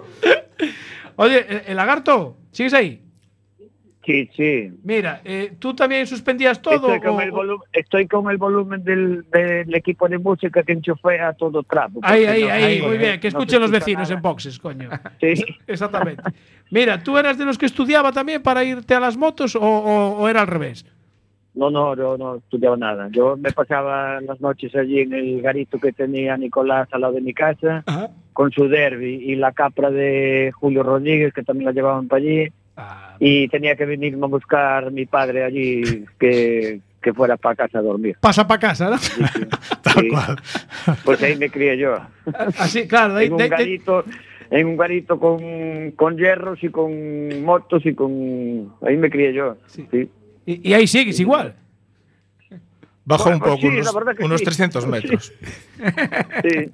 Oye, 1.17 1.45
el, 1.49 1.63
el 1.69 1.77
lagarto, 1.77 2.37
¿sigues 2.51 2.73
ahí? 2.75 3.03
Sí, 4.07 4.31
sí. 4.35 4.71
Mira, 4.83 5.21
eh, 5.25 5.53
¿tú 5.59 5.75
también 5.75 6.07
suspendías 6.07 6.61
todo? 6.63 6.95
Estoy 6.95 7.01
con, 7.01 7.17
o- 7.17 7.21
el 7.21 7.33
volu- 7.33 7.63
estoy 7.73 8.09
con 8.09 8.31
el 8.31 8.39
volumen 8.39 8.83
del, 8.83 9.25
del 9.31 9.75
equipo 9.75 10.09
de 10.09 10.19
música 10.19 10.63
que 10.63 10.73
enchufé 10.73 11.21
a 11.21 11.35
todo 11.35 11.63
trapo. 11.63 12.01
Ahí, 12.03 12.25
ahí, 12.25 12.43
no- 12.45 12.51
ahí, 12.51 12.83
muy 12.83 12.97
bien, 12.99 13.21
que 13.21 13.31
no 13.31 13.39
escuchen 13.39 13.61
los 13.61 13.71
vecinos 13.71 14.09
nada. 14.09 14.15
en 14.15 14.23
boxes, 14.23 14.59
coño. 14.59 14.89
Sí. 15.21 15.35
Exactamente. 15.67 16.23
Mira, 16.71 17.03
¿tú 17.03 17.19
eras 17.19 17.37
de 17.37 17.45
los 17.45 17.59
que 17.59 17.67
estudiaba 17.67 18.11
también 18.11 18.43
para 18.43 18.65
irte 18.65 18.95
a 18.95 19.01
las 19.01 19.17
motos 19.19 19.55
o, 19.55 19.61
o- 19.61 20.17
o 20.19 20.29
era 20.29 20.41
al 20.41 20.47
revés? 20.47 20.87
No, 21.55 21.69
no, 21.71 21.97
yo 21.97 22.17
no 22.17 22.37
estudiaba 22.37 22.77
nada. 22.77 23.09
Yo 23.11 23.37
me 23.37 23.51
pasaba 23.53 24.21
las 24.21 24.41
noches 24.41 24.75
allí 24.77 25.01
en 25.01 25.13
el 25.13 25.43
garito 25.43 25.79
que 25.81 25.93
tenía 25.93 26.37
Nicolás 26.37 26.89
al 26.93 27.01
lado 27.01 27.15
de 27.15 27.21
mi 27.21 27.35
casa, 27.35 27.85
con 28.33 28.53
su 28.53 28.69
derby 28.69 29.17
y 29.17 29.35
la 29.35 29.53
capra 29.53 29.91
de 29.91 30.53
Julio 30.55 30.83
Rodríguez, 30.85 31.35
que 31.35 31.43
también 31.43 31.67
la 31.67 31.73
llevaban 31.73 32.07
para 32.09 32.23
allí. 32.23 32.49
Ah, 32.77 33.17
Y 33.19 33.49
tenía 33.49 33.75
que 33.77 33.85
venirme 33.85 34.25
a 34.27 34.29
buscar 34.29 34.91
mi 34.93 35.07
padre 35.07 35.43
allí, 35.45 36.05
que, 36.21 36.81
que 37.03 37.13
fuera 37.13 37.37
para 37.37 37.57
casa 37.57 37.81
a 37.81 37.83
dormir. 37.83 38.17
Pasa 38.21 38.47
para 38.47 38.61
casa, 38.61 38.89
¿no? 38.91 38.97
Tal 39.83 39.93
Sí. 40.05 40.09
cual. 40.09 40.37
Pues 41.05 41.23
ahí 41.23 41.37
me 41.37 41.51
crié 41.51 41.77
yo. 41.77 41.97
Así, 42.59 42.87
claro. 42.87 43.17
ahí- 43.17 43.27
en 43.27 43.33
un 43.35 43.49
garito, 43.49 44.05
en 44.51 44.67
un 44.69 44.77
garito 44.77 45.19
con, 45.19 45.91
con 45.97 46.17
hierros 46.17 46.63
y 46.63 46.69
con 46.69 47.43
motos 47.43 47.85
y 47.85 47.93
con... 47.95 48.73
Ahí 48.87 48.97
me 48.97 49.11
crié 49.11 49.33
yo. 49.35 49.57
Sí. 49.67 49.87
sí. 49.91 50.09
Y, 50.47 50.69
y 50.71 50.75
ahí 50.75 50.87
sigues 50.87 51.19
igual. 51.21 51.57
Bajó 53.05 53.25
Bueno, 53.25 53.37
un 53.37 53.41
pues 53.41 53.51
poco, 53.53 53.61
sí, 53.63 53.67
unos, 53.69 53.95
unos 54.21 54.39
sí. 54.41 54.45
300 54.45 54.87
metros. 54.87 55.33
Sí. 56.43 56.71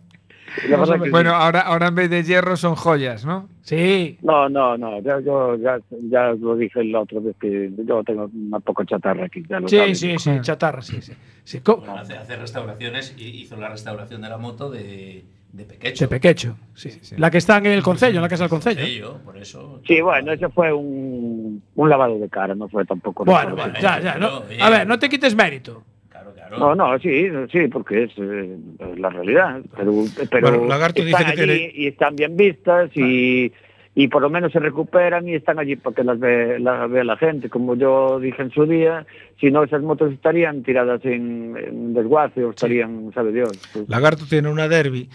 La 0.71 0.79
verdad 0.79 1.03
que 1.03 1.11
Bueno, 1.11 1.31
sí. 1.31 1.37
ahora, 1.39 1.61
ahora 1.61 1.89
en 1.89 1.95
vez 1.97 2.09
de 2.09 2.23
hierro 2.23 2.57
son 2.57 2.77
joyas, 2.77 3.27
¿no? 3.27 3.47
Sí. 3.61 4.17
No, 4.23 4.49
no, 4.49 4.79
no, 4.79 5.01
yo, 5.03 5.21
yo 5.21 5.57
ya, 5.57 5.79
ya 5.91 6.29
lo 6.33 6.57
dije 6.57 6.83
la 6.85 7.01
otra 7.01 7.21
vez 7.21 7.37
que 7.39 7.71
yo 7.87 8.03
tengo 8.05 8.25
un 8.33 8.62
poco 8.64 8.85
chatarra 8.85 9.27
aquí. 9.27 9.43
Ya 9.49 9.61
lo 9.61 9.69
Sí, 9.69 9.77
sabes. 9.77 9.99
sí, 10.01 10.19
sí, 10.19 10.31
chatarra, 10.41 10.81
sí, 10.81 11.03
sí. 11.03 11.12
Sí, 11.45 11.61
Hace, 11.99 12.14
hace 12.17 12.37
restauraciones 12.37 13.14
y 13.19 13.25
hizo 13.43 13.57
la 13.57 13.69
restauración 13.69 14.23
de 14.23 14.29
la 14.31 14.39
moto 14.39 14.71
de, 14.71 15.25
de 15.57 15.65
Pequecho. 15.65 16.05
De 16.05 16.09
pequecho, 16.09 16.57
sí. 16.75 16.91
La 17.17 17.31
que 17.31 17.39
está 17.39 17.59
en 17.59 17.67
el 17.67 17.83
concello, 17.83 18.17
en 18.17 18.23
la 18.23 18.29
casa 18.29 18.45
del 18.45 18.51
concello. 18.51 19.19
Por 19.25 19.37
eso. 19.37 19.81
Sí, 19.87 20.01
bueno, 20.01 20.33
eso 20.33 20.51
fue 20.51 20.73
un, 20.73 21.63
un 21.75 21.89
lavado 21.91 22.19
de 22.19 22.29
cara, 22.29 22.55
no 22.55 22.69
fue 22.69 22.85
tampoco... 22.85 23.25
Bueno, 23.25 23.57
ya, 23.81 24.01
ya. 24.01 24.15
No, 24.17 24.43
Pero, 24.49 24.65
a 24.65 24.71
ver, 24.71 24.87
no 24.87 24.99
te 24.99 25.09
quites 25.09 25.35
mérito. 25.35 25.83
Claro, 26.11 26.33
claro. 26.35 26.59
No, 26.59 26.75
no, 26.75 26.99
sí, 26.99 27.29
sí, 27.53 27.69
porque 27.69 28.05
es 28.05 28.11
eh, 28.19 28.57
la 28.97 29.11
realidad. 29.11 29.61
Pero, 29.77 29.93
pero 30.31 30.51
Bueno, 30.51 30.67
Lagarto 30.67 31.03
dice 31.05 31.17
están 31.17 31.35
que 31.35 31.43
allí 31.43 31.51
tiene- 31.59 31.73
y 31.75 31.87
están 31.89 32.17
bien 32.17 32.37
vistas 32.37 32.91
y, 32.95 33.53
y 33.95 34.09
por 34.09 34.23
lo 34.23 34.31
menos 34.31 34.53
se 34.53 34.59
recuperan 34.61 35.29
y 35.29 35.35
están 35.35 35.59
allí 35.59 35.77
para 35.77 35.95
que 35.97 36.05
las 36.05 36.19
ve, 36.19 36.59
las 36.59 36.91
vea 36.91 37.05
la 37.05 37.17
gente. 37.17 37.49
Como 37.49 37.75
yo 37.77 38.19
dije 38.21 38.43
en 38.43 38.51
su 38.51 38.67
día, 38.67 39.07
si 39.41 39.51
no 39.51 39.63
esas 39.65 39.83
motos 39.83 40.13
estarían 40.13 40.63
tiradas 40.63 41.05
en, 41.05 41.57
en 41.57 41.95
desguace 41.95 42.43
o 42.45 42.51
estarían, 42.51 43.11
sabe 43.15 43.33
Dios. 43.33 43.53
pues, 43.73 43.89
Lagarto 43.89 44.25
tiene 44.29 44.49
una 44.51 44.69
derby 44.69 45.09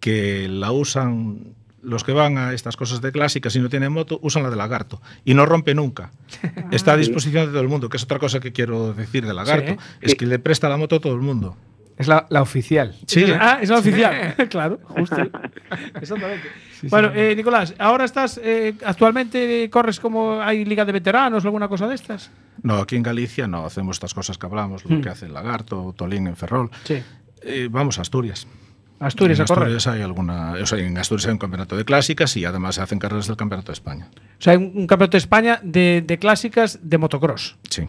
que 0.00 0.48
la 0.48 0.72
usan 0.72 1.54
los 1.80 2.02
que 2.04 2.12
van 2.12 2.38
a 2.38 2.52
estas 2.52 2.76
cosas 2.76 3.00
de 3.00 3.12
clásicas 3.12 3.54
y 3.56 3.60
no 3.60 3.68
tienen 3.68 3.92
moto, 3.92 4.18
usan 4.22 4.42
la 4.42 4.50
de 4.50 4.56
Lagarto 4.56 5.00
y 5.24 5.34
no 5.34 5.46
rompe 5.46 5.74
nunca. 5.74 6.10
Está 6.72 6.92
a 6.92 6.96
disposición 6.96 7.46
de 7.46 7.52
todo 7.52 7.62
el 7.62 7.68
mundo, 7.68 7.88
que 7.88 7.96
es 7.96 8.02
otra 8.02 8.18
cosa 8.18 8.40
que 8.40 8.52
quiero 8.52 8.92
decir 8.94 9.24
de 9.26 9.32
Lagarto, 9.32 9.72
Sí. 9.72 9.78
es 10.02 10.14
que 10.16 10.26
le 10.26 10.38
presta 10.38 10.68
la 10.68 10.76
moto 10.76 10.96
a 10.96 11.00
todo 11.00 11.14
el 11.14 11.20
mundo. 11.20 11.56
Es 11.96 12.06
la, 12.06 12.26
la 12.30 12.42
oficial. 12.42 12.94
Sí, 13.06 13.24
Ah, 13.40 13.58
es 13.60 13.70
la 13.70 13.78
oficial. 13.78 14.34
claro, 14.50 14.78
justo. 14.84 15.16
Exactamente. 16.00 16.48
bueno, 16.90 17.10
eh, 17.14 17.34
Nicolás, 17.36 17.74
ahora 17.78 18.04
estás, 18.04 18.40
eh, 18.42 18.74
actualmente 18.84 19.68
corres 19.70 19.98
como 20.00 20.40
hay 20.40 20.64
liga 20.64 20.84
de 20.84 20.92
veteranos 20.92 21.44
o 21.44 21.48
alguna 21.48 21.68
cosa 21.68 21.86
de 21.88 21.94
estas. 21.94 22.30
No, 22.62 22.76
aquí 22.78 22.96
en 22.96 23.02
Galicia 23.02 23.46
no 23.48 23.64
hacemos 23.66 23.96
estas 23.96 24.14
cosas 24.14 24.38
que 24.38 24.46
hablamos, 24.46 24.84
lo 24.84 24.96
Hmm. 24.96 25.00
que 25.02 25.08
hace 25.08 25.26
el 25.26 25.32
Lagarto, 25.34 25.92
Tolín 25.96 26.26
en 26.26 26.36
Ferrol. 26.36 26.70
Sí. 26.84 27.02
Eh, 27.42 27.68
vamos 27.70 27.98
a 27.98 28.02
Asturias. 28.02 28.46
Asturias 29.00 29.38
en 29.40 29.46
correr. 29.46 29.78
Hay 29.86 30.02
alguna, 30.02 30.52
o 30.60 30.66
sea, 30.66 30.78
en 30.78 30.96
Asturias 30.98 31.26
hay 31.26 31.32
un 31.32 31.38
campeonato 31.38 31.76
de 31.76 31.84
clásicas 31.84 32.36
y 32.36 32.44
además 32.44 32.74
se 32.76 32.82
hacen 32.82 32.98
carreras 32.98 33.26
del 33.26 33.36
campeonato 33.36 33.68
de 33.72 33.74
España. 33.74 34.08
O 34.12 34.42
sea, 34.42 34.52
hay 34.54 34.56
un, 34.58 34.72
un 34.74 34.86
campeonato 34.86 35.12
de 35.12 35.18
España 35.18 35.60
de, 35.62 36.02
de 36.06 36.18
clásicas 36.18 36.78
de 36.82 36.98
motocross. 36.98 37.56
Sí. 37.70 37.86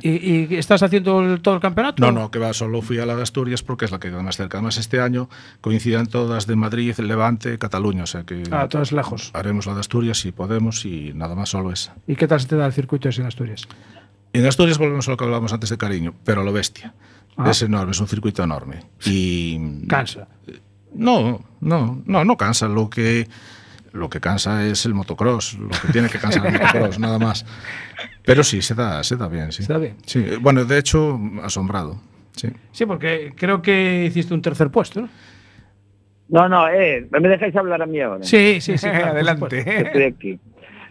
¿Y, 0.00 0.08
y 0.10 0.56
estás 0.56 0.82
haciendo 0.82 1.20
el- 1.20 1.42
todo 1.42 1.56
el 1.56 1.60
campeonato? 1.60 2.00
No, 2.02 2.10
no, 2.10 2.30
que 2.30 2.38
va, 2.38 2.54
solo 2.54 2.80
fui 2.80 2.98
a 3.00 3.04
la 3.06 3.14
de 3.16 3.22
Asturias 3.22 3.62
porque 3.62 3.84
es 3.84 3.90
la 3.90 3.98
que 3.98 4.08
queda 4.08 4.22
más 4.22 4.36
cerca. 4.36 4.56
Además, 4.58 4.78
este 4.78 4.98
año 5.00 5.28
coinciden 5.60 6.06
todas 6.06 6.46
de 6.46 6.56
Madrid, 6.56 6.94
Levante, 6.98 7.58
Cataluña, 7.58 8.04
o 8.04 8.06
sea 8.06 8.22
que 8.24 8.44
Ah, 8.50 8.66
todas 8.68 8.92
lejos. 8.92 9.30
haremos 9.34 9.66
la 9.66 9.74
de 9.74 9.80
Asturias 9.80 10.18
si 10.18 10.32
podemos 10.32 10.86
y 10.86 11.12
nada 11.14 11.34
más 11.34 11.50
solo 11.50 11.70
esa. 11.70 11.94
¿Y 12.06 12.16
qué 12.16 12.26
tal 12.26 12.40
se 12.40 12.46
te 12.48 12.56
da 12.56 12.64
el 12.66 12.72
circuito 12.72 13.10
ese 13.10 13.20
en 13.20 13.26
Asturias? 13.26 13.68
En 14.32 14.46
Asturias 14.46 14.78
volvemos 14.78 15.06
a 15.08 15.10
lo 15.10 15.16
que 15.18 15.24
hablábamos 15.24 15.52
antes 15.52 15.68
de 15.68 15.76
cariño, 15.76 16.14
pero 16.24 16.40
a 16.40 16.44
lo 16.44 16.52
bestia. 16.52 16.94
Ah. 17.38 17.50
Es 17.50 17.62
enorme, 17.62 17.92
es 17.92 18.00
un 18.00 18.08
circuito 18.08 18.42
enorme. 18.42 18.80
Y 19.06 19.86
Cansa. 19.86 20.26
No, 20.92 21.44
no, 21.60 22.02
no, 22.04 22.24
no 22.24 22.36
cansa. 22.36 22.66
Lo 22.66 22.90
que, 22.90 23.28
lo 23.92 24.10
que 24.10 24.20
cansa 24.20 24.66
es 24.66 24.84
el 24.86 24.94
motocross, 24.94 25.54
lo 25.54 25.68
que 25.68 25.92
tiene 25.92 26.08
que 26.08 26.18
cansar 26.18 26.46
el 26.46 26.52
motocross, 26.60 26.98
nada 26.98 27.18
más. 27.18 27.46
Pero 28.24 28.42
sí, 28.42 28.60
se 28.60 28.74
da, 28.74 29.04
se 29.04 29.16
da 29.16 29.28
bien, 29.28 29.52
sí. 29.52 29.62
Se 29.62 29.72
da 29.72 29.78
bien. 29.78 29.96
Sí, 30.04 30.24
bueno, 30.40 30.64
de 30.64 30.78
hecho, 30.78 31.18
asombrado. 31.42 32.00
Sí. 32.32 32.48
Sí, 32.72 32.86
porque 32.86 33.32
creo 33.36 33.62
que 33.62 34.04
hiciste 34.06 34.34
un 34.34 34.42
tercer 34.42 34.70
puesto, 34.70 35.02
¿no? 35.02 35.08
No, 36.28 36.48
no, 36.48 36.68
eh, 36.68 37.06
me 37.10 37.26
dejáis 37.28 37.56
hablar 37.56 37.80
a 37.80 37.86
mí 37.86 38.00
ahora. 38.00 38.22
Sí, 38.24 38.60
sí, 38.60 38.76
sí. 38.76 38.86
claro, 38.90 39.12
Adelante. 39.12 39.58
Estoy 39.86 40.02
aquí. 40.02 40.38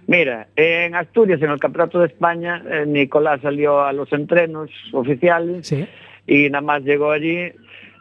Mira, 0.08 0.48
en 0.56 0.96
Asturias, 0.96 1.42
en 1.42 1.52
el 1.52 1.60
Campeonato 1.60 2.00
de 2.00 2.08
España, 2.08 2.64
eh, 2.70 2.86
Nicolás 2.88 3.42
salió 3.42 3.82
a 3.84 3.92
los 3.92 4.12
entrenos 4.14 4.70
oficiales 4.94 5.68
Sí. 5.68 5.86
Y 6.28 6.50
nada 6.50 6.62
más 6.62 6.84
llegó 6.84 7.12
allí, 7.12 7.52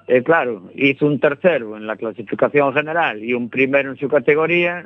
eh, 0.09 0.22
claro, 0.24 0.70
hizo 0.74 1.07
un 1.07 1.18
tercero 1.20 1.77
en 1.77 1.87
la 1.87 1.97
clasificación 1.97 2.74
general 2.74 3.24
y 3.24 3.33
un 3.33 3.49
primero 3.49 3.91
en 3.91 3.97
su 3.97 4.09
categoría 4.09 4.85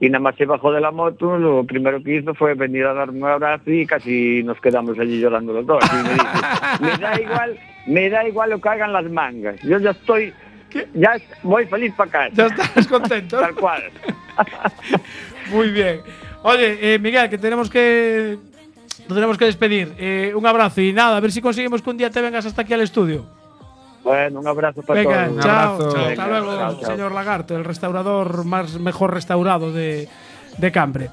y 0.00 0.10
nada 0.10 0.20
más 0.20 0.34
se 0.36 0.46
bajó 0.46 0.72
de 0.72 0.80
la 0.80 0.90
moto, 0.90 1.38
lo 1.38 1.64
primero 1.64 2.02
que 2.02 2.16
hizo 2.16 2.34
fue 2.34 2.54
venir 2.54 2.84
a 2.86 2.92
darme 2.92 3.18
un 3.18 3.28
abrazo 3.28 3.70
y 3.70 3.86
casi 3.86 4.42
nos 4.42 4.60
quedamos 4.60 4.98
allí 4.98 5.20
llorando 5.20 5.52
los 5.52 5.64
dos. 5.64 5.84
Y 5.92 5.96
me 6.02 6.12
dice, 6.12 6.26
me 6.80 6.98
da 6.98 7.20
igual, 7.20 7.58
me 7.86 8.10
da 8.10 8.28
igual 8.28 8.50
lo 8.50 8.60
que 8.60 8.68
hagan 8.68 8.92
las 8.92 9.08
mangas, 9.08 9.60
yo 9.62 9.78
ya 9.78 9.90
estoy, 9.90 10.32
ya 10.94 11.16
voy 11.44 11.66
feliz 11.66 11.94
para 11.94 12.10
casa. 12.10 12.34
Ya 12.34 12.46
estás 12.46 12.88
contento. 12.88 13.38
Tal 13.38 13.54
cual. 13.54 13.82
Muy 15.52 15.70
bien. 15.70 16.00
Oye, 16.42 16.94
eh, 16.94 16.98
Miguel, 16.98 17.30
que 17.30 17.38
tenemos 17.38 17.70
que. 17.70 18.38
Nos 19.00 19.08
tenemos 19.16 19.38
que 19.38 19.44
despedir. 19.46 19.94
Eh, 19.98 20.32
un 20.34 20.46
abrazo 20.46 20.80
y 20.80 20.92
nada, 20.92 21.16
a 21.16 21.20
ver 21.20 21.32
si 21.32 21.40
conseguimos 21.40 21.82
que 21.82 21.90
un 21.90 21.96
día 21.96 22.10
te 22.10 22.20
vengas 22.20 22.46
hasta 22.46 22.62
aquí 22.62 22.72
al 22.74 22.80
estudio. 22.82 23.24
Bueno, 24.04 24.40
un 24.40 24.46
abrazo 24.48 24.82
para 24.82 25.00
Venga, 25.00 25.28
todos. 25.28 25.44
chao. 25.44 25.74
abrazo. 25.74 25.92
chao, 25.92 25.94
Venga, 26.08 26.10
hasta 26.10 26.28
luego, 26.28 26.56
chao, 26.56 26.80
chao. 26.80 26.90
señor 26.90 27.12
Lagarto, 27.12 27.56
el 27.56 27.64
restaurador 27.64 28.44
más 28.44 28.78
mejor 28.80 29.14
restaurado 29.14 29.72
de, 29.72 30.08
de 30.58 30.72
Cambre. 30.72 31.10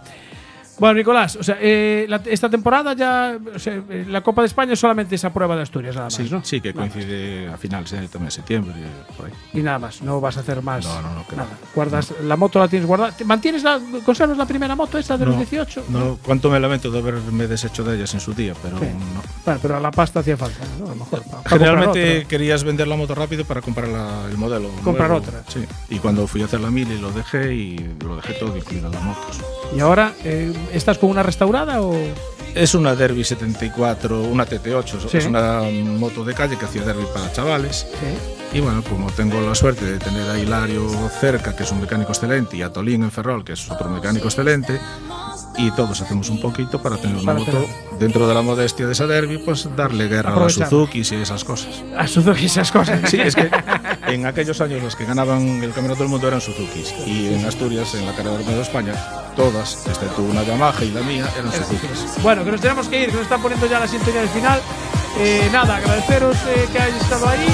Bueno, 0.80 0.96
Nicolás, 0.96 1.36
o 1.36 1.44
sea, 1.44 1.58
eh, 1.60 2.06
la- 2.08 2.22
esta 2.26 2.50
temporada 2.50 2.94
ya, 2.94 3.38
o 3.54 3.60
sea, 3.60 3.82
eh, 3.90 4.06
la 4.08 4.22
Copa 4.22 4.42
de 4.42 4.48
España 4.48 4.74
es 4.74 4.80
solamente 4.80 5.16
esa 5.16 5.32
prueba 5.34 5.56
de 5.56 5.64
Asturias, 5.64 5.96
nada 5.96 6.08
más, 6.08 6.14
Sí, 6.16 6.28
¿no? 6.32 6.44
sí, 6.44 6.62
que 6.62 6.74
Nada 6.74 6.86
más. 6.86 6.94
coincide 6.94 7.48
a 7.50 7.58
finales 7.58 7.92
de 7.92 8.08
también 8.08 8.32
septiembre, 8.32 8.74
por 9.18 9.26
ahí. 9.28 9.34
Y 9.54 9.60
nada 9.62 9.80
más, 9.80 10.02
no 10.02 10.22
vas 10.22 10.38
a 10.38 10.40
hacer 10.40 10.62
más. 10.62 10.86
No, 10.86 11.02
no, 11.02 11.14
no, 11.16 11.28
que 11.28 11.36
nada. 11.36 11.50
va. 11.52 11.58
Guardas, 11.76 12.14
la 12.24 12.36
moto 12.38 12.60
la 12.60 12.68
tienes 12.68 12.88
guardada. 12.88 13.12
¿Te 13.12 13.26
¿Mantienes 13.26 13.64
la, 13.64 13.80
conservas 14.06 14.38
la 14.38 14.46
primera 14.46 14.76
moto 14.76 14.98
esa 14.98 15.18
de 15.18 15.26
los 15.26 15.36
No, 15.36 15.42
18? 15.42 15.84
No, 15.90 16.18
cuánto 16.24 16.50
me 16.50 16.60
lamento 16.60 16.90
de 16.92 17.00
haberme 17.00 17.48
deshecho 17.48 17.84
de 17.84 17.98
ellas 17.98 18.14
en 18.14 18.20
su 18.22 18.34
día, 18.34 18.54
pero 18.62 18.78
Sí. 18.80 18.86
no. 18.86 19.22
Bueno, 19.46 19.60
pero 19.62 19.78
a 19.78 19.80
la 19.80 19.92
pasta 19.92 20.22
hacía 20.22 20.38
falta, 20.38 20.60
¿no? 20.80 20.86
A 20.86 20.90
lo 20.90 20.96
mejor. 20.96 21.24
pa- 21.24 21.42
pa 21.44 21.50
Generalmente 21.50 22.26
querías 22.28 22.64
vender 22.64 22.88
la 22.88 22.96
moto 22.96 23.16
rápido 23.16 23.44
para 23.46 23.62
comprar 23.62 23.88
la- 23.90 24.26
el 24.30 24.38
modelo. 24.38 24.70
Comprar 24.84 25.10
nuevo. 25.10 25.26
otra. 25.26 25.44
Sí. 25.48 25.60
Y 25.90 26.00
cuando 26.00 26.26
fui 26.28 26.42
a 26.42 26.46
hacer 26.46 26.62
la 26.62 26.72
mili 26.72 26.98
lo 27.00 27.12
dejé 27.12 27.54
y 27.54 27.96
lo 28.04 28.16
dejé 28.16 28.34
todo, 28.34 28.56
incluidas 28.56 28.94
las 28.94 29.04
motos. 29.04 29.42
¿Y 29.76 29.80
ahora 29.82 30.14
eh, 30.24 30.52
estás 30.74 30.98
con 30.98 31.10
una 31.10 31.24
restaurada 31.24 31.82
o.? 31.82 31.94
Es 32.56 32.74
una 32.74 32.96
Derby 32.96 33.24
74, 33.24 34.22
una 34.24 34.46
TT8, 34.46 35.08
Sí. 35.10 35.18
es 35.18 35.26
una 35.26 35.62
moto 35.62 36.24
de 36.24 36.34
calle 36.34 36.58
que 36.58 36.66
hacía 36.66 36.82
Derby 36.84 37.06
para 37.14 37.32
chavales. 37.32 37.86
Sí. 37.92 38.49
Y 38.52 38.62
bueno, 38.62 38.84
como 38.84 39.12
tengo 39.12 39.40
la 39.42 39.54
suerte 39.54 39.86
de 39.86 40.00
tener 40.00 40.28
a 40.30 40.38
Hilario 40.40 40.90
cerca, 41.20 41.56
que 41.56 41.64
es 41.64 41.72
un 41.72 41.82
mecánico 41.82 42.12
excelente, 42.12 42.58
y 42.58 42.64
a 42.64 42.74
Tolín 42.74 43.04
en 43.04 43.12
Ferrol, 43.12 43.46
que 43.46 43.54
es 43.54 43.70
otro 43.70 43.90
mecánico 43.90 44.28
excelente, 44.28 44.80
y 45.56 45.70
todos 45.72 46.02
hacemos 46.02 46.30
un 46.30 46.42
poquito 46.42 46.82
para 46.82 46.98
tener 46.98 47.18
una 47.18 47.26
Para 47.26 47.40
moto 47.40 47.52
tener. 47.52 48.00
dentro 48.00 48.28
de 48.28 48.34
la 48.34 48.42
modestia 48.42 48.88
de 48.88 48.94
esa 48.94 49.06
Derby, 49.06 49.38
pues 49.38 49.68
darle 49.76 50.08
guerra 50.08 50.34
a 50.36 50.40
las. 50.40 50.54
Suzuki 50.54 51.00
y 51.00 51.16
esas 51.22 51.44
cosas. 51.44 51.84
A 51.96 52.08
Suzuki 52.08 52.46
esas 52.46 52.72
cosas. 52.72 53.08
Sí, 53.10 53.20
es 53.22 53.36
que 53.36 53.52
en 54.08 54.26
aquellos 54.26 54.60
años 54.62 54.82
los 54.82 54.96
que 54.96 55.06
ganaban 55.06 55.62
el 55.62 55.72
campeonato 55.72 56.00
del 56.00 56.10
mundo 56.10 56.28
eran 56.28 56.42
Suzuki 56.42 56.84
y 57.06 57.34
en 57.34 57.46
Asturias, 57.46 57.94
en 57.94 58.06
la 58.08 58.14
carrera 58.16 58.38
del 58.38 58.46
de 58.48 58.62
España, 58.62 58.94
todas, 59.36 59.86
excepto 59.88 60.24
una 60.24 60.42
Yamaha 60.44 60.84
y 60.84 60.92
la 60.92 61.02
mía, 61.02 61.26
eran 61.38 61.52
Suzuki. 61.52 61.88
Bueno, 62.24 62.44
que 62.44 62.52
nos 62.52 62.62
tenemos 62.62 62.88
que 62.88 63.04
ir, 63.04 63.08
que 63.10 63.14
nos 63.14 63.24
están 63.24 63.42
poniendo 63.44 63.68
ya 63.68 63.80
la 63.80 63.88
sintonía 63.88 64.22
del 64.22 64.30
final. 64.30 64.60
Eh, 65.18 65.50
nada, 65.52 65.78
agradeceros 65.78 66.38
eh, 66.48 66.68
que 66.72 66.80
hayáis 66.80 67.02
estado 67.02 67.28
ahí 67.28 67.48